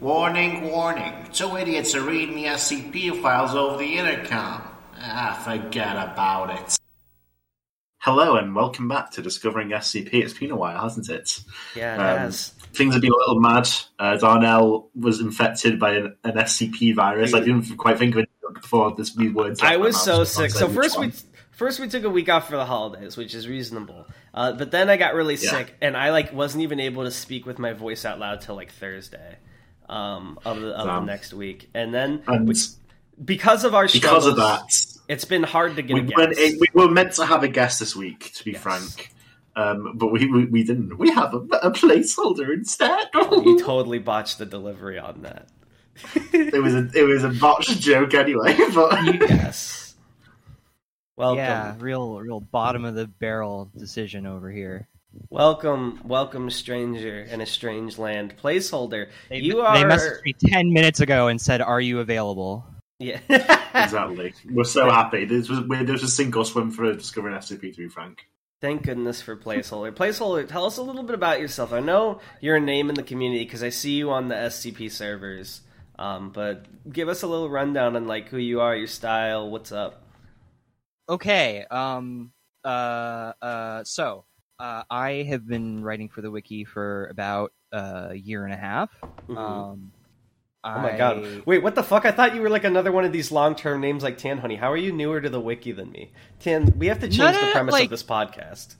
[0.00, 1.12] Warning, warning.
[1.32, 4.62] Two idiots are reading the SCP files over the intercom.
[4.98, 6.78] Ah, forget about it.
[7.98, 10.14] Hello and welcome back to Discovering SCP.
[10.14, 11.40] It's been a while, hasn't it?
[11.76, 12.48] Yeah, it Um, has.
[12.72, 13.68] Things have been a little mad.
[13.98, 17.34] Uh, Darnell was infected by an, an SCP virus.
[17.34, 19.60] I didn't quite think of it before this these words.
[19.62, 20.50] I was so I sick.
[20.50, 21.12] So which first we
[21.50, 24.06] first we took a week off for the holidays, which is reasonable.
[24.32, 25.50] Uh, but then I got really Yeah.
[25.50, 28.54] sick, and I like wasn't even able to speak with my voice out loud till
[28.54, 29.36] like Thursday
[29.90, 32.54] um, of the of the next week, and then and we-
[33.24, 34.62] because of our because of that,
[35.08, 37.80] it's been hard to get we, a weren't- we were meant to have a guest
[37.80, 38.32] this week.
[38.34, 38.62] To be Yes.
[38.62, 39.10] frank.
[39.56, 40.96] Um, but we, we we didn't.
[40.96, 43.08] We have a, a placeholder instead.
[43.14, 45.48] you totally botched the delivery on that.
[46.32, 48.56] it was a it was a botched joke anyway.
[48.74, 49.96] But yes.
[51.16, 54.88] Welcome, Yeah, real, real bottom of the barrel decision over here.
[55.30, 58.34] Welcome, welcome, stranger in a strange land.
[58.42, 59.08] Placeholder.
[59.28, 59.76] They, you are.
[59.76, 62.64] they messaged me ten minutes ago and said, "Are you available?"
[62.98, 63.20] Yeah.
[63.74, 65.24] exactly, we're so happy.
[65.24, 68.26] This was we this was sink or swim for discovering SCP three, frank,
[68.60, 69.90] Thank goodness for placeholder.
[69.90, 71.72] Placeholder, tell us a little bit about yourself.
[71.72, 74.90] I know you're a name in the community because I see you on the SCP
[74.90, 75.62] servers.
[75.98, 79.72] Um, but give us a little rundown on like who you are, your style, what's
[79.72, 80.02] up.
[81.08, 81.64] Okay.
[81.70, 82.32] Um.
[82.62, 83.32] Uh.
[83.40, 83.84] Uh.
[83.84, 84.24] So,
[84.60, 88.90] uh, I have been writing for the wiki for about a year and a half.
[89.28, 89.36] Mhm.
[89.36, 89.92] Um.
[90.64, 91.42] oh my god!
[91.46, 92.04] Wait, what the fuck?
[92.04, 94.58] I thought you were like another one of these long-term names like Tanhony.
[94.58, 96.12] How are you newer to the wiki than me?
[96.38, 98.76] Tan, we have to change No, no, the premise like- of this podcast.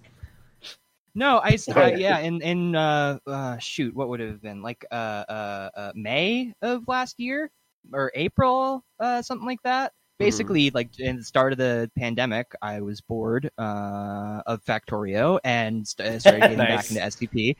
[1.14, 2.18] No, I uh, yeah.
[2.20, 6.52] in in uh, uh shoot, what would it have been like uh, uh uh May
[6.62, 7.50] of last year
[7.92, 9.92] or April, uh something like that.
[10.20, 15.88] Basically, like in the start of the pandemic, I was bored uh of Factorio and
[15.88, 17.56] st- started getting back into SCP,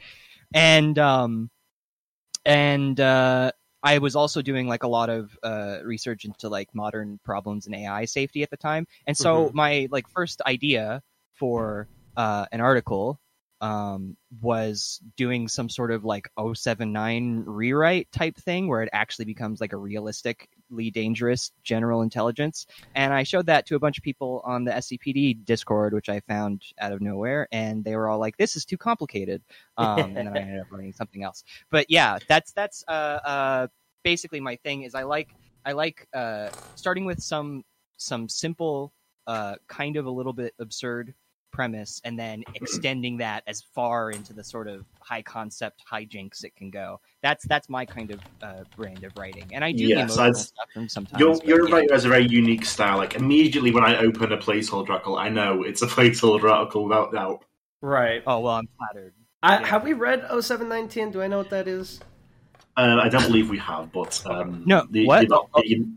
[0.55, 1.51] and um
[2.45, 7.19] and uh I was also doing like a lot of uh, research into like modern
[7.25, 9.55] problems in AI safety at the time, and so Mhm.
[9.55, 11.03] my like first idea
[11.35, 13.19] for uh, an article
[13.61, 19.61] um, was doing some sort of like 079 rewrite type thing where it actually becomes
[19.61, 22.67] like a realistically dangerous general intelligence.
[22.95, 26.21] And I showed that to a bunch of people on the SCPD Discord, which I
[26.21, 29.43] found out of nowhere, and they were all like, "This is too complicated."
[29.77, 31.45] Um, and then I ended up writing something else.
[31.71, 33.67] But yeah, that's that's uh, uh,
[34.03, 34.85] basically my thing.
[34.85, 35.29] Is I like
[35.67, 37.65] I like uh, starting with some
[37.99, 38.95] some simple,
[39.27, 41.15] uh, kind of a little bit absurd
[41.53, 46.55] premise and then extending that as far into the sort of high concept hijinks it
[46.57, 47.01] can go.
[47.23, 50.27] That's that's my kind of uh, brand of writing, and I do the Yes, emotional
[50.27, 51.21] I'd- stuff from sometimes.
[51.21, 51.75] your your yeah.
[51.75, 52.97] writer has a very unique style.
[52.99, 57.13] Like immediately when I open a placeholder article, I know it's a placeholder article without
[57.13, 57.45] doubt.
[57.83, 58.23] Right.
[58.27, 59.15] Oh well, I'm flattered.
[59.43, 59.67] I, yeah.
[59.67, 61.13] Have we read 07910?
[61.13, 62.01] Do I know what that is?
[62.77, 65.23] Uh, I don't believe we have, but um, No, the, what?
[65.23, 65.93] you're not- you-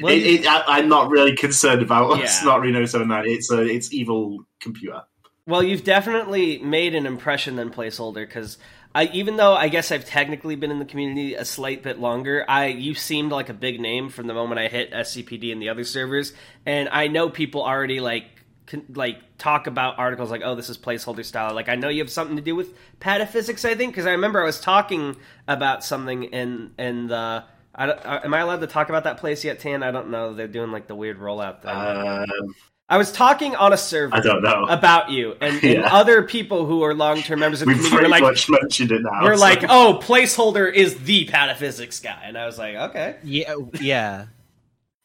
[0.00, 2.46] Well, it, it, I, I'm not really concerned about it's Yeah.
[2.46, 3.24] not Reno 79.
[3.26, 5.02] It's a it's evil computer.
[5.46, 8.56] Well, you've definitely made an impression than placeholder because
[8.94, 12.44] I, even though I guess I've technically been in the community a slight bit longer,
[12.48, 15.68] I you seemed like a big name from the moment I hit SCPD and the
[15.68, 16.32] other servers,
[16.64, 18.24] and I know people already like
[18.66, 21.54] con, like talk about articles like, oh, this is placeholder style.
[21.54, 24.40] Like I know you have something to do with pataphysics, I think, because I remember
[24.40, 27.44] I was talking about something in in the.
[27.74, 29.82] I don't, uh, am I allowed to talk about that place yet, Tan?
[29.82, 30.32] I don't know.
[30.34, 31.70] They're doing like the weird rollout thing.
[31.72, 32.54] Um,
[32.88, 34.64] I was talking on a server I don't know.
[34.68, 35.88] about you, and, and Yeah.
[35.90, 38.48] other people who are long term members of the We've community pretty were like, much
[38.50, 39.22] mentioned it now.
[39.24, 43.54] we're so- like, oh, placeholder is the pataphysics guy, and I was like, okay, Yeah,
[43.80, 44.26] yeah.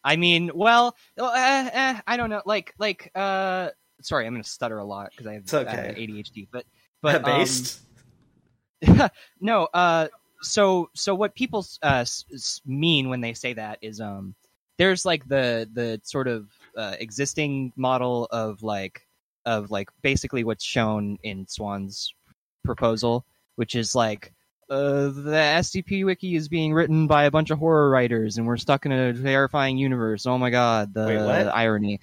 [0.03, 2.41] I mean, well, uh, uh, I don't know.
[2.45, 3.69] Like, like, uh,
[4.01, 5.89] sorry, I'm gonna stutter a lot because I have It's okay.
[5.89, 6.47] uh, ADHD.
[6.51, 6.65] But,
[7.01, 7.79] but um, based.
[9.41, 10.07] no, uh,
[10.41, 12.05] so so what people uh,
[12.65, 14.35] mean when they say that is um,
[14.77, 19.05] there's like the the sort of uh, existing model of like
[19.45, 22.13] of like basically what's shown in Swann's
[22.63, 24.33] proposal, which is like.
[24.71, 28.55] Uh, the SCP wiki is being written by a bunch of horror writers, and we're
[28.55, 30.27] stuck in a terrifying universe.
[30.27, 31.99] Oh my god, the, Wait, the irony!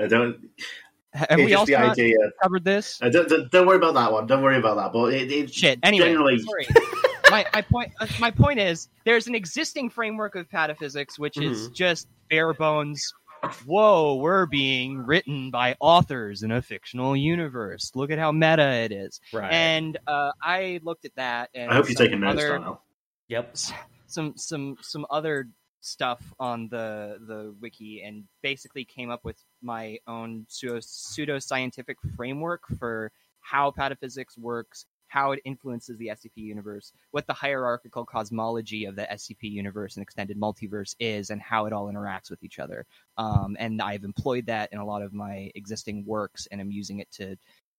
[0.00, 0.48] Uh, don't,
[1.12, 1.76] Have we also
[2.42, 2.98] covered this?
[3.02, 4.26] Uh, don't, don't, don't worry about that one.
[4.26, 4.92] Don't worry about that.
[4.92, 5.78] But it, it Shit.
[5.82, 6.66] Anyway, generally, sorry.
[7.30, 11.68] my my point uh, my point is there's an existing framework of pataphysics which is
[11.68, 11.74] Mhm.
[11.74, 13.12] just bare bones.
[13.64, 17.90] Whoa, we're being written by authors in a fictional universe.
[17.94, 19.18] Look at how meta it is.
[19.32, 19.50] Right.
[19.50, 21.48] And uh, I looked at that.
[21.54, 22.82] And I hope you're taking notes, other, Darnell.
[23.28, 23.56] yep.
[24.06, 25.48] some some some other
[25.80, 31.96] stuff on the the wiki and basically came up with my own pseudo pseudo scientific
[32.16, 33.10] framework for
[33.40, 39.02] how pataphysics works how it influences the SCP universe, what the hierarchical cosmology of the
[39.02, 42.86] SCP universe and extended multiverse is, and how it all interacts with each other.
[43.18, 47.00] Um, and I've employed that in a lot of my existing works, and I'm using
[47.00, 47.36] it to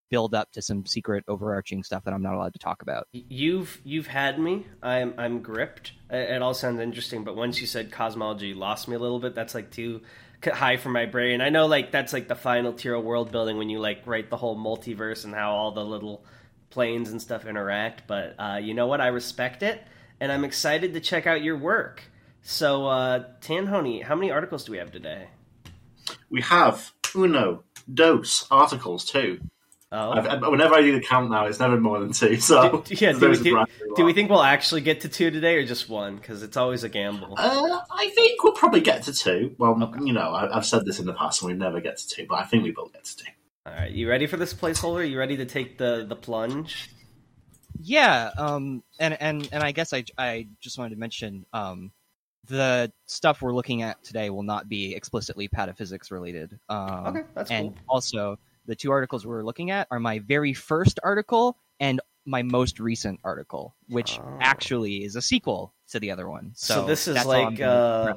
[0.10, 3.08] build up to some secret overarching stuff that I'm not allowed to talk about.
[3.14, 4.68] You've you've had me.
[4.84, 5.94] I'm I'm gripped.
[6.10, 9.34] It all sounds interesting, but once you said cosmology, lost me a little bit.
[9.34, 10.02] That's like too
[10.44, 11.40] high for my brain.
[11.40, 14.30] I know like that's like the final tier of world building when you like write
[14.30, 16.26] the whole multiverse and how all the little
[16.72, 18.08] planes and stuff interact.
[18.08, 19.02] But uh, you know what?
[19.02, 19.84] I respect it,
[20.20, 22.04] and I'm excited to check out your work.
[22.42, 25.28] So, uh, Tanhony, how many articles do we have today?
[26.30, 27.64] We have uno,
[27.94, 29.40] dos articles too.
[29.94, 30.12] Oh.
[30.12, 32.38] I've, whenever I do the count now, it's never more than two.
[32.38, 33.66] So do, yeah, do we, do,
[33.98, 36.16] do we, think we'll actually get to two today, or just one?
[36.16, 37.36] Because it's always a gamble.
[37.38, 39.54] Uh, I think we'll probably get to two.
[39.58, 40.00] Well, okay.
[40.06, 42.26] you know, I, have said this in the past, and we never get to two,
[42.28, 43.32] but I think we will get to two.
[43.64, 45.08] All right, you ready for this placeholder?
[45.08, 46.90] You ready to take the the plunge?
[47.80, 51.92] Yeah, um, and and and I guess I I just wanted to mention um,
[52.48, 56.60] the stuff we're looking at today will not be explicitly pataphysics related.
[56.70, 57.86] Um, okay, that's and cool.
[57.88, 62.80] also the two articles we're looking at are my very first article and my most
[62.80, 64.38] recent article, which oh.
[64.40, 66.52] actually is a sequel to the other one.
[66.56, 68.14] So, so this is like uh,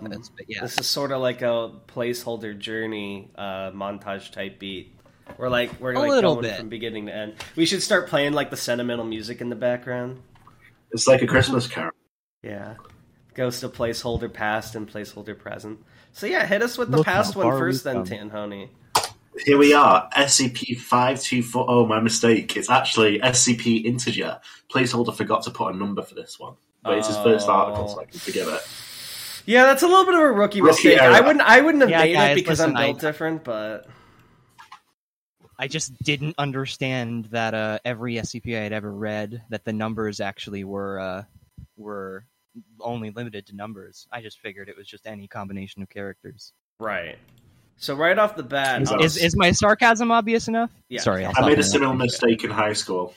[0.49, 0.63] yeah.
[0.63, 4.94] this is sort of like a placeholder journey uh, montage type beat.
[5.39, 6.59] We're like we're a like going bit.
[6.59, 7.35] from beginning to end.
[7.57, 10.23] We should start playing like the sentimental music in the background.
[10.93, 11.93] It's like a Christmas carol.
[12.43, 12.75] Yeah,
[13.35, 15.81] goes to placeholder past and placeholder present.
[16.13, 18.69] So yeah, hit us with the Look past one first, then Tanhony.
[19.45, 21.67] Here we are, SCP 524.
[21.69, 22.57] Oh, my mistake.
[22.57, 24.39] It's actually SCP integer.
[24.73, 26.55] Placeholder forgot to put a number for this one.
[26.85, 27.53] But it's his first oh.
[27.53, 28.61] article, so I can forgive it.
[29.47, 31.03] Yeah, that's a little bit of a rookie, rookie mistake.
[31.03, 31.13] Error.
[31.13, 33.45] I wouldn't I wouldn't have yeah, made guys, it because listen, I'm built I, different,
[33.45, 33.89] but
[35.59, 40.21] I just didn't understand that uh, every SCP I had ever read that the numbers
[40.21, 41.23] actually were uh,
[41.77, 42.25] were
[42.81, 44.07] only limited to numbers.
[44.13, 46.53] I just figured it was just any combination of characters.
[46.79, 47.19] Right.
[47.77, 50.71] So right off the bat, is, is, is, my sarcasm obvious enough?
[50.89, 51.01] Yeah.
[51.01, 53.15] Sorry, I'll i made a similar mistake in high school.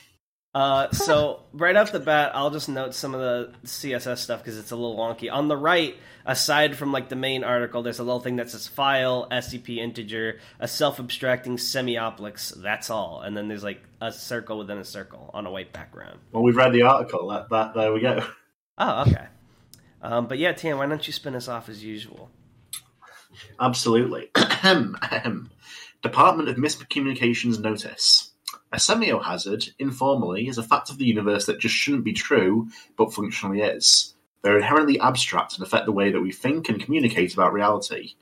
[0.57, 4.57] Uh, so right off the bat, I'll just note some of the CSS stuff because
[4.57, 5.31] it's a little wonky.
[5.31, 5.95] On the right,
[6.25, 10.39] aside from like the main article, there's a little thing that says file, SCP integer,
[10.59, 12.59] a self-abstracting semiopolis.
[12.59, 16.17] That's all, and then there's like a circle within a circle on a white background.
[16.31, 17.27] Well, we've read the article.
[17.27, 18.25] That, that there we go.
[18.79, 19.27] Oh, okay.
[20.01, 22.31] Um, but yeah, Tan, why don't you spin us off as usual?
[23.59, 24.31] Absolutely.
[26.01, 28.26] Department of Miscommunications Notice.
[28.73, 32.67] A semiohazard, informally, is a fact of the universe that just shouldn't be true,
[32.97, 34.13] but functionally is.
[34.41, 38.15] They're inherently abstract and affect the way that we think and communicate about reality.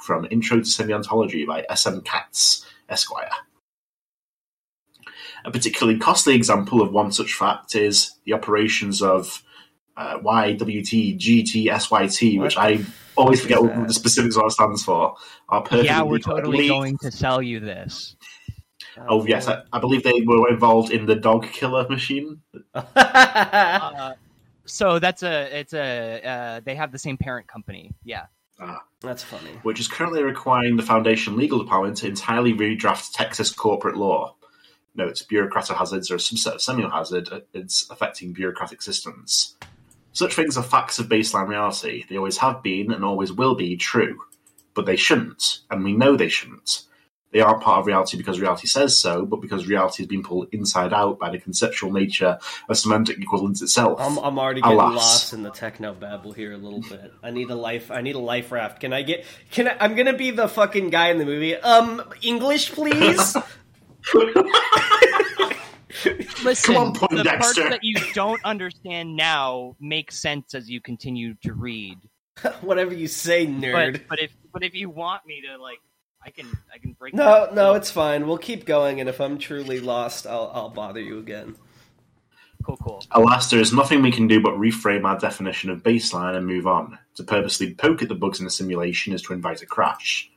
[0.00, 2.02] From Intro to Semiontology by S.M.
[2.02, 3.30] Katz, Esquire.
[5.44, 9.42] A particularly costly example of one such fact is the operations of
[9.96, 12.84] uh, YWT, which I
[13.16, 15.14] always forget what the specifics of what stands for.
[15.48, 18.16] Are perfectly yeah, we're totally going to sell you this.
[18.96, 22.40] Oh yes, I, I, believe they were involved in the dog killer machine.
[22.74, 24.12] uh,
[24.64, 27.92] so that's a it's a uh, they have the same parent company.
[28.04, 28.26] Yeah.
[28.60, 28.84] Ah.
[29.04, 29.50] That's funny.
[29.62, 34.34] Which is currently requiring the Foundation legal department to entirely redraft Texas corporate law.
[34.94, 37.28] Notes bureaucratic hazards are a subset of semi hazard.
[37.52, 39.56] It's affecting bureaucratic systems.
[40.12, 42.04] Such things are facts of baseline reality.
[42.08, 44.20] They always have been and always will be true.
[44.72, 46.84] But they shouldn't, and we know they shouldn't.
[47.34, 50.46] They aren't part of reality because reality says so, but because reality has been pulled
[50.52, 52.38] inside out by the conceptual nature
[52.68, 54.00] of semantic equivalence itself.
[54.00, 54.94] I'm, I'm already getting Alas.
[54.94, 57.12] lost in the techno babble here a little bit.
[57.24, 57.90] I need a life.
[57.90, 58.78] I need a life raft.
[58.78, 59.24] Can I get?
[59.50, 61.56] Can I, I'm gonna be the fucking guy in the movie.
[61.56, 63.36] Um, English, please.
[66.44, 71.52] Listen, on, the parts that you don't understand now make sense as you continue to
[71.52, 71.98] read.
[72.60, 73.92] Whatever you say, nerd.
[73.92, 75.80] But, but, if but if you want me to like,
[76.24, 77.14] I can I can break.
[77.14, 78.26] No, no, it's fine.
[78.26, 81.56] We'll keep going, and if I'm truly lost, I'll I'll bother you again.
[82.62, 83.04] Cool, cool.
[83.10, 86.66] Alas, there is nothing we can do but reframe our definition of baseline and move
[86.66, 86.98] on.
[87.16, 90.30] To purposely poke at the bugs in the simulation is to invite a crash.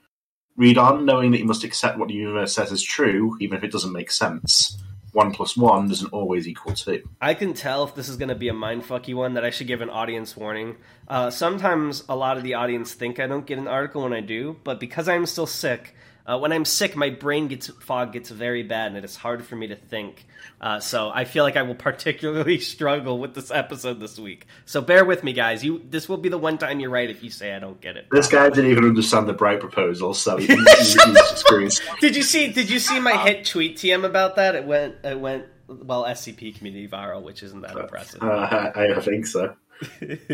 [0.57, 3.63] Read on, knowing that you must accept what the universe says is true, even if
[3.63, 4.77] it doesn't make sense
[5.17, 7.01] one plus one doesn't always equal two.
[7.19, 9.65] I can tell if this is going to be a mindfucky one that I should
[9.65, 10.75] give an audience warning.
[11.07, 14.21] Uh, sometimes a lot of the audience think I don't get an article when I
[14.21, 15.95] do, but because I'm still sick,
[16.27, 19.45] uh, when I'm sick, my brain gets fog gets very bad, and it is hard
[19.45, 20.25] for me to think.
[20.59, 24.45] Uh, so I feel like I will particularly struggle with this episode this week.
[24.65, 25.63] So bear with me, guys.
[25.63, 27.95] You this will be the one time you're right if you say I don't get
[27.95, 28.07] it.
[28.11, 30.47] This guy didn't even understand the bright proposal, so he,
[32.01, 32.51] Did you see?
[32.51, 34.55] Did you see my hit tweet TM about that?
[34.55, 34.95] It went.
[35.03, 38.21] It went well SCP community viral, which isn't that impressive.
[38.23, 39.55] Uh, I, I think so.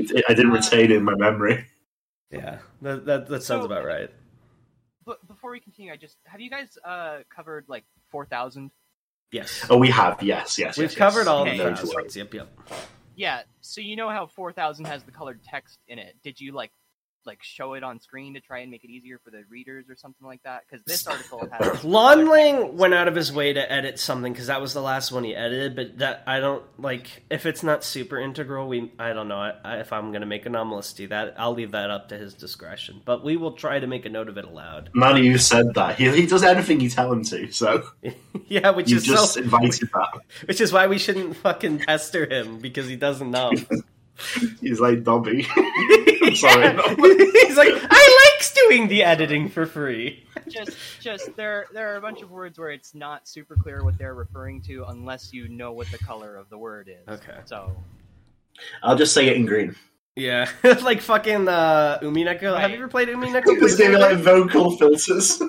[0.00, 1.66] It, it, I didn't retain it in my memory.
[2.30, 4.08] yeah, that, that that sounds So- about right.
[5.08, 8.70] But before we continue, I just have you guys uh, covered like four thousand?
[9.32, 10.22] Yes, Oh, we have.
[10.22, 10.76] Yes, yes.
[10.76, 11.26] we've yes, covered yes.
[11.28, 11.56] all Okay.
[11.56, 11.78] the Noted.
[11.78, 12.14] classics.
[12.16, 12.58] Yep, yep.
[13.16, 13.42] Yeah.
[13.62, 16.14] So you know how four thousand has the colored text in it.
[16.22, 16.72] Did you like
[17.26, 19.96] like show it on screen to try and make it easier for the readers or
[19.96, 20.62] something like that?
[20.68, 24.60] Because this article has Lonling went out of his way to edit something because that
[24.60, 25.76] was the last one he edited.
[25.76, 27.24] But that I don't like.
[27.30, 30.26] If it's not super integral, we I don't know I, I, if I'm going to
[30.26, 31.34] make anomalous do that.
[31.38, 33.00] I'll leave that up to his discretion.
[33.04, 34.90] But we will try to make a note of it aloud.
[34.94, 35.96] Manny, you said that.
[35.96, 37.84] He, he does anything you tell him to, so
[38.48, 40.20] yeah, which you is just so, invited that.
[40.46, 43.52] which is why we shouldn't fucking pester him because he doesn't know.
[44.60, 45.46] He's like Dobby.
[45.56, 46.68] I'm sorry.
[47.46, 50.24] He's like, I likes doing the editing for free.
[50.48, 53.98] just just there there are a bunch of words where it's not super clear what
[53.98, 57.08] they're referring to unless you know what the color of the word is.
[57.08, 57.38] Okay.
[57.44, 57.70] So
[58.82, 59.74] I'll just say it in green.
[60.16, 60.50] Yeah,
[60.82, 62.58] like fucking uh, Umineko.
[62.58, 63.62] Have you ever played Umineko?
[63.62, 65.40] It's gonna like vocal filters.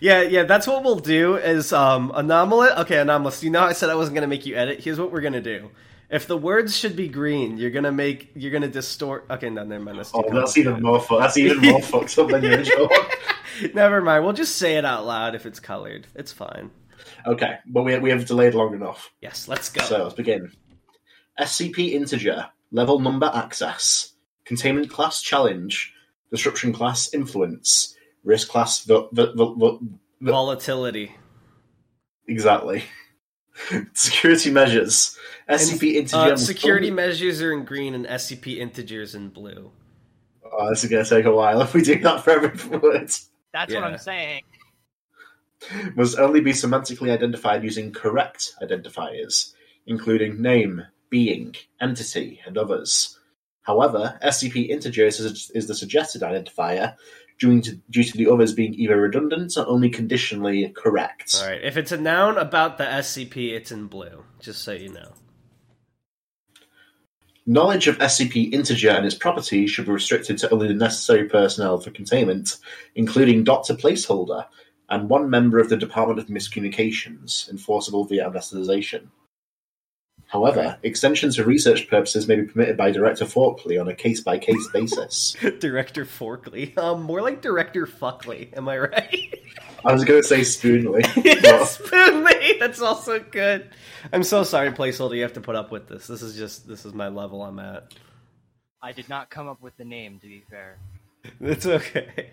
[0.00, 2.72] Yeah, yeah, that's what we'll do is um anomalous.
[2.78, 3.44] Okay, anomalous.
[3.44, 4.80] You know how I said I wasn't gonna make you edit?
[4.80, 5.70] Here's what we're gonna do.
[6.10, 9.82] If the words should be green, you're gonna make you're gonna distort okay, no, never
[9.84, 9.98] mind.
[9.98, 11.20] That's Oh, that's even more fun.
[11.20, 12.96] That's even more fucked up than the original one.
[13.00, 13.74] complicated.
[13.74, 14.24] Never mind.
[14.24, 16.06] We'll just say it out loud if it's colored.
[16.14, 16.70] It's fine.
[17.26, 19.10] Okay, but we, we have delayed long enough.
[19.20, 19.82] Yes, let's go.
[19.84, 20.50] So let's begin.
[21.40, 24.12] SCP integer, level number access,
[24.44, 25.92] containment class challenge,
[26.30, 27.94] disruption class influence,
[28.24, 29.80] risk class vo- vo- vo- vo-
[30.20, 31.14] Volatility.
[32.28, 32.84] exactly.
[33.94, 35.16] Security measures.
[35.48, 36.16] SCP integer.
[36.32, 39.70] Uh, security only- measures are in green and SCP integers in blue.
[40.56, 43.10] Oh, this is going to take a while if we do that for every word.
[43.52, 43.80] that's Yeah.
[43.80, 44.42] what I'm saying.
[45.94, 49.52] Must only be semantically identified using correct identifiers,
[49.86, 53.18] including name, being, entity, and others.
[53.62, 56.96] However, SCP integers is, is the suggested identifier
[57.38, 61.36] due to, due to the others being either redundant or only conditionally correct.
[61.40, 61.62] All right.
[61.62, 64.24] If it's a noun about the SCP, it's in blue.
[64.40, 65.12] Just so you know.
[67.46, 71.78] Knowledge of SCP integer and its properties should be restricted to only the necessary personnel
[71.78, 72.56] for containment,
[72.94, 74.46] including Doctor Placeholder
[74.88, 79.08] and one member of the Department of Miscommunications, enforceable via anesthetization.
[80.34, 85.36] However, extensions for research purposes may be permitted by Director Forkley on a case-by-case basis.
[85.60, 86.76] Director Forkley.
[86.76, 88.52] Um, more like Director Fuckley.
[88.56, 89.40] Am I right?
[89.84, 91.02] I was going to say Spoonley.
[91.24, 92.58] yes, Spoonley.
[92.58, 93.70] That's also good.
[94.12, 95.14] I'm so sorry, placeholder.
[95.14, 96.08] You have to put up with this.
[96.08, 97.94] This is just this is my level I'm at.
[98.82, 100.78] I did not come up with the name to be fair.
[101.40, 102.32] That's okay.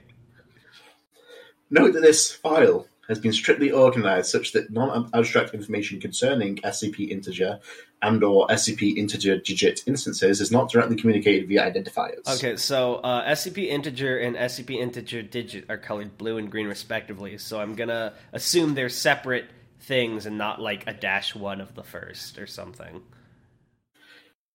[1.70, 7.60] Note that this file has been strictly organized such that non-abstract information concerning SCP integer
[8.01, 12.27] and or SCP integer digit instances is not directly communicated via identifiers.
[12.38, 17.38] Okay, so uh, SCP integer and SCP integer digit are colored blue and green respectively.
[17.38, 19.46] So I'm gonna assume they're separate
[19.81, 23.01] things and not like a dash one of the first or something.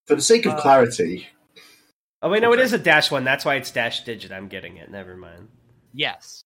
[0.06, 1.26] For the sake of Uh, clarity,
[2.22, 2.64] Oh wait, no, it Okay.
[2.64, 3.24] is a dash one.
[3.24, 4.32] That's why it's dash digit.
[4.32, 4.90] I'm getting it.
[4.90, 5.48] Never mind.
[5.92, 6.42] Yes.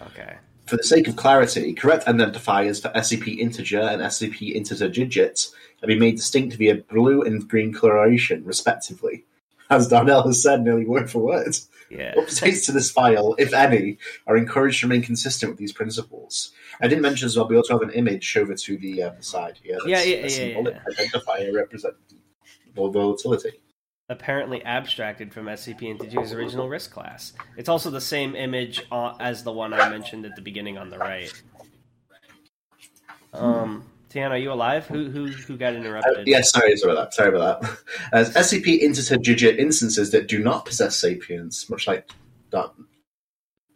[0.00, 0.36] Okay.
[0.68, 5.48] For the sake of clarity, correct identifiers for SCP integer and SCP integer digit
[5.80, 9.24] have been made distinct via blue and green coloration, respectively.
[9.70, 11.56] As Darnell has said nearly word for word.
[11.90, 12.14] Yeah.
[12.14, 16.52] Updates to this file, if any, are encouraged to remain consistent with these principles.
[16.82, 19.58] I didn't mention as well, we also have an image over to the uh, side
[19.62, 19.78] here.
[19.86, 21.04] Yeah, that's yeah, a yeah, yeah.
[21.04, 22.20] identifier representing
[22.74, 23.60] volatility.
[24.08, 27.32] Apparently abstracted from SCP Integer's original risk class.
[27.56, 30.90] It's also the same image uh, as the one I mentioned at the beginning on
[30.90, 31.32] the right.
[33.34, 33.84] Um,
[34.16, 34.86] are you alive?
[34.86, 36.26] Who who who got Uh, interrupted?
[36.26, 37.14] yeah, sorry, sorry about that.
[37.14, 37.78] Sorry about that.
[38.12, 42.08] As SCP integer digit instances that do not possess sapience, much like
[42.50, 42.70] Don,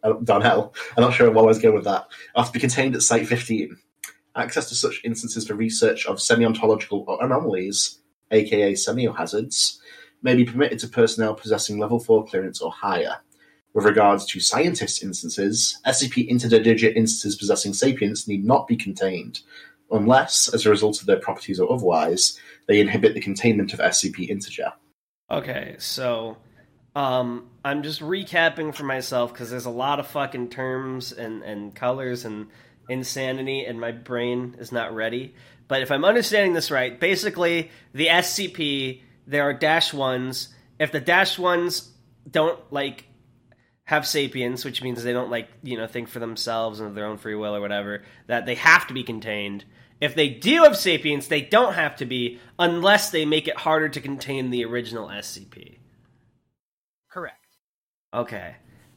[0.01, 2.95] uh, Darnell, I'm not sure what I was going with that, are to be contained
[2.95, 3.77] at Site 15.
[4.35, 7.99] Access to such instances for research of semi-ontological anomalies,
[8.31, 9.77] aka semiohazards,
[10.23, 13.17] may be permitted to personnel possessing Level 4 clearance or higher.
[13.73, 19.41] With regards to scientist instances, SCP interdigit instances possessing sapience need not be contained,
[19.91, 24.29] unless, as a result of their properties or otherwise, they inhibit the containment of SCP
[24.29, 24.73] integer.
[25.29, 26.37] Okay, so
[26.95, 31.73] um, I'm just recapping for myself because there's a lot of fucking terms and, and
[31.73, 32.47] colors and
[32.87, 35.33] insanity, and my brain is not ready.
[35.67, 40.49] But if I'm understanding this right, basically the SCP there are dash ones.
[40.79, 41.89] If the dash ones
[42.29, 43.05] don't like
[43.85, 47.05] have sapience, which means they don't like you know think for themselves and of their
[47.05, 49.65] own free will or whatever, that they have to be contained.
[50.01, 53.89] If they do have sapience, they don't have to be unless they make it harder
[53.89, 55.77] to contain the original SCP.
[57.09, 57.37] Correct.
[58.13, 58.55] Okay.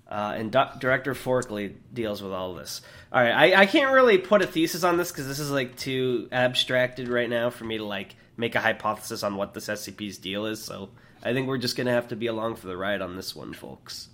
[0.09, 2.80] Uh, and Do- director Forkley deals with all this.
[3.12, 5.76] All right, I, I can't really put a thesis on this because this is like
[5.76, 10.18] too abstracted right now for me to like make a hypothesis on what this SCP's
[10.18, 10.62] deal is.
[10.62, 10.90] So
[11.22, 13.52] I think we're just gonna have to be along for the ride on this one,
[13.52, 14.08] folks.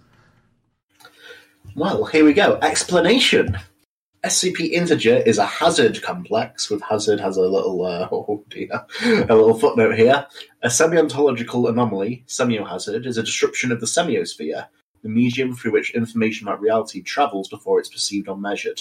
[1.74, 2.58] Well, here we go.
[2.62, 3.58] Explanation.
[4.24, 9.34] SCP integer is a hazard complex, with hazard has a little uh, oh dear, a
[9.34, 10.26] little footnote here.
[10.62, 14.66] A semiontological anomaly, semiohazard, is a disruption of the semiosphere,
[15.02, 18.80] the medium through which information about reality travels before it's perceived or measured,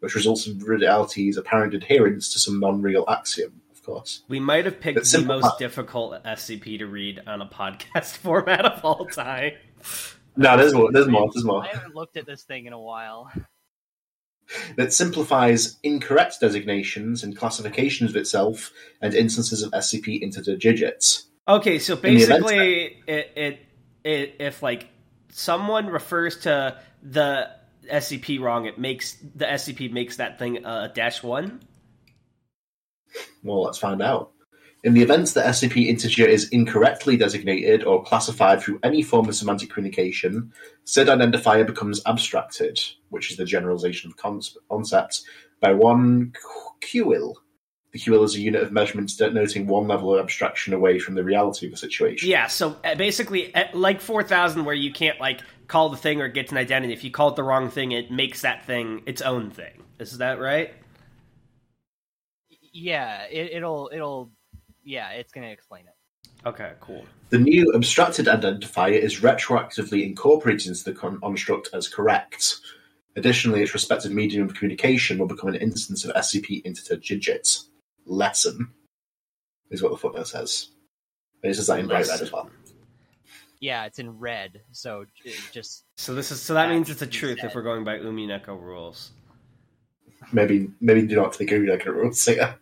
[0.00, 3.61] which results in reality's apparent adherence to some non-real axiom.
[3.82, 5.40] Of course, We might have picked the simple.
[5.40, 9.54] most difficult SCP to read on a podcast format of all time.
[10.36, 10.92] no, there's more.
[10.92, 11.28] There's more.
[11.34, 11.64] There's more.
[11.64, 13.32] I haven't looked at this thing in a while.
[14.76, 18.70] That simplifies incorrect designations and classifications of itself
[19.00, 21.26] and instances of SCP into the digits.
[21.48, 23.66] Okay, so basically, it, it
[24.04, 24.88] it if like
[25.30, 27.50] someone refers to the
[27.90, 31.62] SCP wrong, it makes the SCP makes that thing a dash one.
[33.42, 34.32] Well, let's find out.
[34.84, 39.36] In the event that SCP integer is incorrectly designated or classified through any form of
[39.36, 40.52] semantic communication,
[40.84, 45.22] said identifier becomes abstracted, which is the generalization of con- concept,
[45.60, 46.32] by one
[46.80, 47.34] QIL.
[47.92, 51.22] The QIL is a unit of measurement denoting one level of abstraction away from the
[51.22, 52.28] reality of the situation.
[52.28, 56.20] Yeah, so uh, basically, uh, like four thousand, where you can't like call the thing
[56.20, 56.92] or get an identity.
[56.92, 59.84] If you call it the wrong thing, it makes that thing its own thing.
[60.00, 60.74] Is that right?
[62.72, 64.30] Yeah, it, it'll it'll
[64.84, 65.94] yeah, it's gonna explain it.
[66.46, 67.04] Okay, cool.
[67.30, 72.56] The new abstracted identifier is retroactively incorporated into the construct as correct.
[73.14, 77.58] Additionally, its respective medium of communication will become an instance of SCP integer digit.
[78.06, 78.70] Lesson
[79.70, 80.68] is what the footnote says.
[81.42, 82.50] And it says that in bright red as well.
[83.60, 87.00] Yeah, it's in red, so j- just So this is so that That means it's
[87.00, 89.12] a needs to truth if we're going by Umineko rules.
[90.32, 92.56] Maybe maybe do not take a like a rules here.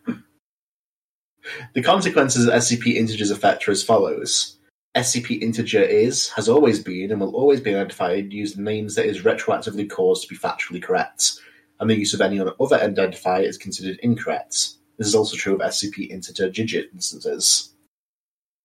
[1.73, 4.57] The consequences of SCP integers effect are as follows.
[4.95, 9.21] SCP integer is, has always been, and will always be identified using names that is
[9.21, 11.39] retroactively caused to be factually correct,
[11.79, 14.73] and the use of any other identifier is considered incorrect.
[14.97, 17.73] This is also true of SCP integer digit instances.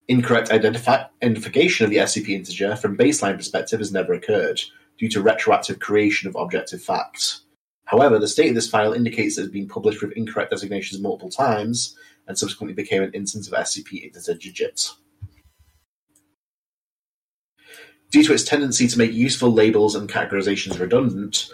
[0.08, 4.60] Incorrect identifi- identification of the SCP integer from baseline perspective has never occurred,
[4.98, 7.40] due to retroactive creation of objective fact.
[7.86, 11.00] However, the state of this file indicates that it has been published with incorrect designations
[11.00, 11.96] multiple times,
[12.26, 14.90] and subsequently became an instance of SCP digit.
[18.10, 21.48] Due to its tendency to make useful labels and categorizations redundant,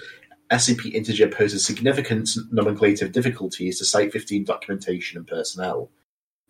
[0.50, 5.90] SCP integer poses significant nomenclative difficulties to Site 15 documentation and personnel.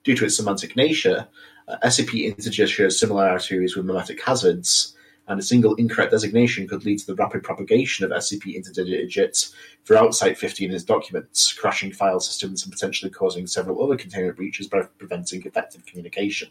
[0.03, 1.29] Due to its semantic nature,
[1.69, 4.97] uh, SCP integer shares similarities with memetic hazards,
[5.29, 9.55] and a single incorrect designation could lead to the rapid propagation of SCP integer digits
[9.85, 14.37] throughout Site 15 and its documents, crashing file systems and potentially causing several other containment
[14.37, 16.49] breaches by preventing effective communication.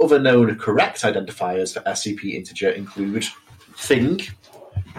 [0.00, 3.26] Other known correct identifiers for SCP integer include
[3.76, 4.20] thing,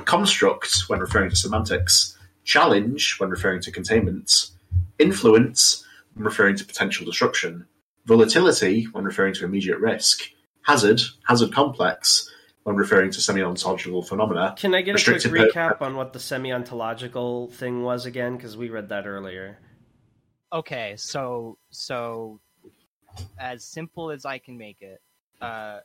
[0.05, 4.51] construct when referring to semantics, challenge when referring to containment,
[4.99, 7.65] influence when referring to potential disruption,
[8.05, 10.23] volatility when referring to immediate risk,
[10.69, 12.29] hazard, hazard complex
[12.63, 16.19] when referring to semi-ontological phenomena, Can I get a quick Restricted recap on what the
[16.19, 18.35] semi-ontological thing was again?
[18.35, 19.57] Because we read that earlier.
[20.53, 20.95] okay.
[20.97, 22.39] So so
[23.39, 25.01] as simple as I can make it,
[25.41, 25.79] uh,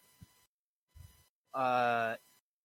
[1.54, 2.16] uh,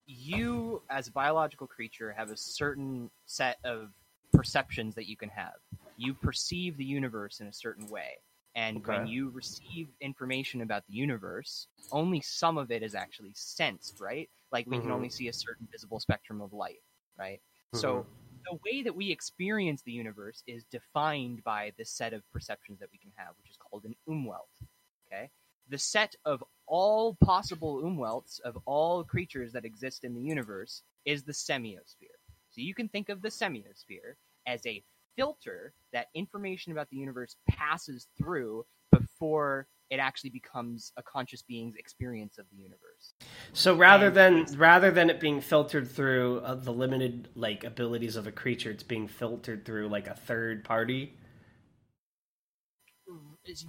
[0.05, 3.89] you as a biological creature have a certain set of
[4.33, 5.55] perceptions that you can have.
[5.97, 8.17] You perceive the universe in a certain way.
[8.59, 13.99] And when you receive information about the universe, only some of it is actually sensed,
[14.01, 14.29] right?
[14.51, 14.91] Like we can Mhm.
[14.91, 16.81] only see a certain visible spectrum of light,
[17.17, 17.41] right?
[17.71, 18.07] So
[18.49, 22.91] the way that we experience the universe is defined by the set of perceptions that
[22.91, 24.49] we can have, which is called an umwelt.
[25.07, 25.29] Okay,
[25.67, 31.23] the set of all possible umwelts of all creatures that exist in the universe is
[31.23, 32.17] the semiosphere.
[32.49, 34.15] So you can think of the semiosphere
[34.47, 34.83] as a
[35.17, 41.75] filter that information about the universe passes through before it actually becomes a conscious being's
[41.75, 43.13] experience of the universe.
[43.53, 48.15] So rather And than rather than it being filtered through uh, the limited like abilities
[48.15, 51.13] of a creature, it's being filtered through like a third party.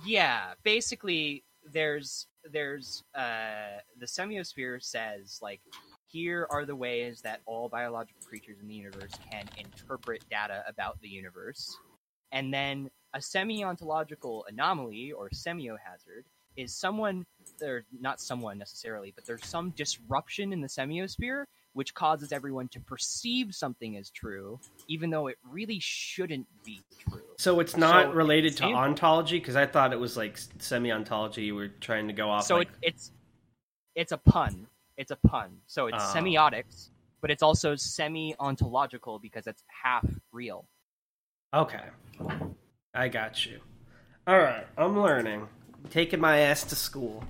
[0.04, 5.60] yeah basically there's there's uh the semiosphere says like
[6.10, 11.00] here are the ways that all biological creatures in the universe can interpret data about
[11.00, 11.78] the universe
[12.32, 16.24] and then a semi-ontological anomaly or semiohazard
[16.56, 17.24] is someone
[17.62, 22.80] or not someone necessarily, but there's some disruption in the semiosphere which causes everyone to
[22.80, 27.22] perceive something as true, even though it really shouldn't be true.
[27.38, 31.44] So it's not So, related to ontology because I thought it was like semi-ontology.
[31.44, 32.44] You were trying to go off.
[32.44, 33.12] so like, it, it's
[33.94, 34.66] it's a pun.
[35.00, 35.56] It's a pun.
[35.66, 36.12] So it's Oh.
[36.14, 36.90] semiotics,
[37.22, 40.68] but it's also semi-ontological because it's half real.
[41.54, 41.86] okay,
[42.94, 43.60] I got you.
[44.26, 45.48] All right, I'm learning.
[45.88, 47.24] Taking my ass to school.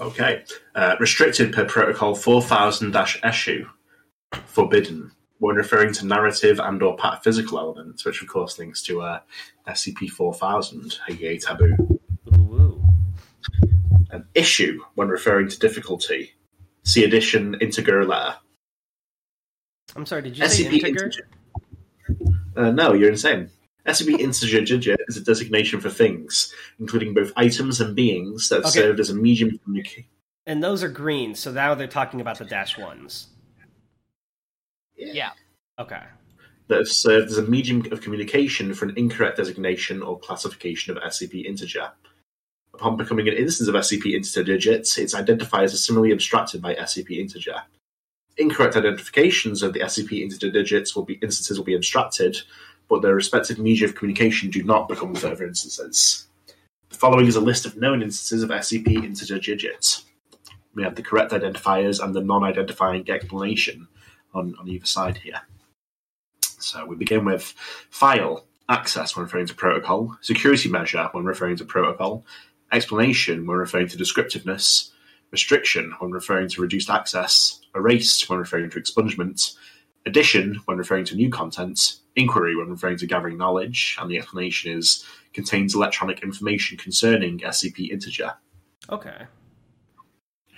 [0.00, 0.44] Okay.
[0.74, 3.68] Uh, restricted per Protocol 4000-issue.
[4.46, 5.12] Forbidden.
[5.40, 9.20] When referring to narrative and or pataphysical elements, which of course links to uh,
[9.68, 11.97] SCP-4000, aka taboo.
[14.18, 16.32] Ooh, An issue when referring to difficulty.
[16.84, 18.36] See addition integer letter.
[19.96, 20.22] I'm sorry.
[20.22, 21.28] Did you say SCP integer?
[22.56, 23.50] Uh, no, you're insane.
[23.86, 28.64] SCP integer digit is a designation for things, including both items and beings that have
[28.66, 28.80] Okay.
[28.80, 30.04] served as a medium of communication.
[30.46, 31.34] And those are green.
[31.34, 33.28] So now they're talking about the dash ones.
[34.96, 35.30] Yeah.
[35.78, 36.02] Okay.
[36.68, 41.02] that have served as a medium of communication for an incorrect designation or classification of
[41.02, 41.90] SCP integer.
[42.78, 47.18] Upon becoming an instance of SCP integer digits, its identifiers are similarly abstracted by SCP
[47.18, 47.56] integer.
[48.36, 52.36] Incorrect identifications of the SCP integer digits will be instances will be abstracted,
[52.88, 56.28] but their respective media of communication do not become further instances.
[56.90, 60.04] The following is a list of known instances of SCP integer digits.
[60.76, 63.88] We have the correct identifiers and the non-identifying explanation
[64.34, 65.40] on, on either side here.
[66.60, 67.42] So we begin with
[67.90, 72.24] file, access when referring to protocol, security measure when referring to protocol,
[72.72, 74.90] explanation when referring to descriptiveness,
[75.30, 79.54] restriction when referring to reduced access, erased when referring to expungement,
[80.06, 84.76] addition when referring to new content, inquiry when referring to gathering knowledge, and the explanation
[84.76, 88.34] is contains electronic information concerning SCP integer.
[88.90, 89.26] Okay.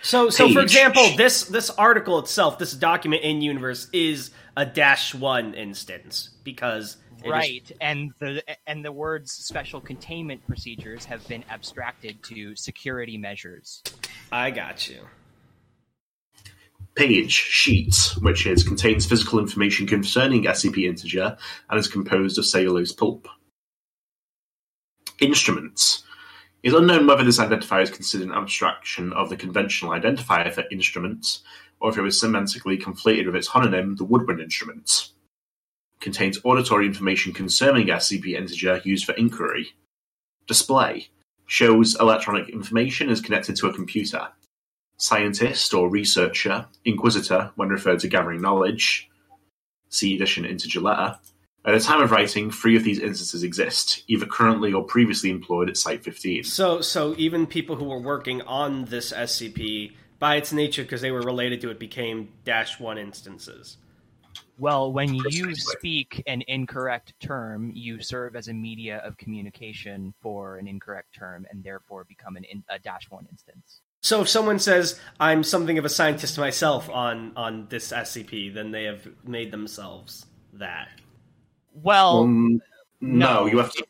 [0.03, 5.15] So, so for example, this this article itself, this document in universe, is a dash
[5.15, 11.27] one instance because it is- Right, and the and the words special containment procedures have
[11.29, 13.83] been abstracted to security measures.
[14.33, 15.01] I got you.
[16.95, 21.37] Page sheet, which is contains physical information concerning SCP integer
[21.69, 23.29] and is composed of cellulose pulp.
[25.21, 26.03] Instruments.
[26.63, 30.65] It is unknown whether this identifier is considered an abstraction of the conventional identifier for
[30.71, 31.43] instruments,
[31.81, 35.11] or if it was semantically conflated with its homonym, the woodwind instrument.
[36.01, 39.75] Contains auditory information concerning SCP integer used for inquiry.
[40.47, 41.09] Display.
[41.47, 44.29] Shows electronic information is connected to a computer
[44.97, 49.09] scientist or researcher, inquisitor when referred to gathering knowledge.
[49.89, 51.19] See addition integer letter.
[51.65, 55.69] At the time of writing, three of these instances exist, either currently or previously employed
[55.69, 56.45] at Site 15.
[56.45, 61.11] So, so even people who were working on this SCP, by its nature, because they
[61.11, 63.77] were related to it, became dash one instances.
[64.61, 70.59] Well, when you speak an incorrect term, you serve as a media of communication for
[70.59, 73.81] an incorrect term, and therefore become an in, a dash one instance.
[74.03, 78.71] So, if someone says I'm something of a scientist myself on on this SCP, then
[78.71, 80.89] they have made themselves that.
[81.73, 82.61] Well, Um,
[83.01, 83.87] no, you have to.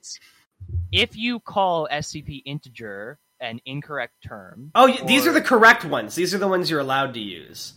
[0.92, 6.14] If you call SCP integer an incorrect term, Oh, y these are the correct ones.
[6.14, 7.72] These are the ones you're allowed to use.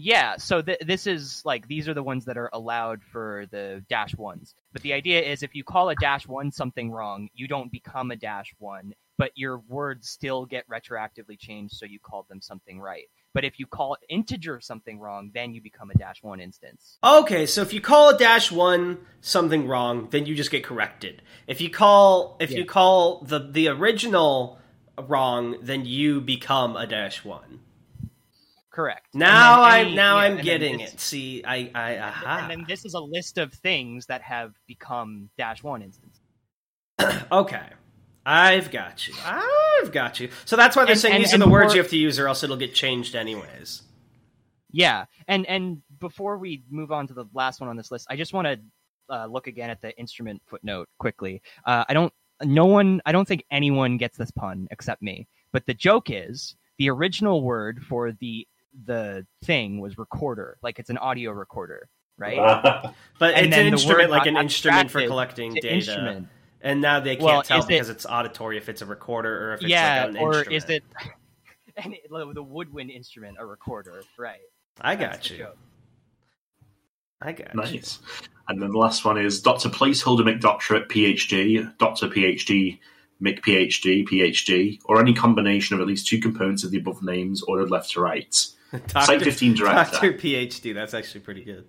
[0.00, 3.84] Yeah, so th- this is like these are the ones that are allowed for the
[3.88, 4.54] dash ones.
[4.72, 8.12] But the idea is if you call a dash one something wrong, you don't become
[8.12, 12.80] a dash one, but your words still get retroactively changed, so you called them something
[12.80, 13.06] right.
[13.34, 16.98] But if you call integer something wrong, then you become a dash one instance.
[17.02, 21.22] Okay, so if you call a dash one something wrong, then you just get corrected.
[21.48, 24.60] If you call if you call the the original
[24.96, 27.60] wrong, then you become a dash one.
[28.70, 29.06] Correct.
[29.14, 31.00] Now then I'm any- now yeah, I'm getting this- it.
[31.00, 32.38] See, I I aha.
[32.42, 36.20] And then this is a list of things that have become dash one instances.
[37.32, 37.62] Okay.
[38.26, 39.14] I've got you.
[39.24, 40.28] I've got you.
[40.44, 41.90] So that's why they're And- saying and- these are and the words more- you have
[41.90, 43.82] to use, or else it'll get changed anyways.
[44.70, 48.16] Yeah, and and before we move on to the last one on this list, I
[48.16, 48.60] just want to
[49.14, 51.40] uh, look again at the instrument footnote quickly.
[51.64, 55.26] Uh, I don't, no one, I don't think anyone gets this pun except me.
[55.50, 58.46] But the joke is the original word for the
[58.84, 62.36] the thing was recorder, like it's an audio recorder, right?
[63.18, 65.74] But And it's then an the instrument, like an instrument for collecting data.
[65.74, 66.28] instrument.
[66.60, 69.50] And now they can't Well, tell is it- because it's auditory if it's a recorder
[69.50, 70.64] or if it's yeah, like an or instrument.
[70.64, 70.84] is it?
[71.80, 74.40] And it, the woodwind instrument, a recorder, right?
[74.80, 75.46] I got the you.
[77.22, 77.78] I got you.
[77.78, 78.00] Nice.
[78.48, 79.68] And then the last one is Dr.
[79.68, 82.08] Placeholder McDoctorate PhD, Dr.
[82.08, 82.80] PhD,
[83.22, 87.70] McPhD, PhD, or any combination of at least two components of the above names ordered
[87.70, 88.34] left to right.
[88.88, 89.92] Site 15 director.
[89.92, 90.74] Doctor PhD.
[90.74, 91.64] That's actually pretty good.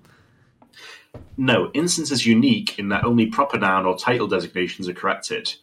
[1.38, 5.54] No, instance is unique in that only proper noun or title designations are corrected.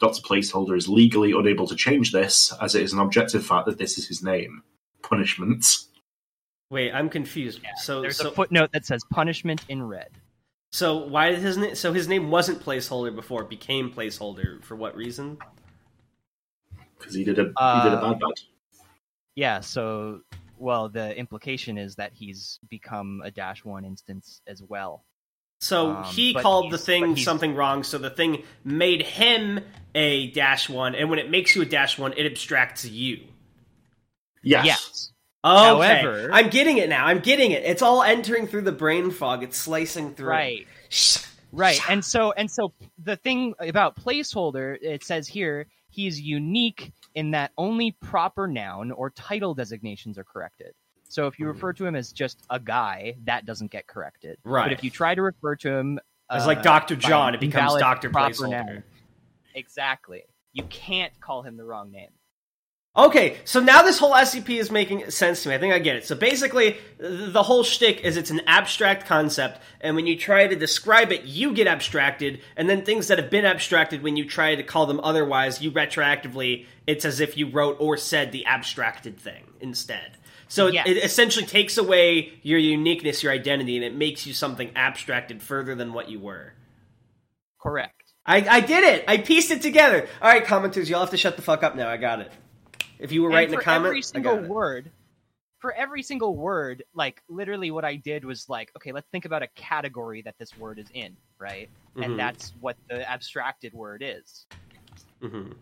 [0.00, 0.20] Dr.
[0.22, 3.98] Placeholder is legally unable to change this, as it is an objective fact that this
[3.98, 4.62] is his name.
[5.02, 5.66] Punishment.
[6.70, 7.60] Wait, I'm confused.
[7.76, 10.08] so, There's so, a footnote that says punishment in red.
[10.72, 11.74] so why did his name?
[11.74, 14.62] So his name wasn't placeholder before; it became placeholder.
[14.62, 15.38] For what reason?
[16.98, 18.32] Because he did a he did a Uh, bad bad.
[19.34, 20.20] Yeah, so
[20.60, 25.04] well, the implication is that he's become a dash one instance as well.
[25.60, 27.82] So Um, he called the thing something wrong.
[27.82, 29.60] So the thing made him
[29.94, 33.20] a dash one, and when it makes you a dash one, it abstracts you.
[34.42, 34.64] Yes.
[34.66, 35.12] Yes.
[35.44, 37.06] Okay, However- I'm getting it now.
[37.06, 37.62] I'm getting it.
[37.64, 39.42] It's all entering through the brain fog.
[39.42, 40.28] It's slicing through.
[40.28, 40.66] Right.
[41.52, 41.80] Right.
[41.90, 47.52] And so and so the thing about placeholder, it says here, he's unique in that
[47.58, 50.72] only proper noun or title designations are corrected.
[51.08, 54.38] So if you refer to him as just a guy, that doesn't get corrected.
[54.44, 54.64] Right.
[54.64, 55.98] But if you try to refer to him
[56.30, 56.94] as uh, like Dr.
[56.94, 58.10] John, it becomes Dr.
[58.10, 58.50] proper Placeholder.
[58.50, 58.82] noun,
[59.54, 60.22] Exactly.
[60.52, 62.10] You can't call him the wrong name.
[62.96, 65.54] Okay, so now this whole SCP is making sense to me.
[65.54, 66.04] I think I get it.
[66.06, 70.56] So basically, the whole shtick is it's an abstract concept, and when you try to
[70.56, 74.56] describe it, you get abstracted, and then things that have been abstracted, when you try
[74.56, 79.16] to call them otherwise, you retroactively, it's as if you wrote or said the abstracted
[79.20, 80.16] thing instead.
[80.48, 80.88] So it- Yes.
[80.88, 85.76] it essentially takes away your uniqueness, your identity, and it makes you something abstracted further
[85.76, 86.54] than what you were.
[87.62, 87.94] Correct.
[88.26, 89.04] I, I did it!
[89.06, 90.08] I pieced it together!
[90.20, 91.88] Alright, commenters, y'all have to shut the fuck up now.
[91.88, 92.32] I got it.
[93.00, 94.50] If you were And writing a comment, every I single got it.
[94.50, 94.90] word
[95.58, 99.42] for every single word like literally what i did was like okay let's think about
[99.42, 102.04] a category that this word is in right Mhm.
[102.04, 104.46] and that's what the abstracted word is
[105.22, 105.52] Mm-hmm.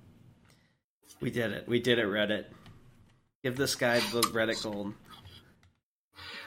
[1.20, 1.66] We did it.
[1.66, 2.44] We did it, Reddit.
[3.42, 4.94] Give this guy the Reddit gold.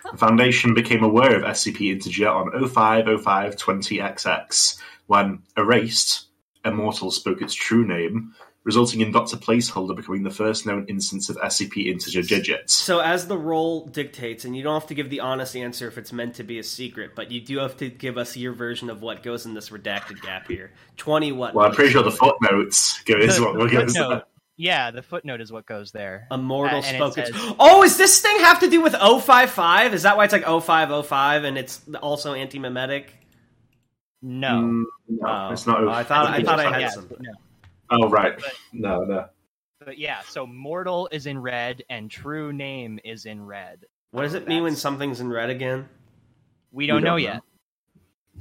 [0.10, 6.28] The Foundation became aware of SCP integer on 050520XX when Erased,
[6.64, 9.38] Immortal spoke its true name, resulting in Dr.
[9.38, 12.74] Placeholder becoming the first known instance of SCP integer digits.
[12.74, 15.98] So, as the role dictates, and you don't have to give the honest answer if
[15.98, 18.90] it's meant to be a secret, but you do have to give us your version
[18.90, 20.72] of what goes in this redacted gap here.
[20.98, 21.56] 20 what?
[21.56, 24.24] Well, I'm pretty sure the footnotes go is The- what the goes footnote-
[24.58, 28.22] yeah the footnote is what goes there Immortal Uh, and it says- Oh, is this
[28.22, 29.94] thing have to do with 055?
[29.96, 33.06] Is that why it's like 0505 and it's also anti memetic?
[34.22, 35.50] no Mm, no, Oh.
[35.52, 35.84] it's not.
[35.84, 37.10] Oh, I thought- I thought I had Yeah, some.
[37.20, 37.32] no.
[37.92, 38.42] Oh, right.
[38.74, 39.26] No, no.
[39.80, 44.34] but yeah so mortal is in red and true name is in red What does
[44.34, 45.88] it mean when something's in red again?
[46.72, 47.42] we don't We know don't yet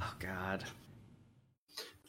[0.01, 0.63] Oh, God.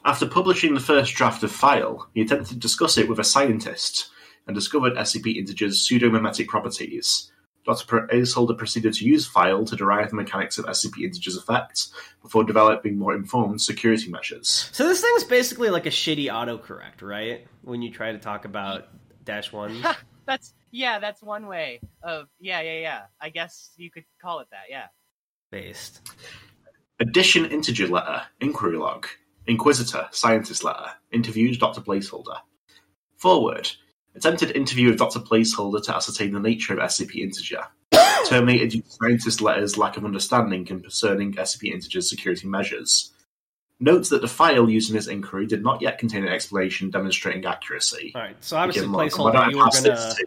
[0.04, 4.08] After publishing the first draft of File, he attempted to discuss it with a scientist
[4.46, 7.31] and discovered SCP Integer's pseudomimetic properties.
[7.64, 7.86] Dr.
[7.86, 12.98] Placeholder proceeded to use File to derive the mechanics of SCP Integer's effects before developing
[12.98, 14.68] more informed security measures.
[14.72, 17.46] So this thing's basically like a shitty autocorrect, right?
[17.62, 18.88] When you try to talk about
[19.24, 19.84] dash one.
[20.26, 24.46] that's yeah that's one way of yeah yeah yeah i guess you could call it
[24.52, 24.86] that yeah
[25.52, 26.00] based.
[26.98, 29.06] Addition Integer Letter, Inquiry Log,
[29.46, 31.80] Inquisitor, Scientist Letter, Interviewed Dr.
[31.80, 32.38] Placeholder.
[33.16, 33.70] Forward,
[34.14, 35.20] attempted interview with Dr.
[35.20, 37.66] Placeholder to ascertain the nature of SCP Integer.
[38.26, 43.12] Terminated due to Scientist Letter's lack of understanding concerning SCP Integer's security measures.
[43.80, 47.44] Notes that the file used in this inquiry did not yet contain an explanation demonstrating
[47.44, 48.12] accuracy.
[48.14, 48.36] All right.
[48.40, 49.34] So obviously Again, placeholder.
[49.34, 49.96] I You were pass gonna.
[49.96, 50.26] this to-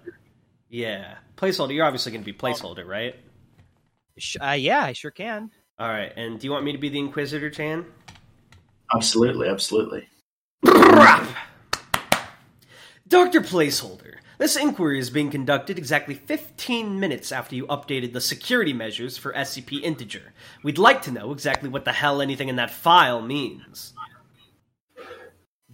[0.69, 1.74] Yeah, placeholder.
[1.74, 3.15] You're obviously gonna be placeholder, right?
[4.41, 6.12] Uh, yeah i sure can All right.
[6.15, 7.86] And do you want me to be the Inquisitor, Chan?
[8.93, 10.08] Absolutely, absolutely.
[13.08, 14.15] Doctor Placeholder.
[14.39, 19.32] This inquiry is being conducted exactly 15 minutes after you updated the security measures for
[19.34, 20.34] SCP Integer.
[20.63, 23.94] We'd like to know exactly what the hell anything in that file means.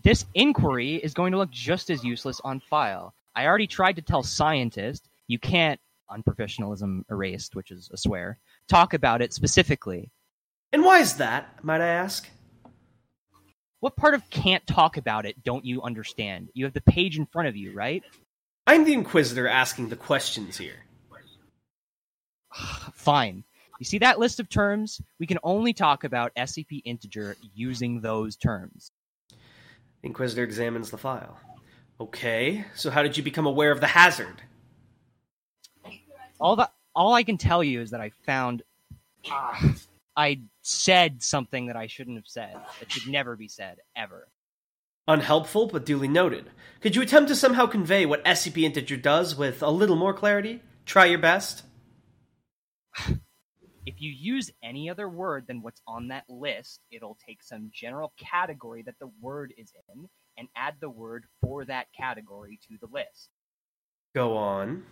[0.04, 3.14] this inquiry is going to look just as useless on file.
[3.36, 8.94] I already tried to tell scientist you can't unprofessionalism erased, which is a swear, talk
[8.94, 10.12] about it specifically.
[10.74, 12.30] And why is that, might I ask?
[13.82, 16.50] What part of can't talk about it don't you understand?
[16.54, 18.04] You have the page in front of you, right?
[18.68, 20.86] I'm the Inquisitor asking the questions here.
[22.94, 23.44] Fine.
[23.80, 25.02] You see that list of terms?
[25.20, 28.92] We can only talk about SCP integer using those terms.
[29.32, 31.40] The Inquisitor examines the file.
[32.00, 34.44] Okay, so how did you become aware of the hazard?
[36.40, 38.62] All that all I can tell you is that I found
[39.32, 39.60] uh,
[40.22, 42.54] I said something that I shouldn't have said.
[42.80, 44.28] That should never be said ever.
[45.08, 46.52] Unhelpful, but duly noted.
[46.80, 50.62] Could you attempt to somehow convey what SCP integer does with a little more clarity?
[50.86, 51.64] Try your best.
[53.84, 58.14] If you use any other word than what's on that list, it'll take some general
[58.16, 60.08] category that the word is in
[60.38, 63.30] and add the word for that category to the list.
[64.14, 64.84] Go on.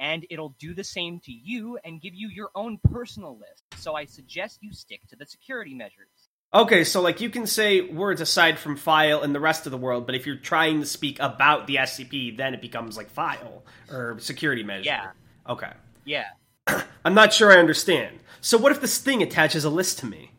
[0.00, 3.62] And it'll do the same to you and give you your own personal list.
[3.76, 6.30] So I suggest you stick to the security measures.
[6.52, 9.78] Okay, so like you can say words aside from file in the rest of the
[9.78, 13.62] world, but if you're trying to speak about the SCP, then it becomes like file
[13.88, 14.86] or security measure.
[14.86, 15.10] Yeah.
[15.48, 15.70] Okay.
[16.04, 16.24] Yeah.
[17.04, 18.18] I'm not sure I understand.
[18.40, 20.32] So what if this thing attaches a list to me?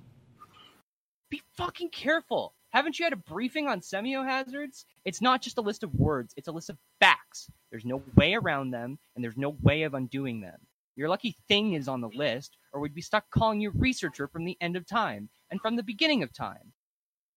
[1.29, 2.55] Be fucking careful.
[2.71, 4.85] Haven't you had a briefing on semiohazards?
[5.03, 7.49] It's not just a list of words, it's a list of facts.
[7.69, 10.57] There's no way around them, and there's no way of undoing them.
[10.95, 14.45] Your lucky thing is on the list, or we'd be stuck calling you researcher from
[14.45, 16.73] the end of time and from the beginning of time.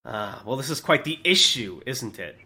[0.05, 2.37] Ah, well, this is quite the issue, isn't it?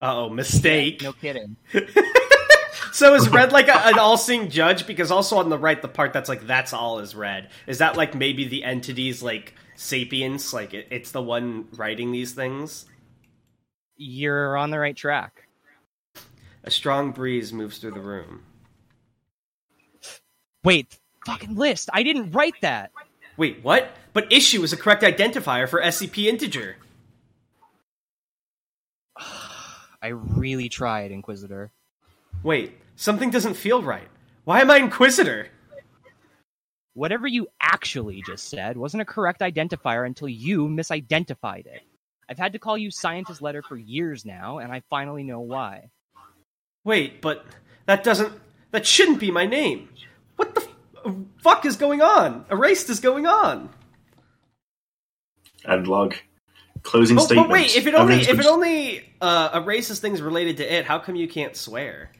[0.00, 1.02] Uh oh, mistake.
[1.02, 1.56] No kidding.
[2.92, 4.86] so is red like a, an all-seeing judge?
[4.86, 7.50] Because also on the right, the part that's like that's all is red.
[7.66, 10.52] Is that like maybe the entity's like sapience?
[10.52, 12.86] Like it, it's the one writing these things.
[13.96, 15.48] You're on the right track.
[16.62, 18.42] A strong breeze moves through the room.
[20.62, 21.88] Wait, fucking list.
[21.92, 22.92] I didn't write that.
[23.38, 23.90] Wait, what?
[24.12, 26.76] But issue is a correct identifier for SCP integer.
[30.02, 31.70] I really tried, Inquisitor.
[32.42, 34.08] Wait, something doesn't feel right.
[34.44, 35.48] Why am I Inquisitor?
[36.94, 41.82] Whatever you actually just said wasn't a correct identifier until you misidentified it.
[42.28, 45.90] I've had to call you Scientist Letter for years now, and I finally know why.
[46.84, 47.44] Wait, but
[47.86, 48.32] that doesn't.
[48.72, 49.88] That shouldn't be my name.
[50.36, 50.62] What the
[51.04, 52.44] f- fuck is going on?
[52.50, 53.68] Erased is going on.
[55.66, 56.14] End log.
[56.82, 57.48] Closing But, statement.
[57.48, 60.98] but wait, if it only if it only uh, erases things related to it, how
[60.98, 62.10] come you can't swear?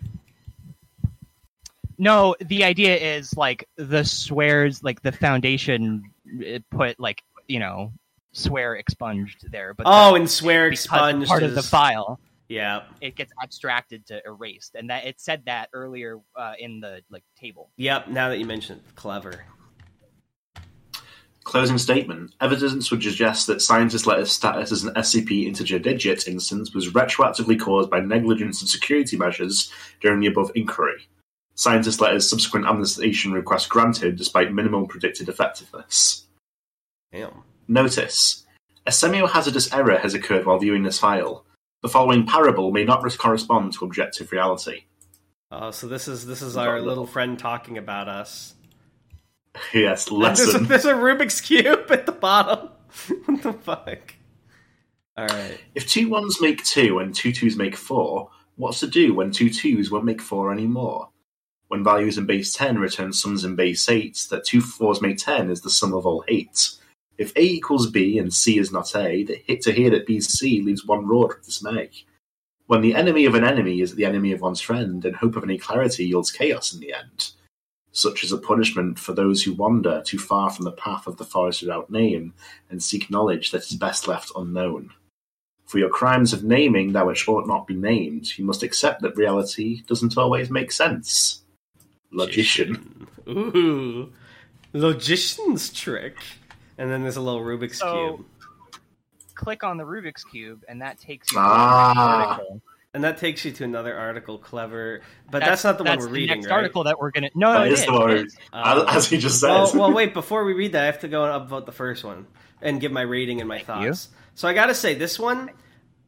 [2.01, 6.03] No, the idea is like the swears, like the foundation
[6.43, 7.93] uh, put like you know
[8.33, 12.19] swear expunged there, but Oh, the- and swear expunged part of the file.
[12.49, 17.03] Yeah, It gets abstracted to erased, and that it said that earlier uh, in the
[17.11, 17.71] like table.
[17.77, 18.09] yep.
[18.09, 19.45] Now that you mention it, clever.
[21.45, 22.35] Closing statement.
[22.41, 27.59] Evidence would suggest that scientist letter's status as an SCP integer digit instance was retroactively
[27.61, 31.09] caused by negligence of security measures during the above inquiry.
[31.55, 36.27] Scientist letter's subsequent amnestation request granted despite minimal predicted effectiveness.
[37.13, 37.43] Damn.
[37.69, 38.47] Notice.
[38.87, 41.45] A semiohazardous error has occurred while viewing this file.
[41.83, 44.85] The following parable may not correspond to objective reality.
[45.51, 48.55] Oh, so this is this is our little friend talking about us.
[49.75, 50.65] yes, And There's a, lesson.
[50.67, 52.71] there's a Rubik's cube at the bottom.
[53.27, 54.15] what the fuck?
[55.17, 55.59] All right.
[55.75, 59.51] If two ones make two and two twos make four, what's to do when two
[59.51, 61.09] twos won't make four anymore?
[61.71, 65.53] When values in base 10 return sums in base 8, that two fours make 10
[65.53, 66.69] is the sum of all 8.
[67.17, 70.17] If A equals B and C is not A, the hit to hear that B
[70.17, 71.91] is C leaves one roared with dismay.
[72.67, 75.45] When the enemy of an enemy is the enemy of one's friend, and hope of
[75.45, 77.31] any clarity yields chaos in the end.
[77.93, 81.25] Such is a punishment for those who wander too far from the path of the
[81.25, 82.35] forest without name,
[82.69, 84.91] and seek knowledge that is best left unknown.
[85.67, 89.17] For your crimes of naming that which ought not be named, you must accept that
[89.17, 91.40] reality doesn't always make sense.
[92.13, 93.07] Logician.
[93.29, 94.13] Ooh,
[94.73, 96.17] logician's trick.
[96.79, 98.27] And then there's a little Rubik's So- cube,
[99.35, 101.93] Click on the Rubik's cube, and that takes you to Ah.
[101.95, 102.61] the article.
[102.93, 104.37] and that takes you to another article.
[104.37, 106.57] Clever, but that's, not the that's one we're the reading, next right?
[106.57, 107.31] article that we're gonna.
[107.35, 107.87] No, That it is is.
[107.87, 109.49] the one it we- Uh, As he just said.
[109.49, 110.13] well, well, wait.
[110.13, 112.27] Before we read that, I have to go and upvote the first one
[112.61, 113.89] and give my rating and my Thank you.
[113.93, 114.09] thoughts.
[114.35, 115.51] So I got to say, this one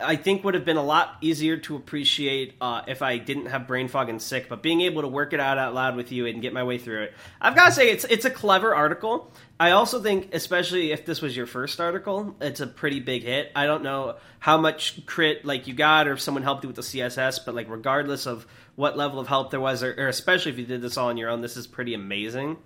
[0.02, 3.66] I think would have been a lot easier to appreciate uh, if I didn't have
[3.66, 4.48] brain fog and sick.
[4.48, 6.78] But being able to work it out out loud with you and get my way
[6.78, 9.32] through it, I've got to say it's it's a clever article.
[9.58, 13.52] I also think, especially if this was your first article, it's a pretty big hit.
[13.54, 16.76] I don't know how much crit like you got or if someone helped you with
[16.76, 20.50] the CSS, but like regardless of what level of help there was, or, or especially
[20.50, 22.56] if you did this all on your own, this is pretty amazing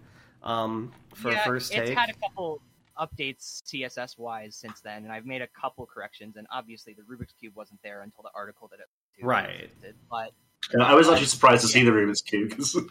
[0.43, 2.63] um, for yeah, a first it's had a couple
[2.99, 6.37] updates CSS wise since then, and I've made a couple corrections.
[6.37, 9.71] And obviously, the Rubik's cube wasn't there until the article that it Right.
[9.83, 10.33] did, But
[10.73, 12.51] And I was actually surprised to see the Rubik's Cube.
[12.57, 12.77] 'cause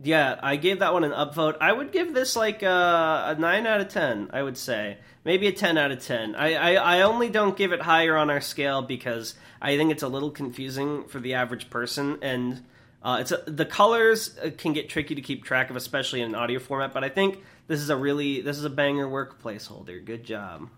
[0.00, 1.56] Yeah, I gave that one an upvote.
[1.60, 4.30] I would give this like a, a nine out of ten.
[4.32, 6.36] I would say maybe a ten out of ten.
[6.36, 10.04] I, I I only don't give it higher on our scale because I think it's
[10.04, 12.64] a little confusing for the average person, and
[13.02, 16.28] uh, it's a, the colors uh, can get tricky to keep track of, especially in
[16.28, 16.92] an audio format.
[16.94, 20.04] But I think This is a really this is a banger work placeholder.
[20.04, 20.68] Good job.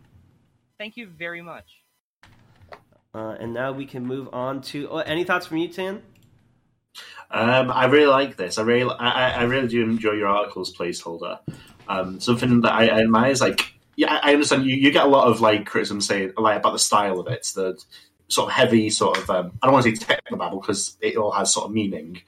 [0.78, 1.82] Thank you very much.
[3.14, 6.02] Uh, and now we can move on to oh, any thoughts from you, Tan?
[7.30, 8.58] Um, I really like this.
[8.58, 11.38] I really, I, I really do enjoy your articles placeholder.
[11.88, 15.08] Um, something that I, I admire is like, yeah, I understand you, you get a
[15.08, 17.80] lot of like criticism saying like about the style of it, the
[18.28, 19.30] sort of heavy sort of.
[19.30, 22.22] Um, I don't want to say technobabble because it all has sort of meaning,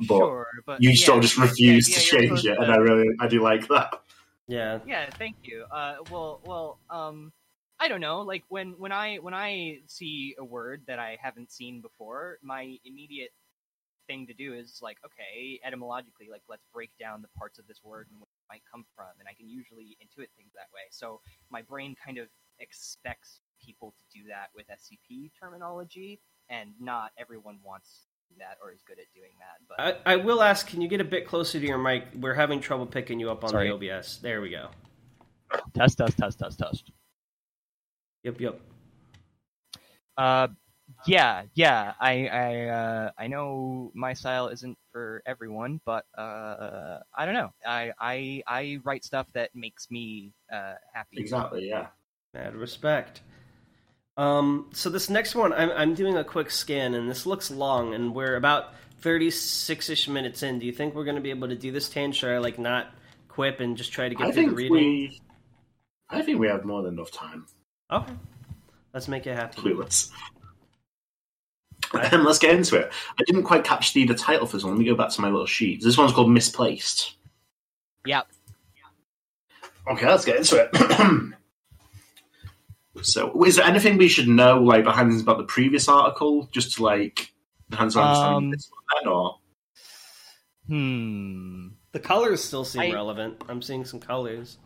[0.00, 2.72] but, sure, but you yeah, sort of just refuse yeah, to change supposed it, and
[2.72, 4.02] I really, I do like that.
[4.48, 4.78] Yeah.
[4.86, 5.64] Yeah, thank you.
[5.70, 7.32] Uh, well, well, um,
[7.78, 8.22] I don't know.
[8.22, 12.76] Like when when I when I see a word that I haven't seen before, my
[12.84, 13.30] immediate
[14.08, 17.84] thing to do is like, okay, etymologically, like let's break down the parts of this
[17.84, 20.88] word and where it might come from, and I can usually intuit things that way.
[20.90, 21.20] So
[21.50, 22.26] my brain kind of
[22.58, 26.18] expects people to do that with SCP terminology,
[26.48, 28.07] and not everyone wants to do
[28.38, 29.58] that or is good at doing that.
[29.68, 32.04] But I, I will ask, can you get a bit closer to your mic?
[32.18, 33.68] We're having trouble picking you up on Sorry.
[33.68, 34.18] the OBS.
[34.18, 34.68] There we go.
[35.74, 36.90] test, test, test, test, test.
[38.24, 38.60] Yep, yep.
[40.16, 40.48] Uh,
[41.06, 41.94] yeah, yeah.
[42.00, 47.52] I I uh, I know my style isn't for everyone, but uh, I don't know.
[47.64, 51.18] I I I write stuff that makes me uh, happy.
[51.18, 51.88] Exactly, yeah.
[52.34, 53.22] Mad respect.
[54.18, 57.94] Um, so this next one, I'm, I'm doing a quick scan, and this looks long,
[57.94, 60.58] and we're about 36-ish minutes in.
[60.58, 62.10] Do you think we're going to be able to do this, Tan?
[62.10, 62.88] Should I, like, not
[63.28, 64.72] quip and just try to get I through the reading?
[64.72, 65.20] we,
[66.10, 67.46] I think we have more than enough time.
[67.92, 68.12] Okay.
[68.92, 69.62] Let's make it happen.
[69.62, 70.10] Clueless.
[72.12, 72.92] Um, let's get into it.
[73.18, 74.74] I didn't quite catch the, the title for this one.
[74.74, 75.82] Let me go back to my little sheet.
[75.82, 77.14] This one's called Misplaced.
[78.04, 78.26] Yep.
[79.92, 81.32] Okay, let's get into it.
[83.02, 86.76] so, is there anything we should know, like behind the about the previous article, just
[86.76, 87.32] to like
[87.70, 89.38] enhance our understanding Um, this one, then, or
[90.66, 91.68] Hmm.
[91.92, 93.42] The colors still seem I- relevant.
[93.48, 94.58] I'm seeing some colors.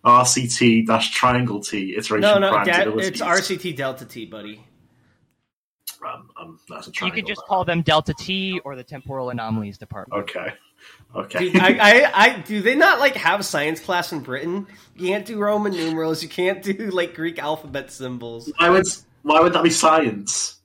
[0.04, 4.64] RCT-Triangle T iteration No, no, crimes da- it's RCT Delta T, buddy.
[6.06, 7.16] Um, um, that's a You triangle.
[7.16, 10.22] could just call them Delta T or the Temporal Anomalies Department.
[10.22, 10.52] Okay.
[11.14, 11.38] Okay.
[11.50, 14.66] Dude, I, I, I, do they not like have science class in Britain?
[14.94, 16.22] You can't do Roman numerals.
[16.22, 18.52] You can't do like Greek alphabet symbols.
[18.58, 18.86] why would
[19.22, 20.56] why would that be science?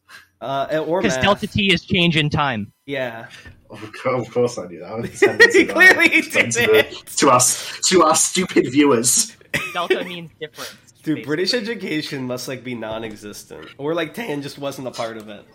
[0.41, 1.17] Uh, or Because.
[1.17, 2.73] Delta T is change in time.
[2.85, 3.27] Yeah.
[3.69, 4.91] Of course, of course I knew that.
[4.91, 7.05] I was intending to, uh, Clearly he intend to, didn't.
[7.17, 9.35] to us to our stupid viewers.
[9.73, 10.75] Delta means difference.
[11.03, 11.23] Dude, basically.
[11.23, 15.45] British education must like be non-existent, or like Tan just wasn't a part of it.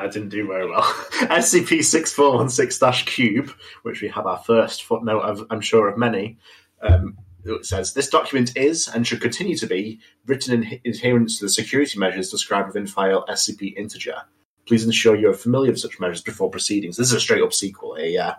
[0.00, 0.82] I didn't do very well.
[0.82, 5.88] SCP six four one six cube, which we have our first footnote of, I'm sure
[5.88, 6.38] of many.
[6.80, 11.44] Um, it says this document is and should continue to be written in adherence to
[11.44, 14.22] the security measures described within file SCP integer.
[14.66, 16.96] Please ensure you are familiar with such measures before proceedings.
[16.96, 18.34] This is a straight up sequel here, yeah.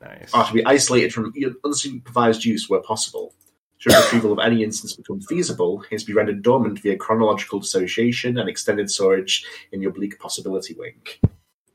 [0.00, 0.32] Nice.
[0.32, 3.34] are to be isolated from unsupervised use where possible.
[3.78, 7.60] Should retrieval of any instance become feasible, it is to be rendered dormant via chronological
[7.60, 11.00] dissociation and extended storage in the oblique possibility wing.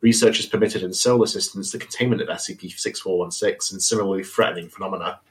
[0.01, 5.21] Research is permitted in solar systems the containment of SCP-6416 and similarly threatening phenomena.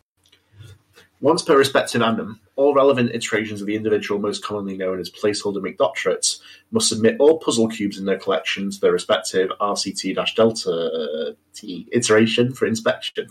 [1.20, 5.58] Once per respective annum, all relevant iterations of the individual most commonly known as placeholder
[5.58, 12.54] McDoctorates must submit all puzzle cubes in their collection to their respective RCT-Delta T iteration
[12.54, 13.28] for inspection.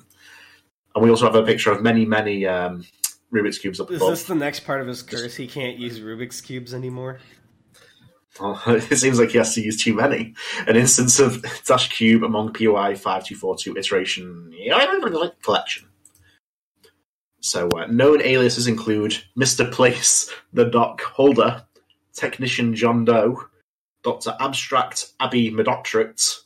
[0.94, 2.86] And we also have a picture of many, many um,
[3.34, 4.10] Rubik's cubes up Is above.
[4.12, 5.36] this the next part of his curse?
[5.36, 7.20] He can't use Rubik's cubes anymore.
[8.40, 10.34] Well, it seems like he has to use too many.
[10.68, 14.54] An instance of Dash Cube among POI 5242 iteration
[15.42, 15.88] collection.
[17.42, 19.70] So, uh, known aliases include Mr.
[19.72, 21.66] Place, the Doc Holder,
[22.14, 23.46] Technician John Doe,
[24.04, 24.36] Dr.
[24.40, 26.42] Abstract Abby McDoctorate,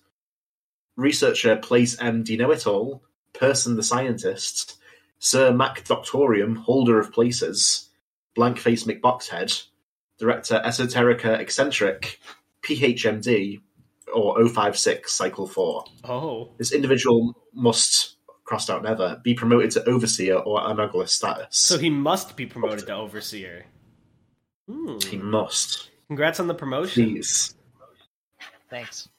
[0.96, 2.24] Researcher Place M.
[2.24, 4.78] Do Know It All, Person the Scientist,
[5.20, 7.90] Sir Mac Doctorium, Holder of Places,
[8.38, 9.64] Blankface McBoxhead,
[10.20, 12.20] Director Esoterica Eccentric,
[12.64, 13.62] PHMD,
[14.14, 15.84] or 056 Cycle 4.
[16.06, 21.48] Oh, This individual must, crossed out never, be promoted to Overseer or Anogalous status.
[21.58, 23.66] so he must be promoted to overseer.
[24.70, 24.98] Hmm.
[25.10, 25.90] He must.
[26.08, 27.04] Congrats on the promotion.
[27.14, 27.56] Please.
[28.70, 29.10] Thanks.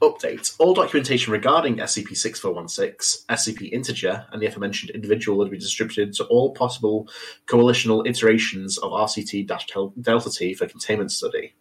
[0.00, 0.54] Update.
[0.58, 6.52] All documentation regarding SCP-6416, SCP Integer, and the aforementioned individual will be distributed to all
[6.52, 7.08] possible
[7.46, 11.54] coalitional iterations of RCT-Delta T for containment study.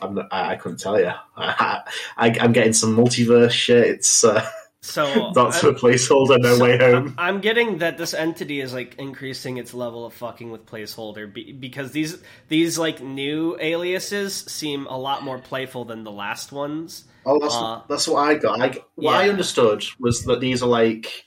[0.00, 1.10] I'm not, I, I couldn't tell you.
[1.36, 1.82] I,
[2.16, 3.86] am getting some multiverse shit.
[3.86, 4.48] It's uh,
[4.84, 7.14] So that's I- Placeholder, No Way Home.
[7.16, 11.52] I'm getting that this entity is like increasing its level of fucking with placeholder be-
[11.52, 17.04] because these these like new aliases seem a lot more playful than the last ones.
[17.24, 18.60] Oh, that's, Uh, that's what I got.
[18.60, 21.24] I, what I understood was that these are like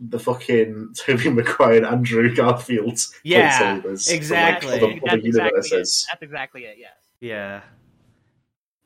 [0.00, 4.10] the fucking Tobey Maguire and Andrew Garfield Yeah, placeholders.
[4.10, 4.78] exactly.
[4.80, 5.44] From, like, other, other That's exactly, it.
[5.44, 6.06] universes.
[6.10, 6.76] That's exactly it.
[6.80, 6.92] Yes.
[7.20, 7.60] Yeah.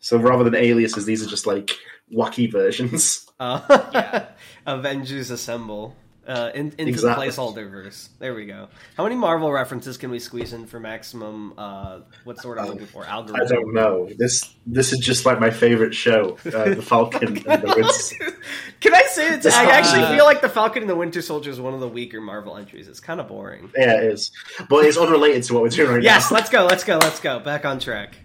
[0.00, 1.70] So rather than aliases, these are just like
[2.14, 3.24] wacky versions.
[3.40, 3.61] Uh,
[3.92, 4.26] Yeah.
[4.66, 5.94] Avengers Assemble.
[6.26, 7.26] Uh, in, into Exactly.
[7.28, 8.11] the placeholder verse.
[8.18, 8.68] There we go.
[8.96, 11.54] How many Marvel references can we squeeze in for maximum?
[11.56, 13.06] Uh, what's the word I'm looking for?
[13.09, 14.11] I don't know.
[14.18, 18.36] This this is just like my favorite show, uh, the Falcon and the Winter.
[18.80, 19.46] Can I say it?
[19.46, 21.88] I actually uh, feel like the Falcon and the Winter Soldier is one of the
[21.88, 22.88] weaker Marvel entries.
[22.88, 23.70] It's kind of boring.
[23.74, 24.30] Yeah, it is,
[24.68, 26.36] but it's unrelated to what we're doing right Yes, now.
[26.36, 26.66] Yes, let's go.
[26.66, 26.98] Let's go.
[26.98, 27.38] Let's go.
[27.38, 28.16] Back on track.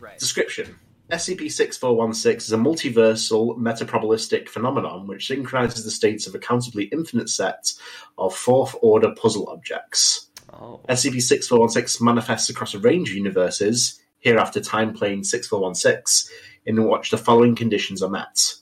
[0.00, 0.18] Right.
[0.18, 0.76] Description:
[1.10, 7.74] SCP-6416 is a multiversal metaprobabilistic phenomenon which synchronizes the states of a countably infinite set
[8.16, 10.30] of fourth-order puzzle objects.
[10.50, 10.80] Oh.
[10.88, 16.34] SCP-6416 manifests across a range of universes, hereafter time plane 6416,
[16.64, 18.54] in which the following conditions are met.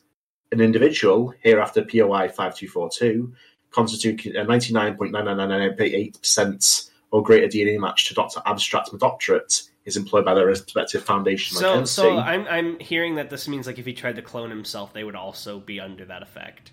[0.51, 3.33] An individual, hereafter POI 5242,
[3.71, 8.43] constituting a 99.99998% or greater DNA match to Dr.
[8.45, 11.87] Abstract McDoctorate, is employed by their respective foundation So, entity.
[11.89, 15.05] so I'm I'm hearing that this means like if he tried to clone himself, they
[15.05, 16.73] would also be under that effect.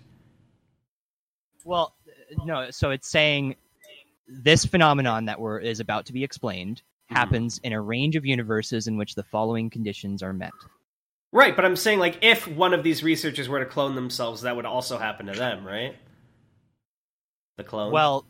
[1.64, 1.94] Well,
[2.44, 2.70] no.
[2.70, 3.56] So it's saying
[4.28, 7.16] this phenomenon that we're is about to be explained Mhm.
[7.16, 10.52] happens in a range of universes in which the following conditions are met.
[11.32, 14.54] Right, but I'm saying like if one of these researchers were to clone themselves, that
[14.54, 15.96] would also happen to them, right?
[17.56, 17.92] The clone.
[17.92, 18.24] Well,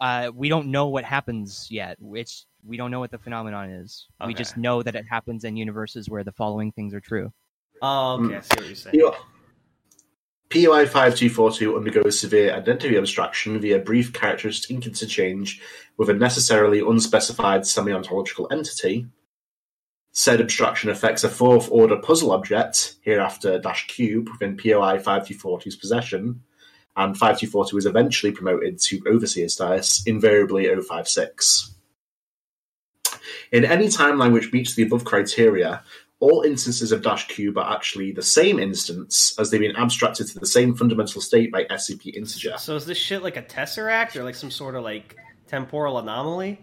[0.00, 1.96] uh, we don't know what happens yet.
[2.14, 4.06] It's we don't know what the phenomenon is.
[4.24, 7.32] We just know that it happens in universes where the following things are true.
[7.82, 8.96] oh, okay, I see what you're saying.
[8.98, 9.10] Yeah.
[10.50, 15.62] POI 5242 undergoes severe identity abstraction via brief characteristic interchange
[15.96, 19.06] with a necessarily unspecified semi ontological entity.
[20.12, 26.42] Said abstraction affects a fourth order puzzle object, hereafter dash cube, within POI 5242's possession,
[26.96, 31.71] and 5242 is eventually promoted to overseer status, invariably 056.
[33.52, 35.82] In any timeline which meets the above criteria,
[36.20, 40.38] all instances of Dash Cube are actually the same instance as they've been abstracted to
[40.38, 42.56] the same fundamental state by SCP Integer.
[42.58, 46.60] So is this shit like a tesseract or like some sort of like temporal anomaly?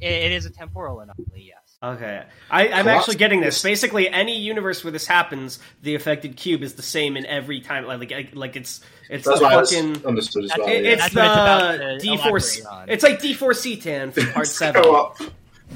[0.00, 1.53] It, it is a temporal anomaly, yes.
[1.84, 3.62] Okay, I, I'm Collapse- actually getting this.
[3.62, 7.84] Basically, any universe where this happens, the affected cube is the same in every time.
[7.86, 8.80] Like, like, like it's
[9.10, 10.06] it's That's the why I fucking.
[10.06, 10.68] understood as well.
[10.68, 10.90] it- yeah.
[10.92, 12.38] it's That's what it's about the D four.
[12.38, 12.90] elaborate.
[12.92, 14.82] It's like D four Cetan from part seven.
[14.82, 15.18] co-op.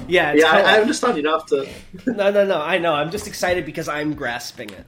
[0.07, 1.17] Yeah, it's Yeah, I, I understand.
[1.17, 2.11] You don't have to.
[2.11, 2.61] No, no, no.
[2.61, 2.93] I know.
[2.93, 4.85] I'm just excited because I'm grasping it.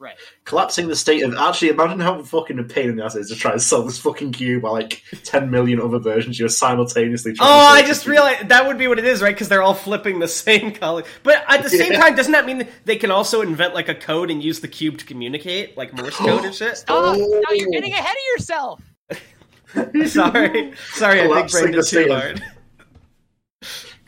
[0.00, 0.16] Right.
[0.46, 3.28] Collapsing the state of actually imagine how fucking a pain in the ass it is
[3.28, 7.34] to try and solve this fucking cube while like ten million other versions you're simultaneously
[7.34, 7.46] trying.
[7.46, 9.34] Oh, to solve I just realized that would be what it is, right?
[9.34, 11.04] Because they're all flipping the same color.
[11.22, 12.00] But at the same Yeah.
[12.00, 14.96] time, doesn't that mean they can also invent like a code and use the cube
[14.98, 16.82] to communicate, like Morse code and shit?
[16.88, 17.52] Oh, no, Oh.
[17.52, 18.80] you're getting ahead of yourself.
[20.06, 22.42] Sorry, sorry, I big Collapsing brained the it too state of- hard.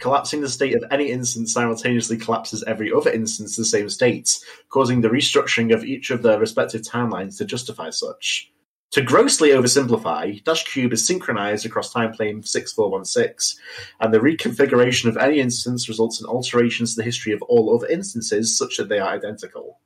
[0.03, 4.36] Collapsing the state of any instance simultaneously collapses every other instance to the same state,
[4.68, 8.50] causing the restructuring of each of their respective timelines to justify such.
[8.90, 13.62] To grossly oversimplify, Dash Cube is synchronized across time plane 6416,
[14.00, 17.86] and the reconfiguration of any instance results in alterations to the history of all other
[17.86, 19.78] instances such that they are identical.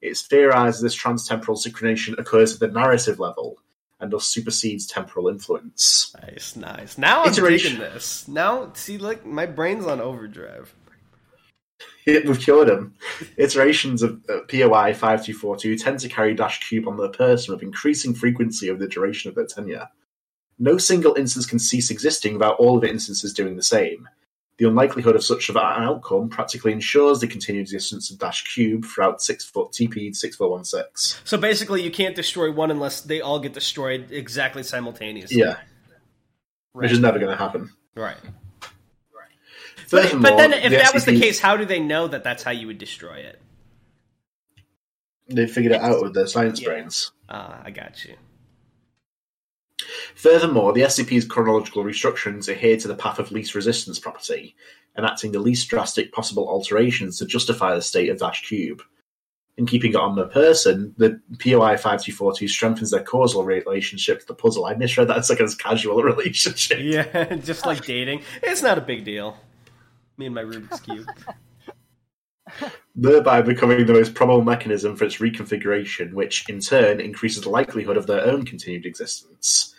[0.00, 3.58] It's theorized this transtemporal synchronization occurs at the narrative level,
[4.02, 6.14] and thus supersedes temporal influence.
[6.20, 6.98] Nice, nice.
[6.98, 7.76] Now I'm Iteration.
[7.76, 8.26] digging this.
[8.26, 10.74] Now, see, look, my brain's on overdrive.
[12.06, 12.94] We've cured them.
[13.36, 18.12] Iterations of uh, POI 5242 tend to carry Dash Cube on their person with increasing
[18.12, 19.88] frequency over the duration of their tenure.
[20.58, 24.08] No single instance can cease existing without all of the instances doing the same.
[24.62, 29.20] The unlikelihood of such an outcome practically ensures the continued existence of Dash Cube throughout
[29.20, 31.20] 6 foot TP 6416.
[31.24, 35.38] So basically, you can't destroy one unless they all get destroyed exactly simultaneously.
[35.38, 35.56] Yeah,
[36.74, 37.72] which is never going to happen.
[37.96, 38.16] Right.
[39.90, 42.52] But, but then, if that was the case, how do they know that that's how
[42.52, 43.40] you would destroy it?
[45.28, 46.68] they figured it out with their science Yeah.
[46.68, 47.10] brains.
[47.28, 48.14] Ah, I got you.
[50.14, 54.54] Furthermore, the SCP's chronological restructurings adhere to the path of least resistance property,
[54.96, 58.82] enacting the least drastic possible alterations to justify the state of Dash Cube.
[59.58, 64.34] In keeping it on the person, the POI 5242 strengthens their causal relationship to the
[64.34, 64.64] puzzle.
[64.64, 66.78] I misread that as like a casual relationship.
[66.80, 68.22] Yeah, just like dating.
[68.42, 69.36] It's not a big deal.
[70.16, 71.06] Me and my Rubik's Cube.
[72.94, 77.96] thereby becoming the most probable mechanism for its reconfiguration, which in turn increases the likelihood
[77.96, 79.74] of their own continued existence.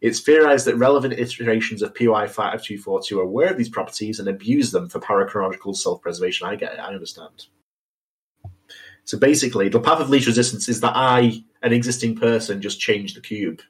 [0.00, 4.70] It's theorized that relevant iterations of POI 5242 are aware of these properties and abuse
[4.70, 6.46] them for parachronological self preservation.
[6.46, 7.46] I get it, I understand.
[9.04, 13.16] So basically, the path of least resistance is that I, an existing person, just changed
[13.16, 13.60] the cube.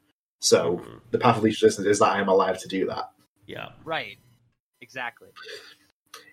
[0.41, 1.01] So Mhm.
[1.13, 3.11] the path of least resistance is that I am alive to do that.
[3.47, 3.71] Yeah.
[3.85, 4.19] Right.
[4.81, 5.29] Exactly.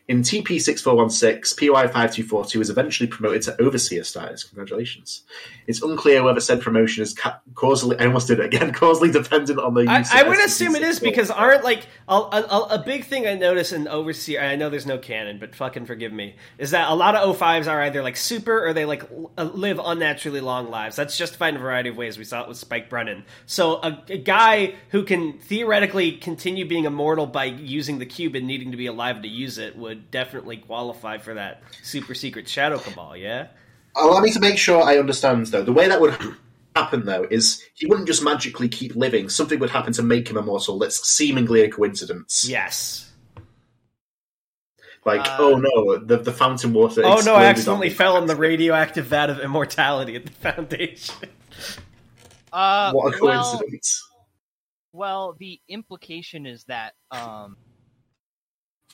[0.08, 4.44] In TP 6416, POI 5242 was eventually promoted to Overseer status.
[4.44, 5.24] Congratulations.
[5.66, 9.58] It's unclear whether said promotion is ca- causally, I almost did it again, causally dependent
[9.58, 12.84] on the use I, I would assume it is because aren't like a, a, a
[12.86, 14.40] big thing I notice in Overseer.
[14.40, 16.36] I know there's no canon, but fucking forgive me.
[16.60, 19.82] Is that a lot of O5s are either like super or they like uh, live
[19.84, 20.96] unnaturally long lives.
[20.96, 22.20] That's justified in a variety of ways.
[22.20, 23.26] We saw it with Spike Brennan.
[23.48, 28.46] So a, a guy who can theoretically continue being immortal by using the cube and
[28.46, 32.78] needing to be alive to use it would definitely qualify for that super secret Shadow
[32.78, 33.18] Cabal.
[33.18, 33.48] Yeah.
[33.96, 35.64] Allow me to make sure I understand, though.
[35.64, 36.18] The way that would
[36.76, 39.30] happen, though, is he wouldn't just magically keep living.
[39.30, 42.46] Something would happen to make him immortal that's seemingly a coincidence.
[42.48, 43.12] Yes.
[45.06, 47.04] Like, Uh, oh no, the, the fountain water.
[47.06, 47.36] Oh no!
[47.36, 51.16] I accidentally fell in the radioactive vat of immortality at the Foundation.
[52.52, 54.02] Uh, What a well, coincidence.
[54.94, 57.56] well, the implication is that um,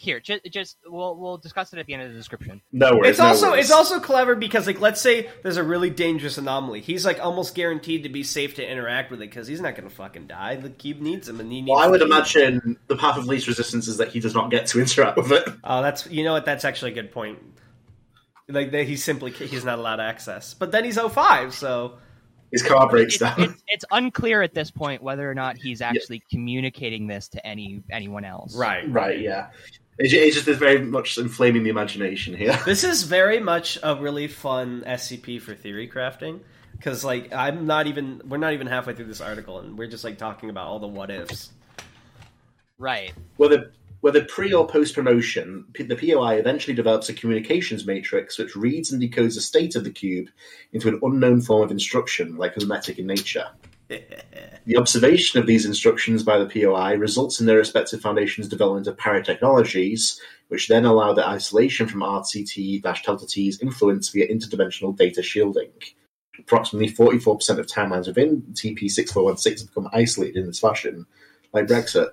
[0.02, 2.62] here, just, just we'll we'll discuss it at the end of the description.
[2.72, 3.12] no worries.
[3.12, 3.66] It's no also worries.
[3.66, 6.82] it's also clever because like let's say there's a really dangerous anomaly.
[6.82, 9.88] He's like almost guaranteed to be safe to interact with it because he's not going
[9.88, 10.56] to fucking die.
[10.56, 11.70] The cube needs him, and he needs.
[11.70, 12.16] Well, I would the cube.
[12.16, 15.32] imagine the path of least resistance is that he does not get to interact with
[15.32, 15.48] it.
[15.64, 16.46] Oh, that's you know what?
[16.46, 17.40] That's actually a good point.
[18.48, 20.54] Like that, he's simply he's not allowed access.
[20.54, 22.00] But then he's 05, so
[22.52, 23.40] His car breaks down.
[23.42, 27.82] it's, it's unclear at this point whether or not he's actually communicating this to any
[27.90, 28.56] anyone else.
[28.58, 29.52] right, Right, yeah.
[29.98, 32.58] It's, it's just very much inflaming the imagination here.
[32.66, 36.40] This is very much a really fun SCP for theory crafting
[36.74, 40.04] because like I'm not even we're not even halfway through this article and we're just
[40.04, 41.52] like talking about all the what ifs.
[42.78, 43.14] Right.
[43.38, 43.72] Whether
[44.02, 49.02] whether pre or post promotion, the POI eventually develops a communications matrix which reads and
[49.02, 50.28] decodes the state of the cube
[50.74, 53.46] into an unknown form of instruction, like mimetic in nature.
[54.66, 58.98] The observation of these instructions by the POI results in their respective foundations' development of
[58.98, 60.20] paratechnologies,
[60.50, 65.72] which then allow the isolation from RCT-Delta T's influence via interdimensional data shielding.
[66.40, 71.06] Approximately 44% of timelines within TP6416 have become isolated in this fashion,
[71.54, 72.10] like Brexit.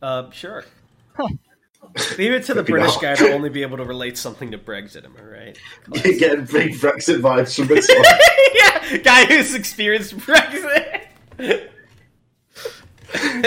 [0.00, 0.64] Uh, sure.
[2.18, 5.04] Leave it to the British guy to only be able to relate something to Brexit.
[5.04, 5.58] Am I right?
[6.18, 8.04] Getting big Brexit vibes from this one.
[8.54, 8.65] yeah,
[9.04, 11.02] guy who's experienced Brexit.
[11.38, 11.70] It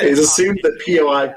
[0.04, 1.34] is assumed that POI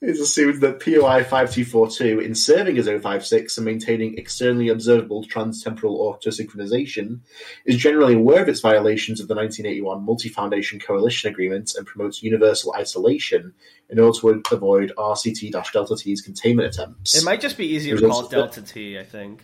[0.00, 7.18] It's assumed that POI 5242, in serving as 056 and maintaining externally observable trans-temporal autosynchronization,
[7.64, 12.72] is generally aware of its violations of the 1981 Multi-Foundation Coalition Agreement and promotes universal
[12.74, 13.52] isolation
[13.90, 17.16] in order to avoid RCT-Delta T's containment attempts.
[17.16, 19.42] It might just be easier to call it Delta T, I think.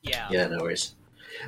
[0.00, 0.26] Yeah.
[0.30, 0.94] Yeah, no worries.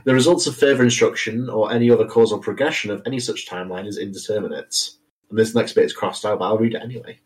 [0.04, 3.98] The results of further instruction or any other causal progression of any such timeline is
[3.98, 4.90] indeterminate.
[5.30, 7.20] And this next bit is crossed out, but I'll read it anyway.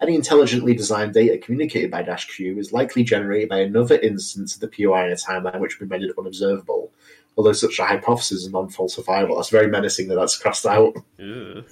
[0.00, 4.60] Any intelligently designed data communicated by Dash Q is likely generated by another instance of
[4.60, 6.92] the POI in a timeline which would be rendered unobservable,
[7.36, 9.36] although such a hypothesis is non-falsifiable.
[9.36, 10.94] That's very menacing that that's crossed out.
[11.20, 11.64] Ugh.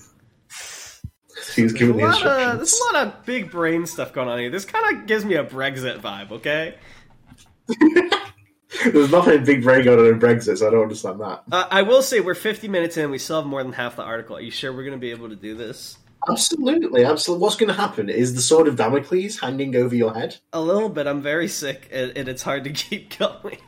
[1.55, 2.57] He was There's given the lot of, instructions.
[2.59, 4.51] there's a lot of big brain stuff going on here.
[4.51, 6.77] This kind of gives me a Brexit vibe, okay?
[8.85, 11.43] There's nothing Big Brain going on in Brexit, so I don't understand that.
[11.51, 13.05] Uh, I will say we're 50 minutes in.
[13.05, 14.37] And we still have more than half the article.
[14.37, 15.99] Are you sure we're going to be able to do this?
[16.29, 17.43] Absolutely, absolutely.
[17.43, 20.37] What's going to happen is the sword of Damocles hanging over your head.
[20.53, 21.07] A little bit.
[21.07, 23.59] I'm very sick, and, and it's hard to keep going.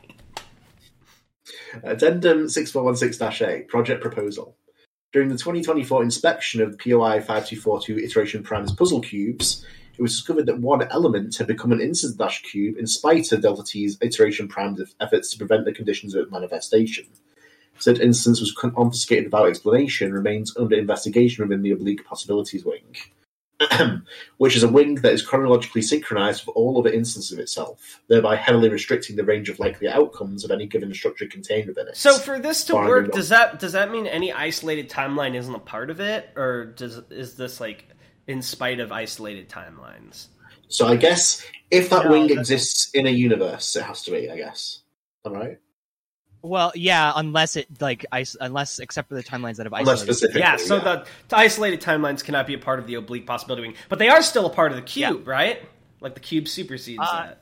[1.83, 4.55] Addendum 6416-A, Project Proposal.
[5.11, 9.65] During the 2024 inspection of POI 5242 iteration primes puzzle cubes,
[9.97, 13.41] it was discovered that one element had become an instance dash cube in spite of
[13.41, 17.05] Delta T's iteration prime's efforts to prevent the conditions of its manifestation.
[17.79, 22.95] Said instance was confiscated without explanation, remains under investigation within the Oblique Possibilities Wing,
[24.37, 28.35] which is a wing that is chronologically synchronized with all other instances of itself, thereby
[28.35, 31.97] heavily restricting the range of likely outcomes of any given structure contained within it.
[31.97, 35.59] So for this to work, does that does that mean any isolated timeline isn't a
[35.59, 37.87] part of it, or does is this like
[38.27, 40.27] in spite of isolated timelines?
[40.67, 44.11] So I guess if that No, wing that's- exists in a universe, it has to
[44.11, 44.29] be.
[44.29, 44.79] I guess.
[45.25, 45.59] All right.
[46.41, 50.01] Well, yeah, unless it like is- unless except for the timelines that have isolated.
[50.03, 50.37] specific.
[50.39, 53.75] Yeah, so the, the isolated timelines cannot be a part of the oblique possibility wing,
[53.87, 55.61] but they are still a part of the cube, right?
[56.01, 57.41] Like the cube supersedes Uh, that.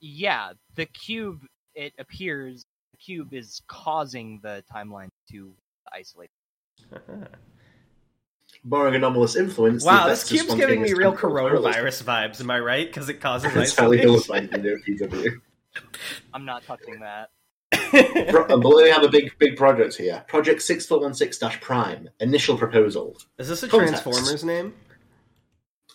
[0.00, 1.46] Yeah, the cube.
[1.74, 5.54] It appears the cube is causing the timeline to
[5.92, 6.30] isolate.
[8.64, 9.84] Barring anomalous influence.
[9.84, 12.40] Wow, this vector's cube's giving me real coronavirus vibes.
[12.40, 12.86] Am I right?
[12.86, 14.50] Because it causes It's telling you isolation.
[14.50, 15.30] like PW.
[16.34, 17.30] I'm not touching that.
[18.30, 20.24] Pro- uh, but we have a big, big project here.
[20.26, 22.08] Project six four one six dash prime.
[22.20, 23.16] Initial proposal.
[23.38, 24.02] Is this a Context.
[24.02, 24.74] Transformers name?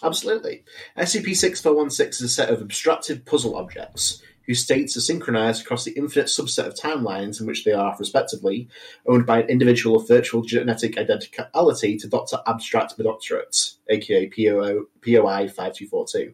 [0.01, 0.64] Absolutely.
[0.97, 5.93] SCP 6416 is a set of abstracted puzzle objects whose states are synchronized across the
[5.93, 8.67] infinite subset of timelines in which they are, respectively,
[9.07, 12.39] owned by an individual of virtual genetic identicality to Dr.
[12.47, 16.33] Abstract McDoctorate, aka POI 5242.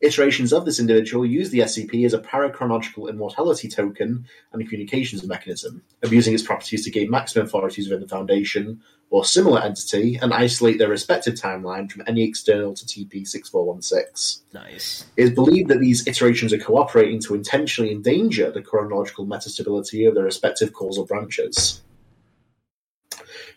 [0.00, 5.24] Iterations of this individual use the SCP as a parachronological immortality token and a communications
[5.24, 8.80] mechanism, abusing its properties to gain maximum authorities within the Foundation
[9.10, 14.44] or similar entity and isolate their respective timeline from any external to TP 6416.
[14.52, 15.04] Nice.
[15.16, 20.14] It is believed that these iterations are cooperating to intentionally endanger the chronological metastability of
[20.14, 21.82] their respective causal branches.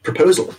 [0.04, 0.54] Proposal.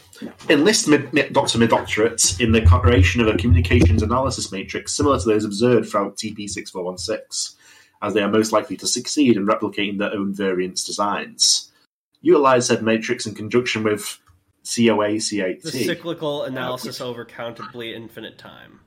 [0.48, 1.58] Enlist Mid- Mid- Dr.
[1.58, 7.56] Midoctorate in the creation of a communications analysis matrix similar to those observed throughout TP6416,
[8.02, 11.72] as they are most likely to succeed in replicating their own variants designs.
[12.20, 14.20] Utilize said matrix in conjunction with
[14.64, 15.62] COA C8T.
[15.62, 18.78] The cyclical analysis over countably infinite time.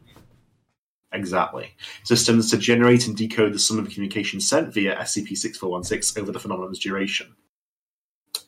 [1.11, 1.73] Exactly.
[2.03, 6.79] Systems to generate and decode the sum of communications sent via SCP-6416 over the phenomenon's
[6.79, 7.35] duration.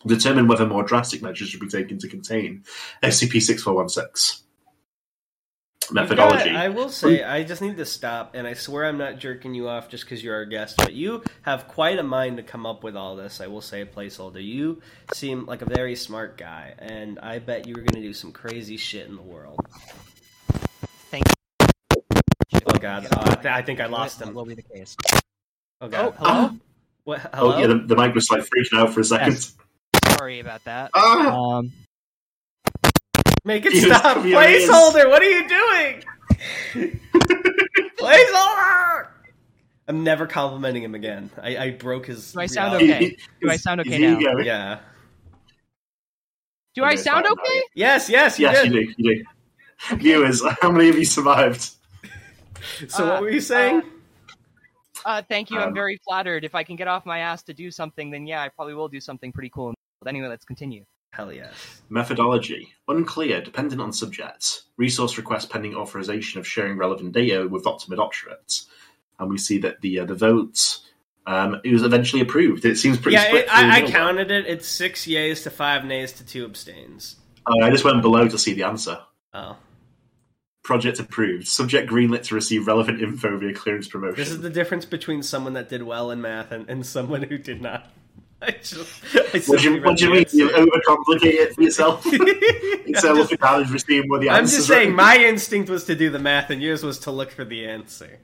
[0.06, 2.64] Determine whether more drastic measures should be taken to contain
[3.04, 4.42] SCP-6416.
[5.90, 6.50] Methodology.
[6.50, 9.54] Yeah, I will say, I just need to stop, and I swear I'm not jerking
[9.54, 12.66] you off just because you're our guest, but you have quite a mind to come
[12.66, 13.40] up with all this.
[13.40, 14.44] I will say, placeholder.
[14.44, 14.82] You
[15.14, 18.34] seem like a very smart guy, and I bet you were going to do some
[18.34, 19.62] crazy shit in the world.
[21.10, 22.02] Thank you.
[22.66, 24.34] Oh god, oh, I, think I lost That him.
[24.34, 24.98] will be the case.
[25.80, 26.50] Oh god, Oh, hello?
[27.06, 27.30] What?
[27.34, 29.34] oh, yeah, the, the mic was like freaking out for a second.
[29.34, 29.56] Yes.
[30.18, 30.92] Sorry about that.
[30.94, 31.36] Ah!
[31.36, 31.72] Um,
[33.46, 35.10] Make it He stop, coming on his- placeholder.
[35.10, 36.04] What are you doing?
[37.98, 39.08] placeholder.
[39.88, 41.30] I'm never complimenting him again.
[41.42, 42.34] I, I broke his.
[42.34, 43.06] Do I sound reality.
[43.06, 43.18] okay?
[43.42, 44.20] Do I sound okay now?
[44.40, 44.80] Yeah.
[46.76, 47.62] do I sound fine, okay?
[47.74, 48.74] Yes, yes, you Yes, did.
[48.74, 48.94] you do.
[48.98, 49.16] You
[49.90, 49.96] do.
[49.98, 51.70] Viewers, how many of you survived?
[52.90, 53.84] So Uh, what were you saying?
[55.06, 55.58] Uh, thank you.
[55.58, 56.44] I'm Um, very flattered.
[56.44, 58.90] If I can get off my ass to do something, then yeah, I probably will
[58.90, 59.74] do something pretty cool.
[60.08, 60.86] But anyway, let's continue.
[61.12, 61.82] Hell yes.
[61.90, 62.70] Methodology.
[62.88, 64.64] Unclear, dependent on subjects.
[64.78, 67.92] Resource request pending authorization of sharing relevant data with Dr.
[67.92, 68.66] Midoctorate.
[69.20, 70.80] And we see that the uh, the vote
[71.26, 72.64] um, it was eventually approved.
[72.64, 73.46] It seems pretty Yeah, split.
[73.48, 73.92] it, I, I through the middle.
[74.00, 74.46] counted it.
[74.46, 77.18] It's six yays to five nays to two abstains.
[77.46, 78.98] Oh, I just went below to see the answer.
[79.34, 79.58] Oh,
[80.64, 81.50] Project approved.
[81.50, 84.16] Subject greenlit to receive relevant info via clearance promotion.
[84.16, 87.38] This is the difference between someone that did well in math and, and someone who
[87.38, 87.92] did not.
[88.40, 90.26] I just, I what do you, what do you mean?
[90.32, 92.06] You overcomplicate it for yourself?
[92.06, 95.86] Instead of looking down and just seeing what the I'm just saying, my instinct was
[95.86, 98.20] to do the math, and yours was to look for the answer.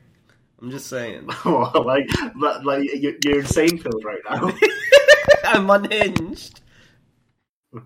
[0.62, 1.28] I'm just saying.
[1.46, 2.08] Oh, well, like,
[2.40, 4.52] like, like you're, you're insane, Phil, right now.
[5.44, 6.62] I'm unhinged.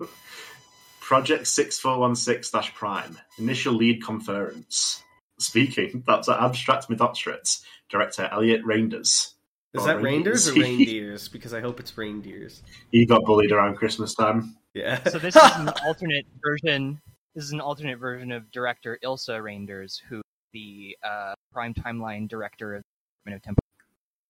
[1.02, 5.02] Project 6416 Prime, initial lead conference.
[5.40, 9.32] Speaking, that's at Abstract Midoctorate, director Elliot Reinders.
[9.74, 10.78] Is that reindeers or reindeers.
[10.78, 11.28] reindeers?
[11.28, 12.64] Because I hope it's reindeers.
[12.92, 14.56] He got bullied around Christmas time.
[14.74, 15.04] Yeah.
[15.10, 17.02] So this is an alternate version.
[17.36, 20.22] This is an alternate version of director Ilsa Reinders, who
[20.54, 23.64] the uh, prime timeline director of the Department of Temporal,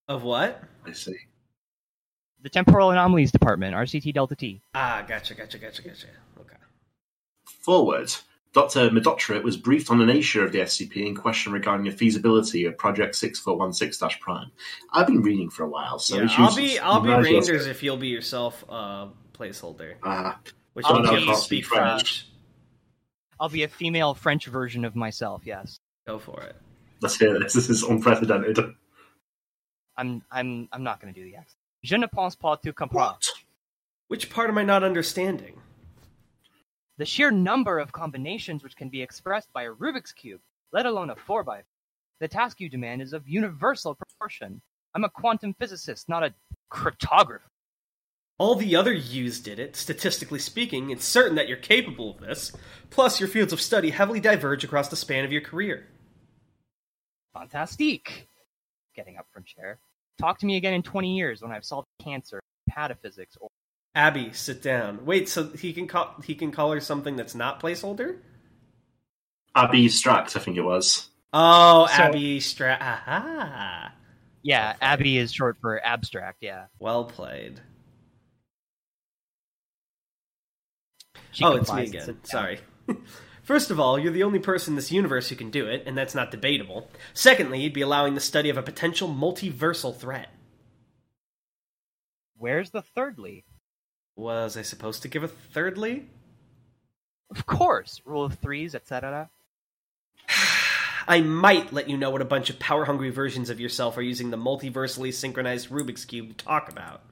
[0.10, 0.64] of what?
[0.86, 1.16] I see.
[2.42, 4.62] the Temporal Anomalies Department, RCT Delta T.
[4.74, 6.08] Ah, gotcha, gotcha, gotcha, gotcha.
[6.40, 6.58] Okay.
[7.46, 8.14] Forward,
[8.54, 8.90] Dr.
[8.90, 12.78] Midoctorate was briefed on the nature of the SCP in question regarding the feasibility of
[12.78, 14.52] Project 6416 Prime.
[14.92, 17.32] I've been reading for a while, so yeah, I'll be I'll be Nice, yes.
[17.32, 19.96] reindeers if you'll be yourself uh, placeholder.
[20.02, 20.34] Uh,
[20.74, 21.86] Which I'll means be- you I'll speak speak French.
[22.22, 22.28] French.
[23.40, 25.44] I'll be a female French version of myself.
[25.46, 25.78] Yes,
[26.08, 26.56] Go for it.
[27.02, 27.54] let's hear this.
[27.54, 28.58] This is unprecedented.
[29.98, 30.24] I'm.
[30.32, 30.68] I'm.
[30.72, 31.58] I'm not going to do the accent.
[31.84, 32.96] Je ne pense pas tu comprends.
[32.96, 33.24] What?
[34.08, 35.60] Which part am I not understanding?
[36.98, 40.42] The sheer number of combinations which can be expressed by a Rubik's cube,
[40.72, 41.62] let alone a four by.
[42.20, 44.62] The task you demand is of universal proportion.
[44.96, 46.34] I'm a quantum physicist, not a
[46.72, 47.42] cryptographer.
[48.40, 49.76] All the other U's did it.
[49.76, 52.52] Statistically speaking, it's certain that you're capable of this.
[52.90, 55.88] Plus, your fields of study heavily diverge across the span of your career.
[57.34, 58.28] Fantastique.
[58.96, 59.78] Getting up from chair.
[60.18, 62.40] Talk to me again in 20 years when I've solved cancer,
[62.72, 63.50] pataphysics, or
[63.98, 65.06] Abby, sit down.
[65.08, 68.20] Wait, so he can call he can call her something that's not placeholder?
[69.56, 71.10] Abby Stract, I think it was.
[71.34, 72.78] Oh, So- Abby Stra.
[72.80, 73.92] Aha!
[74.44, 76.38] yeah, Abby is short for abstract.
[76.42, 76.66] Yeah.
[76.78, 77.60] Well played.
[81.32, 82.20] She oh, it's me again.
[82.24, 82.60] Sorry.
[83.42, 85.98] First of all, you're the only person in this universe who can do it, and
[85.98, 86.88] that's not debatable.
[87.16, 90.30] Secondly, you'd be allowing the study of a potential multiversal threat.
[92.38, 93.44] Where's the thirdly?
[94.18, 96.08] Was I supposed to give a thirdly?
[97.30, 99.30] Of course, rule of threes, etc.
[101.08, 104.02] I might let you know what a bunch of power hungry versions of yourself are
[104.02, 107.04] using the multiversally synchronized Rubik's Cube to talk about.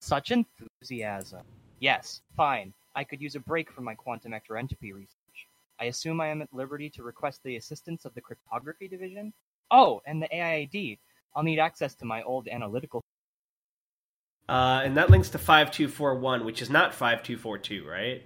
[0.00, 1.42] Such enthusiasm.
[1.80, 2.72] Yes, fine.
[2.94, 5.48] I could use a break from my quantum ectoentropy research.
[5.80, 9.32] I assume I am at liberty to request the assistance of the cryptography division?
[9.72, 10.98] Oh, and the AID.
[11.34, 13.02] I'll need access to my old analytical.
[14.48, 18.22] Uh, and that links to 5241, which is not 5242, right?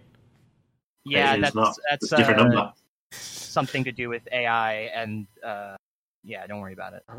[1.05, 1.77] Yeah, It is that's not.
[1.91, 2.73] that's It's a different uh, number.
[3.13, 5.77] something to do with AI and uh,
[6.23, 7.03] yeah, don't worry about it.
[7.09, 7.17] Oh.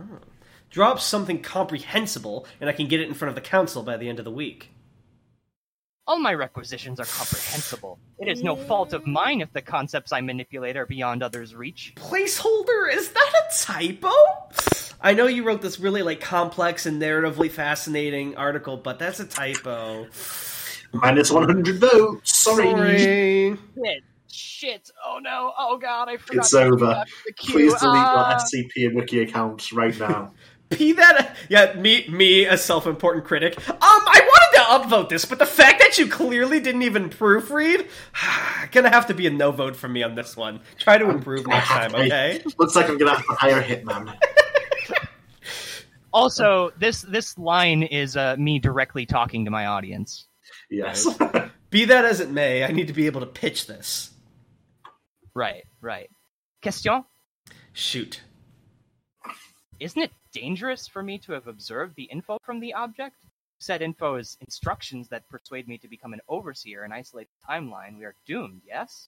[0.69, 4.07] Drop something comprehensible, and I can get it in front of the council by the
[4.07, 4.69] end of the week.
[6.07, 7.99] All my requisitions are comprehensible.
[8.19, 11.93] It is no fault of mine if the concepts I manipulate are beyond others' reach.
[11.95, 12.93] Placeholder?
[12.93, 14.09] Is that a typo?
[15.03, 19.25] I know you wrote this really like complex and narratively fascinating article, but that's a
[19.25, 20.07] typo.
[20.93, 22.37] Minus 100 votes.
[22.37, 22.69] Sorry.
[22.69, 23.57] Sorry.
[23.77, 26.39] Shit, shit, oh no, oh god, I forgot.
[26.41, 26.75] It's to over.
[26.77, 27.33] go back to the.
[27.33, 28.37] Please delete Ah.
[28.37, 30.31] that SCP and Wiki account right now.
[30.69, 33.57] Be that yeah, me me a self-important critic.
[33.69, 37.87] Um, I wanted to upvote this, but the fact that you clearly didn't even proofread,
[38.71, 40.61] gonna have to be a no vote for me on this one.
[40.77, 42.41] Try to improve next time, okay?
[42.57, 44.15] Looks like I'm going to have to hire a hitman.
[46.13, 50.27] Also, this this line is uh, me directly talking to my audience.
[50.69, 51.07] Yes.
[51.69, 54.11] Be that as it may, I need to be able to pitch this.
[55.33, 56.09] Right, right.
[56.61, 57.05] Question:
[57.71, 58.21] Shoot.
[59.79, 63.15] Isn't it dangerous for me to have observed the info from the object?
[63.59, 67.97] Said info is instructions that persuade me to become an overseer and isolate the timeline.
[67.97, 68.61] We are doomed.
[68.67, 69.07] Yes.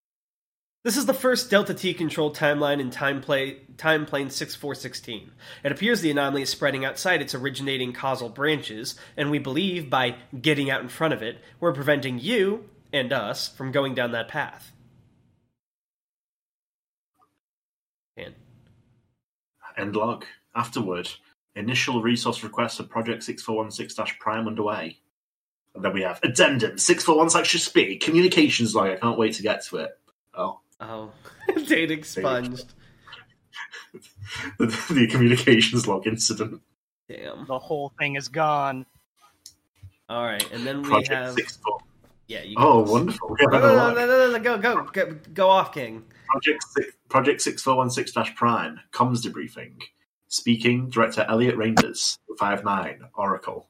[0.84, 5.32] This is the first Delta T controlled timeline in time, play, time plane 6416.
[5.64, 10.18] It appears the anomaly is spreading outside its originating causal branches, and we believe by
[10.42, 14.28] getting out in front of it, we're preventing you and us from going down that
[14.28, 14.74] path.
[19.78, 20.26] End log.
[20.56, 21.10] Afterward,
[21.56, 25.00] initial resource request for Project 6416 Prime underway.
[25.74, 28.02] And then we have addendum 6416 should.
[28.02, 28.90] Communications log.
[28.90, 29.98] I can't wait to get to it.
[30.36, 30.60] Oh.
[30.90, 31.12] Oh,
[31.68, 32.74] data expunged.
[34.58, 36.62] the, the communications log incident.
[37.08, 37.46] Damn.
[37.46, 38.86] The whole thing is gone.
[40.10, 41.80] All right, and then we Project have 64.
[42.28, 42.44] yeah.
[42.44, 43.36] You Oh, wonderful.
[43.40, 46.04] No, no, no, no, no, no, go, go, go, go off, King.
[46.28, 49.74] Project six, Project six four one six dash Prime comms debriefing.
[50.28, 53.68] Speaking Director Elliot Reinders, five nine Oracle.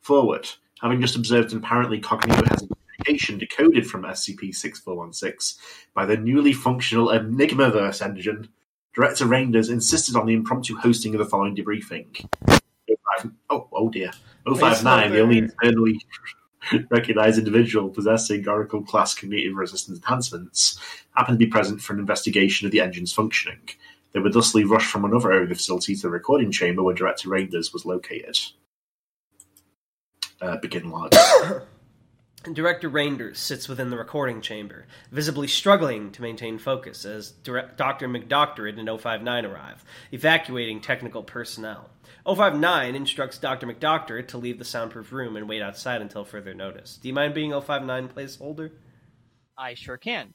[0.00, 0.48] Forward.
[0.80, 2.68] Having just observed an apparently cognitive
[3.04, 5.58] decoded from SCP six four one six
[5.94, 8.48] by the newly functional Enigmaverse engine,
[8.94, 12.28] Director Reinders insisted on the impromptu hosting of the following debriefing.
[13.50, 14.10] Oh, oh dear.
[14.46, 16.00] 059, the only internally
[16.90, 20.78] recognized individual possessing Oracle class cognitive resistance enhancements,
[21.14, 23.60] happened to be present for an investigation of the engine's functioning.
[24.12, 26.94] They were thusly rushed from another area of the facility to the recording chamber where
[26.94, 28.38] Director Reinders was located.
[30.40, 31.14] Uh, begin log.
[32.54, 38.08] Director Reinders sits within the recording chamber, visibly struggling to maintain focus as Dr.
[38.08, 41.90] McDoctorate and 059 arrive, evacuating technical personnel.
[42.26, 43.66] 059 instructs Dr.
[43.66, 46.98] McDoctorate to leave the soundproof room and wait outside until further notice.
[47.00, 48.70] Do you mind being 059 placeholder?
[49.56, 50.34] I sure can.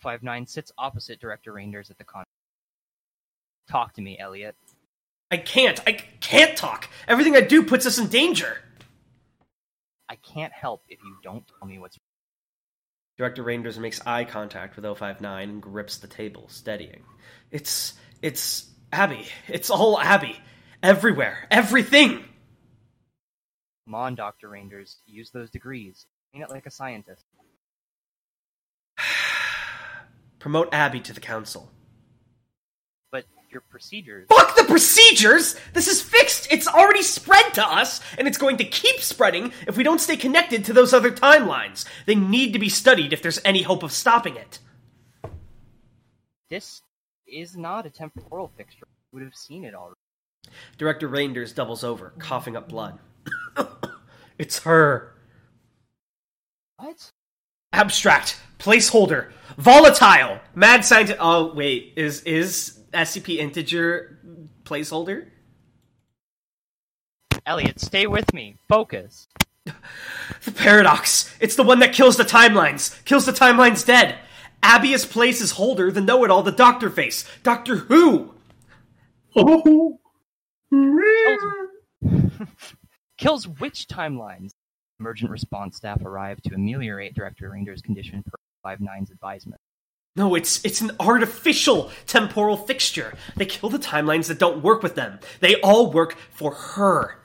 [0.00, 2.24] 059 sits opposite Director Reinders at the con.
[3.68, 4.56] Talk to me, Elliot.
[5.30, 5.80] I can't.
[5.86, 6.88] I can't talk.
[7.06, 8.58] Everything I do puts us in danger.
[10.10, 11.96] I can't help if you don't tell me what's.
[13.16, 17.04] Director Reinders makes eye contact with 059 and grips the table, steadying.
[17.50, 17.94] It's.
[18.20, 18.66] it's.
[18.92, 19.24] Abby.
[19.46, 20.36] It's all Abby.
[20.82, 21.46] Everywhere.
[21.50, 22.24] Everything!
[23.84, 24.48] Come on, Dr.
[24.48, 24.96] Reinders.
[25.06, 26.06] Use those degrees.
[26.32, 27.24] Train it like a scientist.
[30.40, 31.70] Promote Abby to the council
[33.50, 34.26] your procedures.
[34.28, 35.56] Fuck the procedures!
[35.72, 36.52] This is fixed!
[36.52, 40.16] It's already spread to us, and it's going to keep spreading if we don't stay
[40.16, 41.84] connected to those other timelines.
[42.06, 44.58] They need to be studied if there's any hope of stopping it.
[46.48, 46.82] This
[47.26, 48.86] is not a temporal fixture.
[49.12, 49.96] You would have seen it already.
[50.78, 52.98] Director Reinders doubles over, coughing up blood.
[54.38, 55.14] it's her.
[56.76, 57.12] What?
[57.72, 61.18] Abstract, placeholder, volatile, mad scientist.
[61.20, 64.18] Oh wait, is is SCP integer
[64.64, 65.28] placeholder?
[67.46, 68.56] Elliot, stay with me.
[68.68, 69.28] Focus.
[70.44, 71.34] The paradox.
[71.38, 73.04] It's the one that kills the timelines.
[73.04, 74.18] Kills the timelines dead.
[74.62, 77.24] Abby's place is holder, the know-it-all, the Doctor face.
[77.42, 78.34] Doctor Who.
[79.36, 79.98] Oh.
[83.18, 84.52] Kills which timelines?
[84.98, 89.60] Emergent response staff arrive to ameliorate Director Reinders' condition per 5-9's advisement.
[90.16, 93.16] No, it's it's an artificial temporal fixture.
[93.36, 95.20] They kill the timelines that don't work with them.
[95.38, 97.16] They all work for her.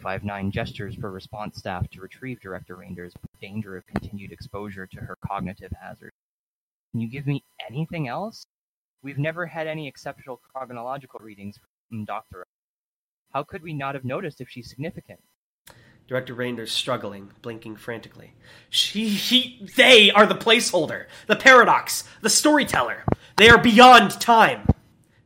[0.00, 5.00] Five nine gestures for response staff to retrieve Director with danger of continued exposure to
[5.00, 6.12] her cognitive hazard.
[6.92, 8.46] Can you give me anything else?
[9.02, 12.46] We've never had any exceptional chronological readings from Doctor.
[13.32, 15.20] How could we not have noticed if she's significant?
[16.08, 18.32] Director Reinders struggling, blinking frantically.
[18.70, 23.04] She, he, they are the placeholder, the paradox, the storyteller.
[23.36, 24.68] They are beyond time.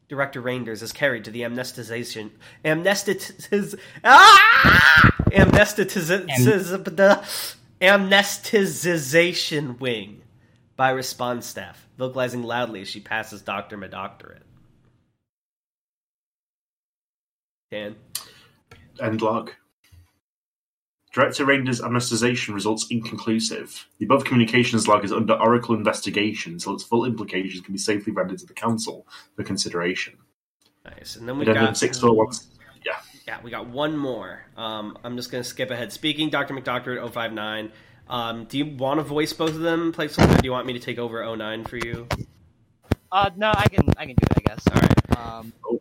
[0.08, 2.30] Director Reinders is carried to the amnestization,
[2.64, 6.08] amnestiz, ah, amnestiz,
[7.80, 10.22] amnestization wing
[10.76, 14.40] by response staff, vocalizing loudly as she passes Doctor McDoctorate.
[17.70, 17.94] Dan.
[19.00, 19.52] End log.
[21.12, 23.88] Director Reinders' amnestization results inconclusive.
[23.98, 28.12] The above communications log is under Oracle investigation until its full implications can be safely
[28.12, 30.16] rendered to the Council for consideration.
[30.84, 31.16] Nice.
[31.16, 32.28] And then we Addendum got six four one.
[32.84, 32.92] Yeah.
[33.26, 34.44] Yeah, we got one more.
[34.56, 35.92] Um, I'm just going to skip ahead.
[35.92, 36.54] Speaking, Dr.
[36.54, 37.72] McDoctorate 059.
[38.08, 40.40] Um, do you want to voice both of them, placeholder?
[40.40, 42.08] Do you want me to take over 09 for you?
[43.12, 43.88] Uh, no, I can.
[43.96, 44.36] I can do it.
[44.36, 44.66] I guess.
[44.68, 45.18] All right.
[45.18, 45.80] Um, oh.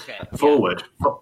[0.00, 0.18] Okay.
[0.36, 0.84] Forward.
[1.04, 1.12] Yeah.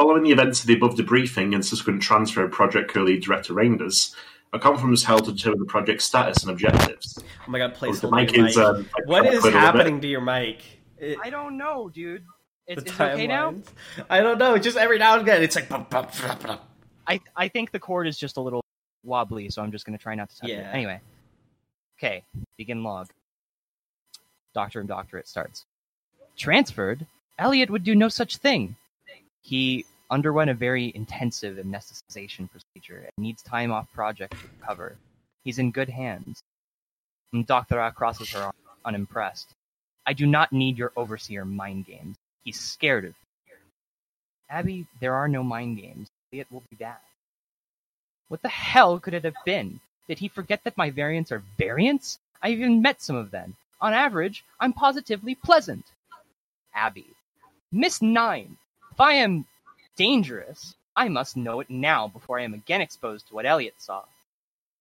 [0.00, 4.14] Following the events of the above debriefing and subsequent transfer of Project co Director Reinders,
[4.50, 7.22] a conference was held to determine the project's status and objectives.
[7.46, 10.62] Oh my god, please hold mic is, um, What is happening to your mic?
[10.96, 12.24] It, I don't know, dude.
[12.66, 13.56] Is, is it okay now?
[14.08, 14.56] I don't know.
[14.56, 15.70] Just every now and again, it's like.
[17.06, 18.64] I I think the cord is just a little
[19.04, 20.70] wobbly, so I'm just going to try not to touch yeah.
[20.70, 20.74] it.
[20.74, 20.98] Anyway,
[21.98, 22.24] okay.
[22.56, 23.10] Begin log.
[24.54, 25.66] Doctor and Doctorate starts.
[26.38, 27.06] Transferred.
[27.38, 28.76] Elliot would do no such thing.
[29.42, 34.96] He underwent a very intensive amnesticization procedure and needs time off project to recover.
[35.44, 36.42] He's in good hands.
[37.46, 37.78] Dr.
[37.78, 39.54] A crosses her arms, unimpressed.
[40.04, 42.16] I do not need your overseer mind games.
[42.42, 43.54] He's scared of me.
[44.48, 46.08] Abby, there are no mind games.
[46.32, 46.98] It will be bad.
[48.28, 49.80] What the hell could it have been?
[50.08, 52.18] Did he forget that my variants are variants?
[52.42, 53.56] I even met some of them.
[53.80, 55.84] On average, I'm positively pleasant.
[56.74, 57.06] Abby.
[57.70, 58.56] Miss Nine,
[59.00, 59.46] if I am
[59.96, 64.04] dangerous, I must know it now before I am again exposed to what Elliot saw.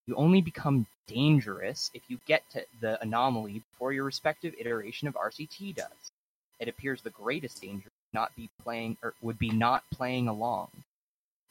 [0.07, 5.13] You only become dangerous if you get to the anomaly before your respective iteration of
[5.13, 6.11] RCT does.
[6.59, 10.67] It appears the greatest danger would not be playing or would be not playing along.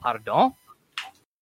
[0.02, 0.52] Pardon?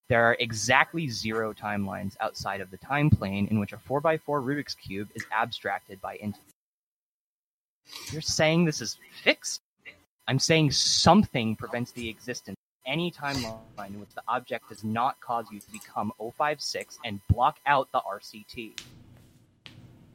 [0.09, 4.77] There are exactly zero timelines outside of the time plane in which a 4x4 Rubik's
[4.77, 6.55] Cube is abstracted by infinite.
[8.12, 9.61] You're saying this is fixed?
[10.29, 15.20] I'm saying something prevents the existence of any timeline in which the object does not
[15.20, 18.81] cause you to become 056 and block out the RCT.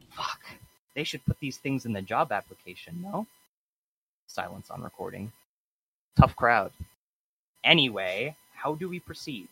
[0.09, 0.41] Fuck.
[0.95, 3.26] They should put these things in the job application, no?
[4.28, 5.32] Silence on recording.
[6.18, 6.72] Tough crowd.
[7.64, 9.47] Anyway, how do we proceed?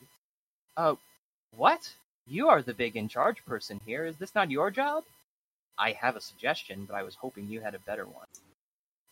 [0.76, 0.95] Uh,
[1.55, 1.93] what?
[2.28, 4.05] You are the big in charge person here.
[4.05, 5.05] Is this not your job?
[5.78, 8.28] I have a suggestion, but I was hoping you had a better one.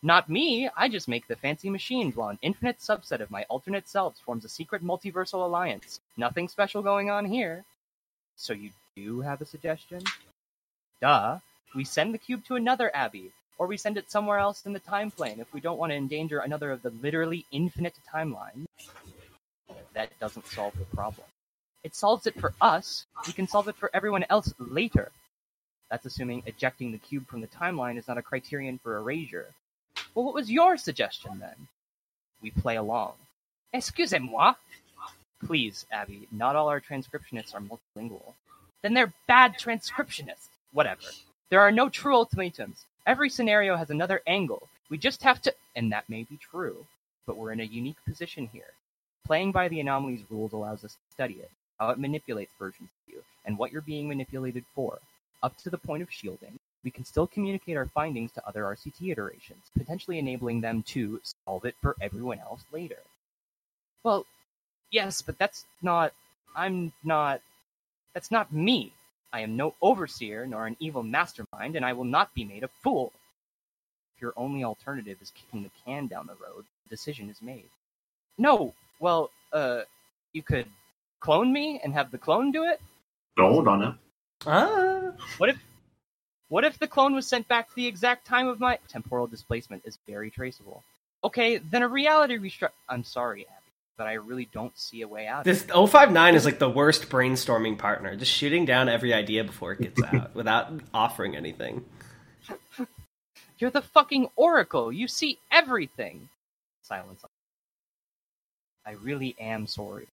[0.02, 3.88] Not me, I just make the fancy machines while an infinite subset of my alternate
[3.88, 6.00] selves forms a secret multiversal alliance.
[6.16, 7.64] Nothing special going on here.
[8.36, 10.02] So you do have a suggestion?
[11.00, 11.38] Duh.
[11.74, 14.78] We send the cube to another abbey, or we send it somewhere else in the
[14.78, 18.66] time plane if we don't want to endanger another of the literally infinite timelines.
[19.94, 21.26] That doesn't solve the problem.
[21.82, 23.04] It solves it for us.
[23.26, 25.10] We can solve it for everyone else later.
[25.90, 29.46] That's assuming ejecting the cube from the timeline is not a criterion for erasure.
[30.18, 31.68] Well, what was your suggestion then?
[32.42, 33.12] We play along.
[33.72, 34.54] Excusez-moi.
[35.46, 38.34] Please, Abby, not all our transcriptionists are multilingual.
[38.82, 40.48] Then they're bad transcriptionists.
[40.72, 41.02] Whatever.
[41.50, 42.84] There are no true ultimatums.
[43.06, 44.68] Every scenario has another angle.
[44.90, 45.54] We just have to.
[45.76, 46.84] And that may be true,
[47.24, 48.72] but we're in a unique position here.
[49.24, 53.14] Playing by the anomaly's rules allows us to study it, how it manipulates versions of
[53.14, 54.98] you, and what you're being manipulated for.
[55.44, 56.58] Up to the point of shielding,
[56.88, 61.66] we can still communicate our findings to other RCT iterations, potentially enabling them to solve
[61.66, 63.00] it for everyone else later.
[64.04, 64.24] Well,
[64.90, 66.14] yes, but that's not.
[66.56, 67.42] I'm not.
[68.14, 68.94] That's not me.
[69.34, 72.70] I am no overseer nor an evil mastermind, and I will not be made a
[72.82, 73.12] fool.
[74.16, 77.68] If your only alternative is kicking the can down the road, the decision is made.
[78.38, 79.82] No, well, uh,
[80.32, 80.64] you could
[81.20, 82.80] clone me and have the clone do it?
[83.38, 83.94] Hold on it.
[84.46, 85.12] Ah.
[85.36, 85.58] What if
[86.48, 89.82] what if the clone was sent back to the exact time of my temporal displacement
[89.84, 90.82] is very traceable?
[91.22, 95.26] Okay, then a reality restruct I'm sorry, Abby, but I really don't see a way
[95.26, 95.44] out.
[95.44, 99.80] This 059 is like the worst brainstorming partner, just shooting down every idea before it
[99.80, 101.84] gets out without offering anything.
[103.58, 104.92] You're the fucking oracle.
[104.92, 106.28] You see everything.
[106.82, 107.24] Silence.
[108.86, 110.06] I really am sorry.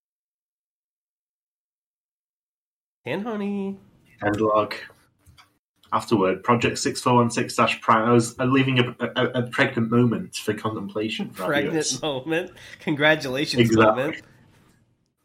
[3.06, 3.78] And honey.
[4.26, 4.74] End log.
[5.96, 8.10] Afterward, Project 6416 Prime.
[8.10, 11.30] I was uh, leaving a, a, a pregnant moment for contemplation.
[11.30, 12.52] For Pregnant moment.
[12.82, 14.20] Congratulations, Exactly.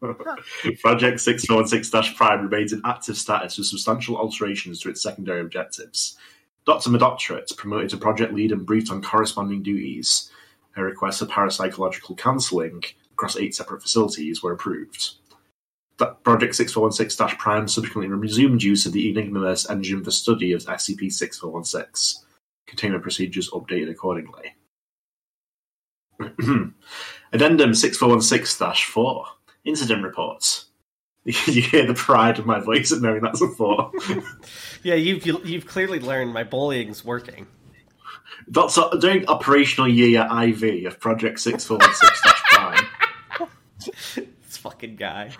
[0.81, 6.17] Project 6416 Prime remains in active status with substantial alterations to its secondary objectives.
[6.67, 6.91] Dr.
[6.91, 10.31] McDoctorate, promoted to project lead and briefed on corresponding duties.
[10.73, 15.15] Her requests for parapsychological counselling across eight separate facilities were approved.
[16.01, 21.13] That Project 6416 Prime subsequently resumed use of the Enigmaverse engine for study of SCP
[21.13, 22.27] 6416.
[22.67, 24.55] Containment procedures updated accordingly.
[27.33, 29.27] Addendum 6416 4.
[29.67, 30.71] Incident reports.
[31.25, 33.93] you hear the pride of my voice at knowing that's a 4.
[34.83, 37.47] Yeah, you've you've clearly learned my bullying's working.
[38.49, 42.87] That's uh, during operational year IV of Project 6416 Prime.
[44.43, 45.33] This fucking guy.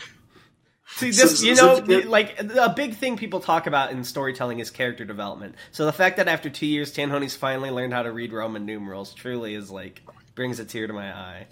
[1.01, 4.05] See, So- this, you so- know, the- like a big thing people talk about in
[4.05, 5.55] storytelling is character development.
[5.73, 9.15] So the fact that after two years, Tanhony's finally learned how to read Roman numerals
[9.15, 10.03] truly is like
[10.35, 11.47] brings a tear to my eye.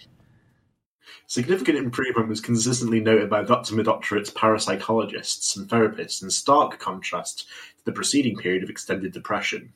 [1.26, 3.74] Significant improvement was consistently noted by Dr.
[3.74, 7.40] McDoctorate's parapsychologists and therapists, in stark contrast
[7.78, 9.72] to the preceding period of extended depression.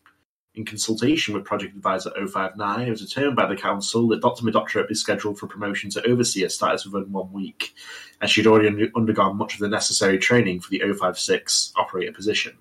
[0.55, 4.45] In consultation with Project Advisor 059, it was determined by the Council that Dr.
[4.45, 7.75] McDoctorate is scheduled for promotion to Overseer status within one week,
[8.21, 12.59] as she had already undergone much of the necessary training for the 056 operator position.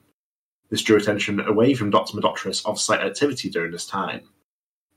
[0.69, 2.17] This drew attention away from Dr.
[2.17, 4.21] McDoctorate's off-site activity during this time.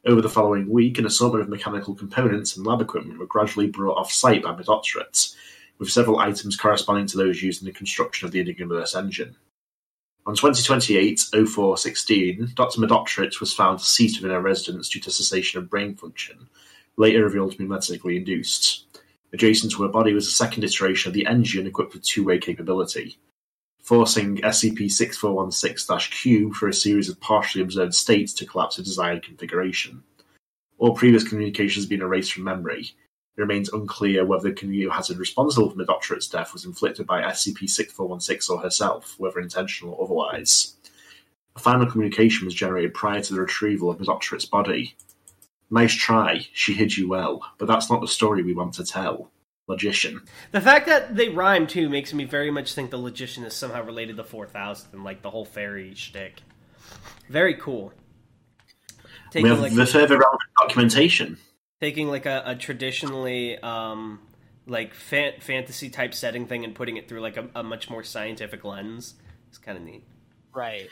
[0.06, 3.98] Over the following week, an assortment of mechanical components and lab equipment were gradually brought
[3.98, 5.34] off-site by McDoctorate,
[5.80, 9.34] with several items corresponding to those used in the construction of the Enigmaverse engine.
[10.26, 12.80] On 2028-0416, Dr.
[12.80, 16.48] McDoctorate was found deceased within her residence due to cessation of brain function,
[16.96, 18.86] later revealed to be medically induced.
[19.34, 23.18] Adjacent to her body was a second iteration of the engine equipped with two-way capability,
[23.82, 30.02] forcing SCP-6416-Q for a series of partially observed states to collapse a desired configuration.
[30.78, 32.92] All previous communications had been erased from memory.
[33.36, 37.22] It remains unclear whether the community hazard responsible for the Doctorate's death was inflicted by
[37.22, 40.76] SCP-6416 or herself, whether intentional or otherwise.
[41.56, 44.94] A final communication was generated prior to the retrieval of the Doctorate's body.
[45.70, 49.30] Nice try, she hid you well, but that's not the story we want to tell.
[49.66, 50.20] Logician.
[50.52, 53.82] The fact that they rhyme too makes me very much think the logician is somehow
[53.82, 56.42] related to 4000 and like the whole fairy shtick.
[57.30, 57.92] Very cool.
[59.34, 61.38] we have like, the further relevant documentation.
[61.80, 64.20] Taking like a, a traditionally um,
[64.66, 68.02] like fa- fantasy type setting thing and putting it through like a, a much more
[68.02, 69.14] scientific lens
[69.50, 70.04] is kind of neat.
[70.54, 70.88] Right.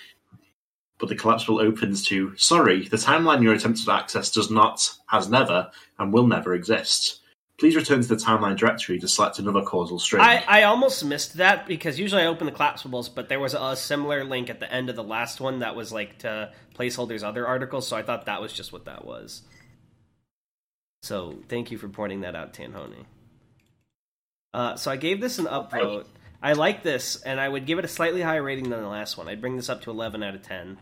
[0.99, 5.29] But the collapsible opens to sorry, the timeline you're attempting to access does not, has
[5.29, 7.21] never, and will never exist.
[7.59, 10.23] Please return to the timeline directory to select another causal string.
[10.23, 13.77] I, I almost missed that because usually I open the collapsibles, but there was a
[13.77, 17.47] similar link at the end of the last one that was like to placeholders other
[17.47, 19.43] articles, so I thought that was just what that was.
[21.03, 23.07] So thank you for pointing that out, Tanhony.
[24.55, 26.07] Uh, so I gave this an upvote.
[26.41, 29.17] I like this, and I would give it a slightly higher rating than the last
[29.17, 29.29] one.
[29.29, 30.79] I'd bring this up to 11 out of 10.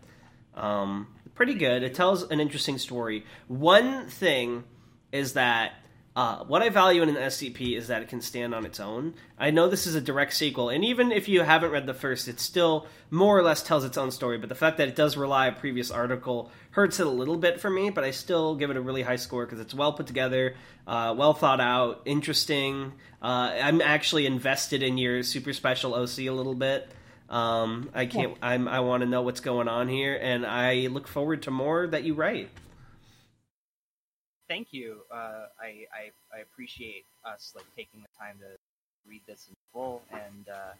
[0.54, 1.82] Um, pretty good.
[1.82, 3.24] It tells an interesting story.
[3.48, 4.64] One thing
[5.12, 5.72] is that
[6.20, 9.14] uh, what I value in an SCP is that it can stand on its own.
[9.38, 12.28] I know this is a direct sequel, and even if you haven't read the first,
[12.28, 14.36] it still more or less tells its own story.
[14.36, 17.38] But the fact that it does rely on a previous article hurts it a little
[17.38, 19.94] bit for me, but I still give it a really high score because it's well
[19.94, 20.56] put together,
[20.86, 22.92] uh, well thought out, interesting.
[23.22, 26.86] Uh, I'm actually invested in your super special OC a little bit.
[27.30, 28.36] Um, I can't.
[28.42, 31.86] I'm, I want to know what's going on here, and I look forward to more
[31.86, 32.50] that you write
[34.50, 35.02] thank you.
[35.10, 38.46] Uh, I, I, I appreciate us like taking the time to
[39.08, 40.72] read this in full, and uh,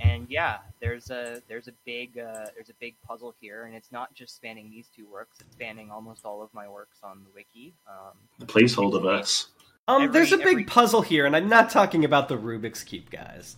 [0.00, 3.92] and yeah, there's a there's a big uh, there's a big puzzle here, and it's
[3.92, 7.30] not just spanning these two works; it's spanning almost all of my works on the
[7.34, 7.74] wiki.
[7.86, 9.48] Um, the placeholder verse.
[9.88, 10.64] Um, every, there's a big every...
[10.64, 13.56] puzzle here, and I'm not talking about the Rubik's cube, guys.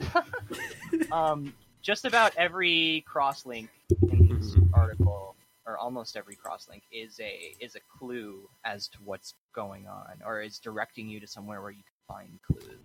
[1.12, 3.70] um, just about every cross link
[4.10, 4.74] in this mm-hmm.
[4.74, 5.36] article
[5.68, 10.40] or almost every crosslink is a is a clue as to what's going on, or
[10.40, 12.78] is directing you to somewhere where you can find clues.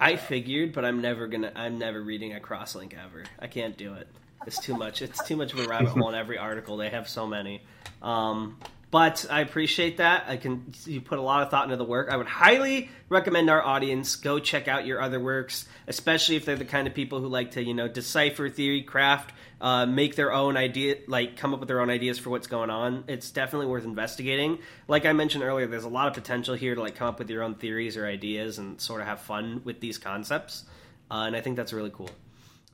[0.00, 1.52] I figured, but I'm never gonna.
[1.56, 3.24] I'm never reading a crosslink ever.
[3.40, 4.08] I can't do it.
[4.46, 5.02] It's too much.
[5.02, 6.76] It's too much of a rabbit hole in every article.
[6.76, 7.62] They have so many.
[8.00, 8.58] Um,
[8.90, 10.24] but I appreciate that.
[10.28, 12.08] I can you put a lot of thought into the work.
[12.10, 16.56] I would highly recommend our audience go check out your other works, especially if they're
[16.56, 20.32] the kind of people who like to you know decipher theory, craft, uh, make their
[20.32, 23.04] own idea, like come up with their own ideas for what's going on.
[23.08, 24.58] It's definitely worth investigating.
[24.86, 27.28] Like I mentioned earlier, there's a lot of potential here to like come up with
[27.28, 30.64] your own theories or ideas and sort of have fun with these concepts.
[31.10, 32.10] Uh, and I think that's really cool.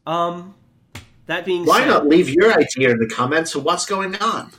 [0.06, 0.54] Um,
[1.26, 4.52] that being why said, not leave your idea in the comments of what's going on?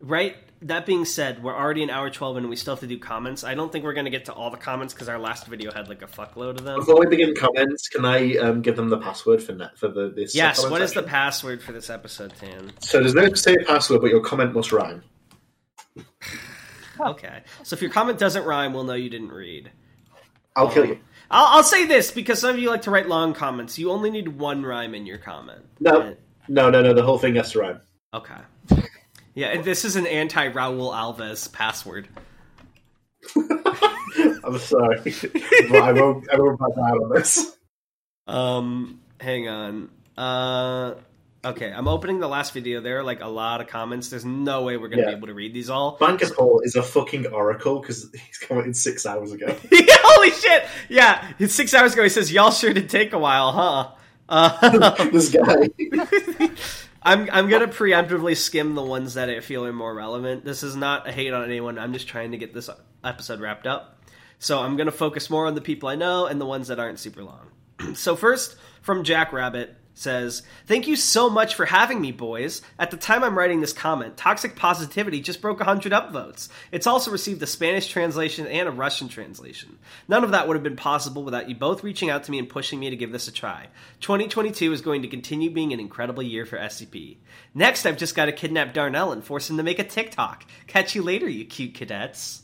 [0.00, 2.98] Right that being said, we're already an hour 12 and we still have to do
[2.98, 3.44] comments.
[3.44, 5.72] I don't think we're going to get to all the comments because our last video
[5.72, 6.80] had like a fuckload of them.
[6.80, 10.10] Before we begin comments, can I um, give them the password for net, for the
[10.14, 10.34] this?
[10.34, 12.72] Yes, what is the password for this episode, Tan?
[12.80, 15.02] So there's no say a password, but your comment must rhyme.
[17.00, 19.70] okay, so if your comment doesn't rhyme, we'll know you didn't read.
[20.56, 20.98] I'll um, kill you.
[21.30, 23.78] I'll, I'll, say this because some of you like to write long comments.
[23.78, 25.64] You only need one rhyme in your comment.
[25.78, 26.16] No, and...
[26.48, 26.92] no, no, no.
[26.92, 27.80] The whole thing has to rhyme.
[28.12, 28.86] Okay.
[29.34, 32.08] Yeah, this is an anti Raul Alves password.
[33.36, 35.14] I'm sorry.
[35.72, 36.28] I won't.
[36.30, 37.56] I won't back out on this.
[38.26, 39.90] Um, hang on.
[40.16, 40.94] Uh,
[41.44, 42.80] okay, I'm opening the last video.
[42.80, 44.08] There are like a lot of comments.
[44.08, 45.10] There's no way we're gonna yeah.
[45.10, 45.98] be able to read these all.
[45.98, 49.46] Bankus Paul is a fucking oracle because he's commented six hours ago.
[49.72, 50.64] Holy shit!
[50.88, 53.90] Yeah, six hours ago he says, "Y'all sure did take a while, huh?"
[54.28, 55.68] Uh, this guy.
[57.02, 60.44] I'm I'm gonna preemptively skim the ones that I feel are more relevant.
[60.44, 61.78] This is not a hate on anyone.
[61.78, 62.68] I'm just trying to get this
[63.02, 63.98] episode wrapped up.
[64.38, 66.98] So I'm gonna focus more on the people I know and the ones that aren't
[66.98, 67.50] super long.
[67.94, 72.62] so first, from Jack Rabbit, says, Thank you so much for having me, boys.
[72.78, 76.48] At the time I'm writing this comment, Toxic Positivity just broke 100 upvotes.
[76.72, 79.78] It's also received a Spanish translation and a Russian translation.
[80.08, 82.48] None of that would have been possible without you both reaching out to me and
[82.48, 83.68] pushing me to give this a try.
[84.00, 87.18] 2022 is going to continue being an incredible year for SCP.
[87.54, 90.44] Next, I've just got to kidnap Darnell and force him to make a TikTok.
[90.66, 92.42] Catch you later, you cute cadets.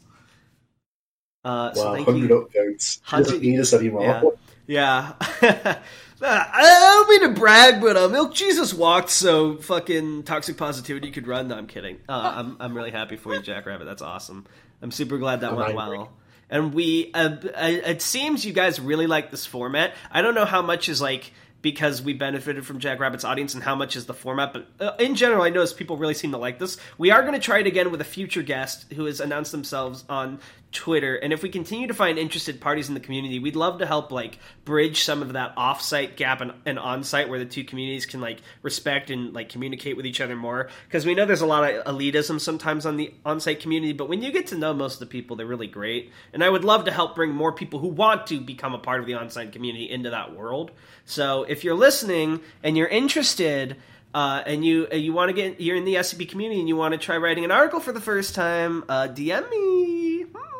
[1.45, 2.29] Uh, wow, so 100 you.
[2.29, 3.01] upvotes.
[3.03, 4.37] 100, doesn't need us anymore.
[4.67, 5.13] Yeah.
[5.43, 5.79] yeah.
[6.23, 11.27] I don't mean to brag, but uh, Milk Jesus walked so fucking toxic positivity could
[11.27, 11.49] run.
[11.49, 11.99] No, I'm kidding.
[12.09, 13.87] Uh, I'm I'm really happy for you, Jackrabbit.
[13.87, 14.47] That's awesome.
[14.83, 16.13] I'm super glad that went well.
[16.49, 19.95] And we, uh, it seems you guys really like this format.
[20.13, 23.75] I don't know how much is like because we benefited from Jackrabbit's audience and how
[23.75, 24.53] much is the format.
[24.53, 26.77] But uh, in general, I notice people really seem to like this.
[26.99, 30.05] We are going to try it again with a future guest who has announced themselves
[30.09, 30.39] on
[30.77, 33.87] Twitter, and if we continue to find interested parties in the community, we'd love to
[33.87, 38.05] help like bridge some of that off-site gap and, and on-site where the two communities
[38.05, 40.69] can like respect and like communicate with each other more.
[40.87, 44.21] Because we know there's a lot of elitism sometimes on the on-site community, but when
[44.21, 46.13] you get to know most of the people, they're really great.
[46.35, 49.01] And I would love to help bring more people who want to become a part
[49.01, 50.73] of the on-site community into that world.
[51.07, 53.77] So if you're listening and you're interested.
[54.15, 56.77] Uh, and you uh, you want to get you're in the SCP community and you
[56.77, 60.23] want to try writing an article for the first time, uh, DM me.
[60.23, 60.56] Hmm.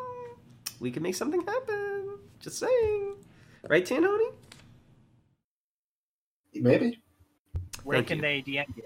[0.79, 2.19] We can make something happen.
[2.39, 3.15] Just saying,
[3.67, 4.31] right, Tanhony?
[6.53, 6.99] Maybe.
[7.83, 8.21] Where Thank can you.
[8.21, 8.83] they DM you?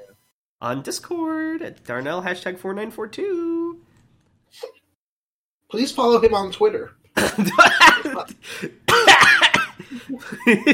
[0.62, 3.80] On Discord at Darnell hashtag four nine four two.
[5.70, 6.92] Please follow him on Twitter.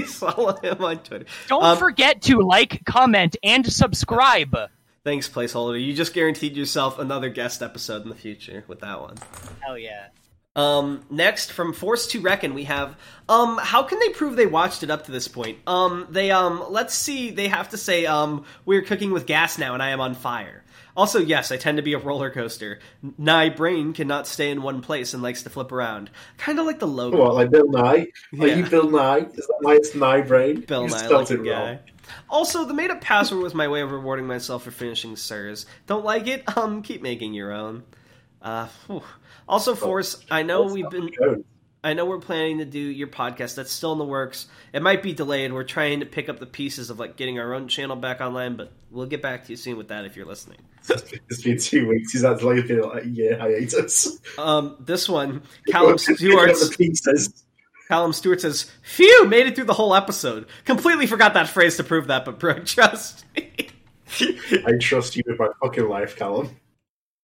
[0.07, 1.25] Follow him on Twitter.
[1.47, 4.55] Don't Um, forget to like, comment, and subscribe.
[5.03, 5.83] Thanks, placeholder.
[5.83, 9.15] You just guaranteed yourself another guest episode in the future with that one.
[9.61, 10.07] Hell yeah.
[10.57, 12.97] Um, next from Force to Reckon, we have
[13.29, 15.59] um, how can they prove they watched it up to this point?
[15.67, 19.75] Um, they um, let's see, they have to say um, we're cooking with gas now,
[19.75, 20.63] and I am on fire.
[20.95, 22.79] Also, yes, I tend to be a roller coaster.
[23.19, 26.09] My brain cannot stay in one place and likes to flip around,
[26.39, 27.21] kind of like the logo.
[27.21, 28.07] What, like Bill Nye?
[28.39, 28.55] Are Yeah.
[28.55, 29.19] you Bill Nye?
[29.19, 30.61] Is that why it's Nye Brain?
[30.61, 31.67] Bill You Nye it guy.
[31.69, 31.79] wrong.
[32.31, 35.67] Also, the made up password was my way of rewarding myself for finishing Sirs.
[35.85, 36.43] Don't like it?
[36.57, 37.83] Um, keep making your own.
[38.41, 39.03] Uh, whew.
[39.47, 40.23] Also, Force.
[40.29, 41.09] I know we've been.
[41.83, 43.55] I know we're planning to do your podcast.
[43.55, 44.47] That's still in the works.
[44.73, 45.53] It might be delayed.
[45.53, 48.57] We're trying to pick up the pieces of like getting our own channel back online,
[48.57, 50.59] but we'll get back to you soon with that if you're listening.
[51.29, 52.13] It's been two weeks.
[52.13, 54.19] He's had like been like a year hiatus.
[54.37, 56.55] Um, this one, Callum Stewart.
[57.87, 60.47] Callum Stewart says, "Phew, made it through the whole episode.
[60.65, 63.69] Completely forgot that phrase to prove that, but bro, trust me."
[64.65, 66.49] I trust you with my fucking life, Callum.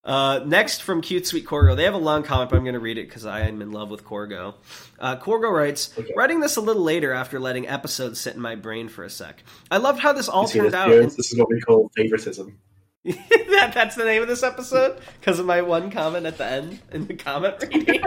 [0.03, 2.79] Uh, next from Cute Sweet Corgo, they have a long comment, but I'm going to
[2.79, 4.55] read it because I am in love with Corgo.
[4.99, 6.11] Uh, Corgo writes, Okay.
[6.17, 9.43] writing this a little later after letting episodes sit in my brain for a sec.
[9.71, 10.89] I loved how this all turned this, out.
[10.89, 11.15] Jones?
[11.15, 12.57] This is what we call favoritism.
[13.05, 16.79] that, that's the name of this episode because of my one comment at the end
[16.91, 18.01] in the comment reading.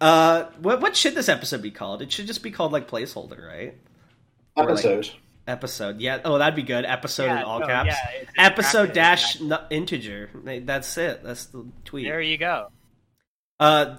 [0.00, 2.02] uh, what what should this episode be called?
[2.02, 3.76] It should just be called like placeholder, right?
[4.56, 5.12] Or, like,
[5.46, 6.00] Episode.
[6.00, 6.20] Yeah.
[6.24, 6.84] Oh, that'd be good.
[6.84, 7.88] Episode Yeah, in all no, caps.
[7.88, 9.38] yeah, it's Episode dash
[9.70, 10.30] integer.
[10.64, 11.22] That's it.
[11.22, 12.06] That's the tweet.
[12.06, 12.68] There you go.
[13.60, 13.96] Uh,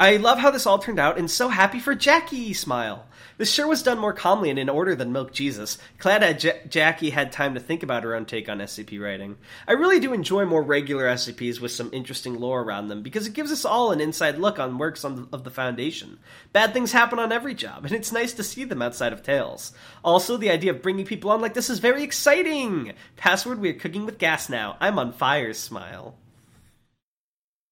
[0.00, 2.54] I love how this all turned out, and so happy for Jackie.
[2.54, 3.04] Smile.
[3.36, 5.76] This sure was done more calmly and in order than Milk Jesus.
[5.98, 9.38] Glad J- Jackie had time to think about her own take on SCP writing.
[9.66, 13.32] I really do enjoy more regular SCPs with some interesting lore around them because it
[13.32, 16.20] gives us all an inside look on works on of the Foundation.
[16.52, 19.72] Bad things happen on every job, and it's nice to see them outside of Tales.
[20.04, 22.92] Also, the idea of bringing people on like this is very exciting.
[23.16, 24.76] Password: We're cooking with gas now.
[24.80, 25.52] I'm on fire.
[25.54, 26.16] Smile.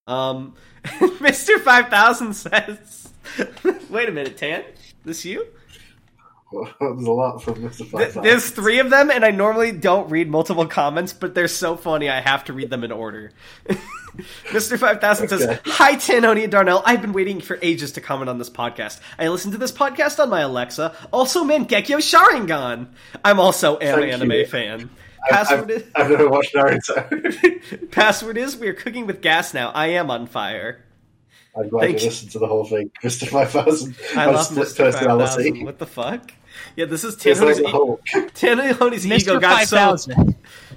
[0.06, 0.54] Um,
[0.84, 1.60] Mr.
[1.60, 3.08] 5000 says,
[3.90, 4.64] wait a minute, Tan?
[5.04, 5.46] This you?
[6.80, 7.78] There's a lot from Mr.
[7.90, 11.48] Th- Five There's three of them, and I normally don't read multiple comments, but they're
[11.48, 13.32] so funny I have to read them in order.
[14.46, 14.78] Mr.
[14.78, 15.58] 5000 says, Okay.
[15.66, 16.82] Hi, Tanhony and Darnell.
[16.86, 19.00] I've been waiting for ages to comment on this podcast.
[19.18, 20.94] I listen to this podcast on my Alexa.
[21.12, 22.88] Also, Mangekyo Sharingan.
[23.24, 24.46] I'm also an Thank anime you.
[24.46, 24.90] fan.
[25.26, 27.90] I've, Password I've, is, I've never watched Naruto.
[27.90, 29.70] password is we're cooking with gas now.
[29.70, 30.82] I am on fire.
[31.58, 32.10] I'm glad Thank you you.
[32.10, 32.90] listened to the whole thing.
[33.02, 33.26] Mr.
[33.28, 34.76] 5000 I love split Mr.
[34.92, 34.92] 5000.
[35.08, 35.64] personality.
[35.64, 36.30] What the fuck?
[36.74, 37.56] Yeah, this is It's like
[38.34, 39.40] Tanhony's, the e- ego Mr.
[39.40, 40.36] got so 5000.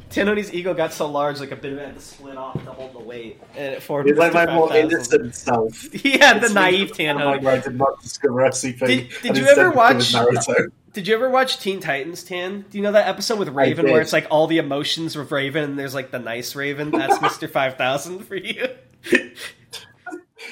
[0.09, 2.71] Tanhony's ego got so large, like a bit of it had to split off to
[2.71, 4.09] hold the weight, and it formed.
[4.09, 4.55] He's like my Mr.
[4.55, 4.91] more 5000.
[4.91, 5.81] innocent self.
[5.93, 7.63] He had the It's naive me, I'm Tanhony.
[7.63, 8.79] did not discover SCP.
[8.87, 10.69] Did- did you ever watch- Naruto?
[10.99, 12.65] Did you ever watch Teen Titans, Tan?
[12.69, 15.63] Do you know that episode with Raven where it's like all the emotions of Raven
[15.63, 16.91] and there's like the nice Raven?
[16.91, 17.49] That's Mr.
[17.49, 18.67] 5000 for you.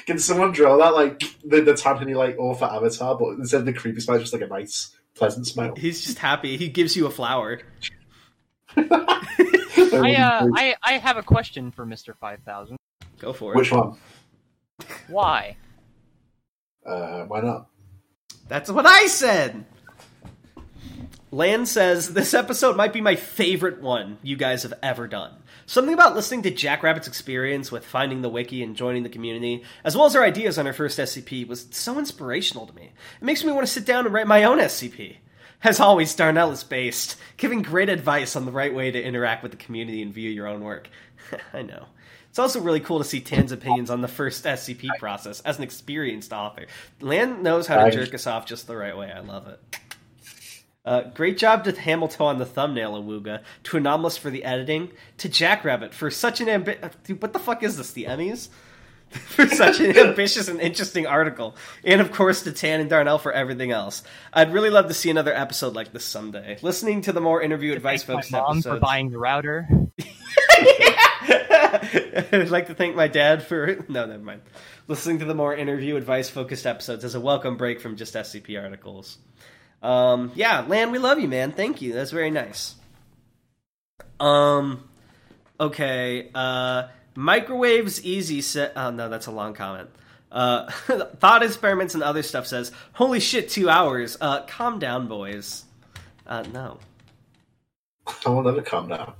[0.06, 3.74] Can someone draw that like the, the Tanhony like author avatar, but instead of the
[3.74, 5.74] creepy smile, just like a nice, pleasant smile?
[5.76, 6.56] He's just happy.
[6.56, 7.60] He gives you a flower.
[8.74, 12.16] I, uh, I, I have a question for Mr.
[12.16, 12.78] 5000.
[13.18, 13.58] Go for it.
[13.58, 13.98] Which one?
[15.08, 15.58] Why?
[16.86, 17.68] Uh, why not?
[18.48, 19.66] That's what I said.
[21.30, 25.34] Land says this episode might be my favorite one you guys have ever done.
[25.66, 29.94] Something about listening to Jackrabbit's experience with finding the wiki and joining the community, as
[29.94, 32.92] well as her ideas on her first SCP, was so inspirational to me.
[33.20, 35.16] It makes me want to sit down and write my own SCP.
[35.62, 39.52] As always, Darnell is based, giving great advice on the right way to interact with
[39.52, 40.88] the community and view your own work.
[41.52, 41.86] I know.
[42.30, 45.64] It's also really cool to see Tan's opinions on the first SCP process as an
[45.64, 46.66] experienced author.
[47.00, 49.10] Land knows how to jerk us off just the right way.
[49.10, 49.60] I love it.
[50.88, 53.42] Uh, great job to Hamilton on the thumbnail, Awuga.
[53.64, 54.90] To Anomalous for the editing.
[55.18, 57.92] To Jackrabbit for such an ambi- uh, Dude, what the fuck is this?
[57.92, 58.48] The Emmys?
[59.10, 63.32] for such an ambitious and interesting article, and of course to Tan and Darnell for
[63.32, 64.02] everything else.
[64.32, 66.58] I'd really love to see another episode like this someday.
[66.62, 68.76] Listening to the more interview advice Thank focused my mom episodes.
[68.76, 69.68] for buying the router.
[72.32, 74.42] I'd like to thank my dad for no, never mind.
[74.88, 78.62] Listening to the more interview advice focused episodes as a welcome break from just SCP
[78.62, 79.18] articles.
[79.82, 81.52] Um, yeah, Lan, we love you, man.
[81.52, 81.92] Thank you.
[81.92, 82.74] That's very nice.
[84.20, 84.88] Um,
[85.60, 86.30] okay.
[86.34, 88.72] Uh, microwaves easy set.
[88.76, 89.88] Oh no, that's a long comment.
[90.30, 90.70] Uh,
[91.20, 95.64] thought experiments and other stuff says, "Holy shit, two hours." Uh, calm down, boys.
[96.26, 96.78] Uh, no.
[98.26, 99.12] I will never calm down.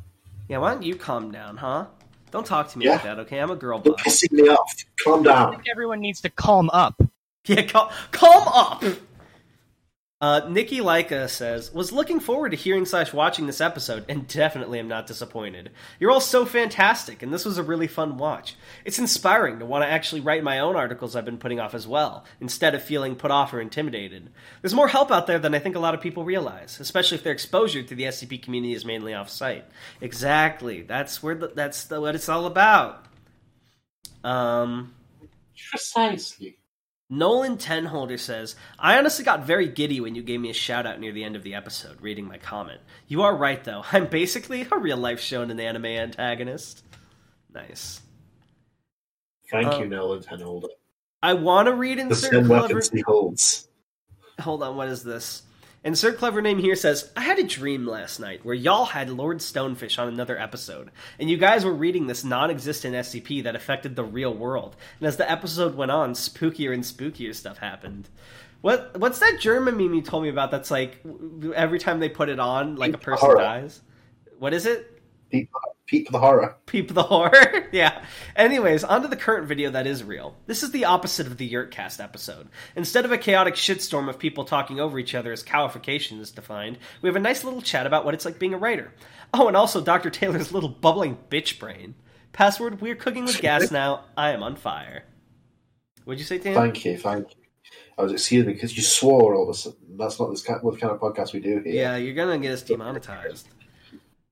[0.48, 1.86] Yeah, why don't you calm down, huh?
[2.30, 2.92] Don't talk to me Yeah.
[2.92, 3.38] like that, okay?
[3.38, 4.02] I'm a girl You're boss.
[4.04, 4.74] pissing me off.
[5.04, 5.50] Calm I down.
[5.52, 7.00] think everyone needs to calm up.
[7.46, 8.82] Yeah, cal- calm up.
[10.20, 14.80] Uh, Nikki Leica says, was looking forward to hearing slash watching this episode, and definitely
[14.80, 15.70] am not disappointed.
[16.00, 18.56] You're all so fantastic, and this was a really fun watch.
[18.84, 21.86] It's inspiring to want to actually write my own articles I've been putting off as
[21.86, 24.30] well, instead of feeling put off or intimidated.
[24.60, 27.22] There's more help out there than I think a lot of people realize, especially if
[27.22, 29.66] their exposure to the SCP community is mainly off-site.
[30.00, 30.82] Exactly.
[30.82, 33.06] That's where the, that's the, what it's all about.
[34.24, 34.94] Um,
[35.70, 36.58] Precisely.
[37.10, 41.00] Nolan Tenholder says, I honestly got very giddy when you gave me a shout out
[41.00, 42.80] near the end of the episode, reading my comment.
[43.06, 43.82] You are right, though.
[43.92, 46.84] I'm basically a real life shonen anime antagonist.
[47.54, 48.02] Nice.
[49.50, 50.68] Thank Uh, you, Nolan Tenholder.
[51.22, 52.62] I want to read The insert same clever.
[52.64, 53.68] weapons he holds.
[54.40, 55.42] Hold on, what is this?
[55.84, 59.38] Insert clever name here says, I had a dream last night where y'all had Lord
[59.38, 60.90] Stonefish on another episode,
[61.20, 64.74] and you guys were reading this non existent SCP that affected the real world.
[64.98, 68.08] And as the episode went on, spookier and spookier stuff happened.
[68.60, 71.00] What What's that German meme you told me about that's like
[71.54, 73.80] every time they put it on, like a person dies?
[74.38, 75.00] What is it?
[75.30, 75.48] Peep,
[75.88, 76.56] peep the horror.
[76.66, 77.68] Peep the horror.
[77.72, 78.04] yeah.
[78.36, 80.36] Anyways, on to the current video that is real.
[80.46, 82.48] This is the opposite of the Yurtcast episode.
[82.76, 86.78] Instead of a chaotic shitstorm of people talking over each other as calification is defined,
[87.02, 88.92] we have a nice little chat about what it's like being a writer.
[89.34, 90.10] Oh, and also Dr.
[90.10, 91.94] Taylor's little bubbling bitch brain.
[92.32, 94.04] Password, we're cooking with gas now.
[94.16, 95.04] I am on fire.
[96.04, 96.54] What'd you say, Tim?
[96.54, 97.42] Thank you, thank you.
[97.98, 99.78] I was excuse me because you swore all of a sudden.
[99.96, 101.74] That's not this kind, what kind of podcast we do here.
[101.74, 103.48] Yeah, you're gonna get us demonetized.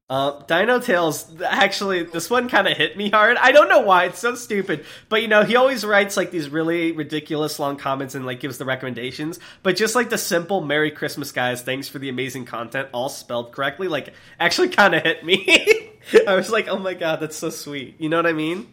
[0.09, 3.37] Uh, Dino Tales, actually, this one kind of hit me hard.
[3.39, 4.85] I don't know why, it's so stupid.
[5.09, 8.59] But, you know, he always writes, like, these really ridiculous long comments and, like, gives
[8.59, 9.41] the recommendations.
[9.65, 13.51] But just, like, the simple Merry Christmas, guys, thanks for the amazing content, all spelled
[13.51, 15.91] correctly, like, actually kind of hit me.
[16.27, 17.97] I was like, oh my god, that's so sweet.
[17.99, 18.69] You know what I mean?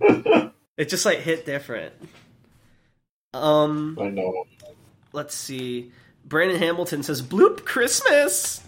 [0.78, 1.92] it just, like, hit different.
[3.34, 4.44] Um, I know.
[5.12, 5.92] let's see.
[6.24, 8.62] Brandon Hamilton says bloop Christmas.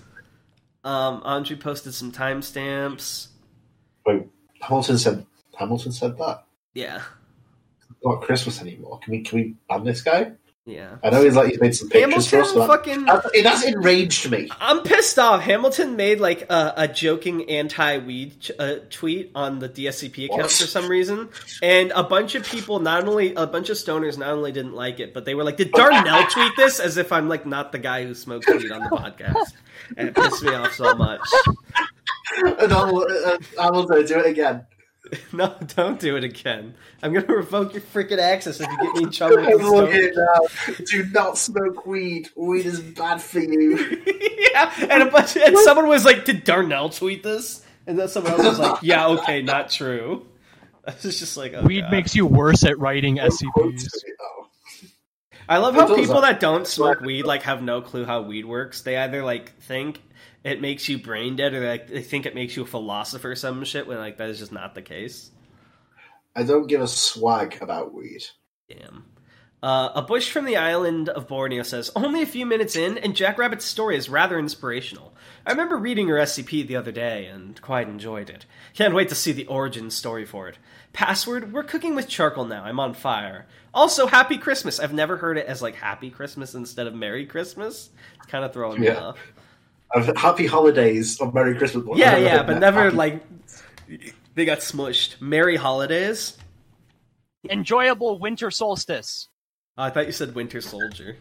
[0.84, 3.28] Um, Andre posted some timestamps.
[4.04, 4.24] Wait,
[4.60, 5.26] Hamilton said
[5.56, 6.44] Hamilton said that.
[6.74, 7.02] Yeah,
[8.04, 8.98] Not Christmas anymore.
[9.00, 10.32] Can we can we ban this guy?
[10.64, 10.96] Yeah.
[11.02, 12.52] I know he's like he's made some pictures for us.
[12.52, 13.04] Hamilton fucking.
[13.06, 14.48] that, it has enraged me.
[14.60, 15.40] I'm pissed off.
[15.42, 20.50] Hamilton made like a, a joking anti-weed ch- uh, tweet on the DSCP account What?
[20.52, 21.30] for some reason,
[21.62, 25.00] and a bunch of people, not only a bunch of stoners, not only didn't like
[25.00, 27.78] it, but they were like, "Did Darnell tweet this?" As if I'm like not the
[27.78, 29.52] guy who smokes weed on the podcast,
[29.96, 31.20] and it pissed me off so much.
[32.58, 34.64] And I'll, uh, Hamilton, do it again.
[35.32, 36.74] No, don't do it again.
[37.02, 39.36] I'm gonna revoke your freaking access if you get me in trouble.
[39.38, 40.74] with I'm the looking now.
[40.90, 42.28] Do not smoke weed.
[42.36, 43.76] Weed is bad for you.
[44.52, 48.32] yeah, and a bunch, and someone was like, "Did Darnell tweet this?" And then someone
[48.34, 50.26] else was like, "Yeah, okay, not true."
[50.86, 51.90] I was just like, oh, Weed God.
[51.92, 53.88] makes you worse at writing SCPs.
[55.48, 56.32] I love how people that.
[56.32, 58.82] that don't smoke weed like have no clue how weed works.
[58.82, 60.02] They either like think
[60.44, 63.36] it makes you brain dead, or like they think it makes you a philosopher or
[63.36, 63.86] some shit.
[63.86, 65.30] When like that is just not the case.
[66.34, 68.24] I don't give a swag about weed.
[68.68, 69.04] Damn.
[69.62, 73.14] Uh, a bush from the island of Borneo says, Only a few minutes in, and
[73.14, 75.14] Jackrabbit's story is rather inspirational.
[75.46, 78.44] I remember reading your SCP the other day and quite enjoyed it.
[78.74, 80.58] Can't wait to see the origin story for it.
[80.92, 82.64] Password, we're cooking with charcoal now.
[82.64, 83.46] I'm on fire.
[83.72, 84.80] Also, Happy Christmas.
[84.80, 87.90] I've never heard it as like Happy Christmas instead of Merry Christmas.
[88.16, 89.18] It's kind of throwing me off.
[89.94, 91.84] I've- Happy holidays or Merry Christmas.
[91.86, 93.22] but Yeah, yeah, but never Happy- like
[94.34, 95.20] they got smushed.
[95.20, 96.36] Merry holidays.
[97.50, 99.28] Enjoyable winter solstice.
[99.76, 101.16] Oh, I thought you said Winter Soldier.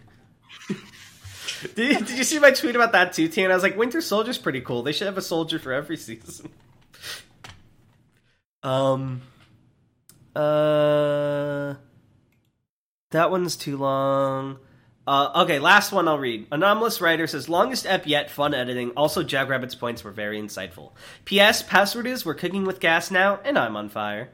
[1.76, 3.44] did, did you see my tweet about that too, T?
[3.44, 4.84] And I was like, Winter Soldier's pretty cool.
[4.84, 6.52] They should have a soldier for every season.
[8.64, 9.22] Um.
[10.36, 11.74] Uh.
[13.10, 14.60] That one's too long.
[15.08, 16.46] Uh, okay, last one I'll read.
[16.52, 18.92] Anomalous Writer says, longest ep yet, fun editing.
[18.92, 20.92] Also, Jackrabbit's points were very insightful.
[21.26, 21.64] P.S.
[21.64, 24.30] Password is, we're cooking with gas now, and I'm on fire.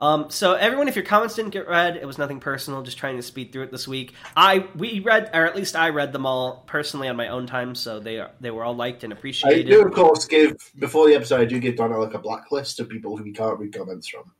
[0.00, 2.82] Um, so everyone, if your comments didn't get read, it was nothing personal.
[2.82, 4.14] Just trying to speed through it this week.
[4.36, 7.74] I we read, or at least I read them all personally on my own time,
[7.74, 9.66] so they are they were all liked and appreciated.
[9.66, 11.40] I do, of course, give before the episode.
[11.40, 14.30] I do give Donna like a blacklist of people who we can't read comments from,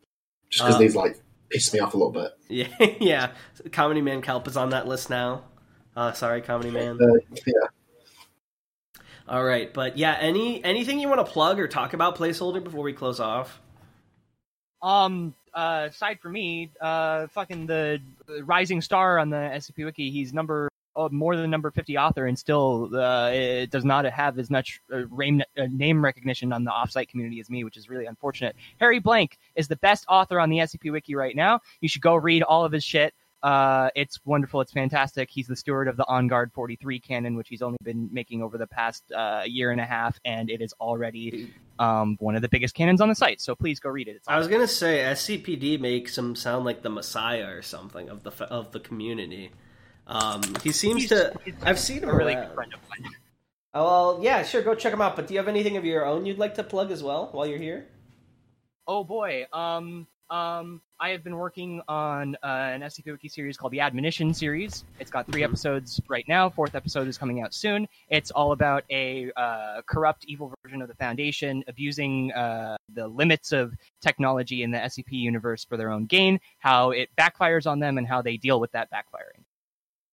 [0.48, 0.78] just because Uh.
[0.78, 1.18] they've like
[1.50, 2.32] pissed me off a little bit.
[2.48, 2.68] Yeah,
[3.00, 3.30] yeah.
[3.72, 5.42] Comedy Man Kelp is on that list now.
[5.94, 6.98] Uh, sorry, Comedy Man.
[7.00, 9.00] Uh, yeah.
[9.28, 12.82] All right, but yeah, any anything you want to plug or talk about placeholder before
[12.82, 13.60] we close off?
[14.80, 20.10] Um, uh, aside from me, uh, fucking the the rising star on the SCP Wiki,
[20.10, 20.67] he's number
[21.10, 25.02] more than number fifty author, and still uh, it does not have as much uh,
[25.70, 28.56] name, uh, recognition on the offsite community as me, which is really unfortunate.
[28.80, 31.60] Harry Blank is the best author on the SCP Wiki right now.
[31.80, 33.14] You should go read all of his shit.
[33.42, 34.60] Uh, it's wonderful.
[34.60, 35.30] It's fantastic.
[35.30, 38.58] He's the steward of the On Guard 43 canon, which he's only been making over
[38.58, 42.48] the past uh, year and a half, and it is already um, one of the
[42.48, 43.40] biggest canons on the site.
[43.40, 44.16] So please go read it.
[44.16, 48.24] It's I was gonna say SCPD makes him sound like the messiah or something of
[48.24, 49.52] the of the community.
[50.08, 51.38] Um, he seems He's- to.
[51.44, 52.46] he's I've seen him a really around.
[52.46, 53.12] good friend of mine.
[53.74, 55.14] Oh, well, yeah, sure, go check him out.
[55.16, 57.46] But do you have anything of your own you'd like to plug as well while
[57.46, 57.86] you're here?
[58.86, 63.72] Oh boy, um, um, I have been working on uh, an SCP Wiki series called
[63.72, 64.84] the Admonition series.
[64.98, 65.44] It's got 3 Mhm.
[65.44, 66.48] episodes right now.
[66.48, 67.86] Fourth episode is coming out soon.
[68.08, 73.52] It's all about a uh, corrupt, evil version of the Foundation abusing uh, the limits
[73.52, 76.40] of technology in the SCP universe for their own gain.
[76.58, 79.44] How it backfires on them and how they deal with that backfiring.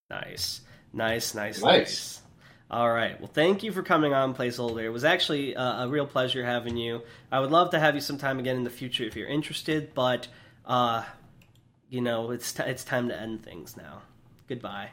[0.10, 0.62] Nice,
[0.94, 1.62] nice, nice, Nice.
[1.62, 2.22] nice.
[2.70, 3.20] All right.
[3.20, 4.84] Well, thank you for coming on, placeholder.
[4.84, 7.02] It was actually uh, a real pleasure having you.
[7.32, 10.28] I would love to have you sometime again in the future if you're interested, but
[10.66, 11.04] uh,
[11.90, 14.02] you know, it's t- it's time to end things now.
[14.50, 14.90] Goodbye.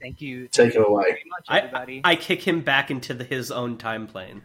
[0.00, 0.48] Thank you.
[0.48, 1.22] Take it away.
[1.26, 2.00] much, I.
[2.04, 4.42] I kick him back into the, his own time plane.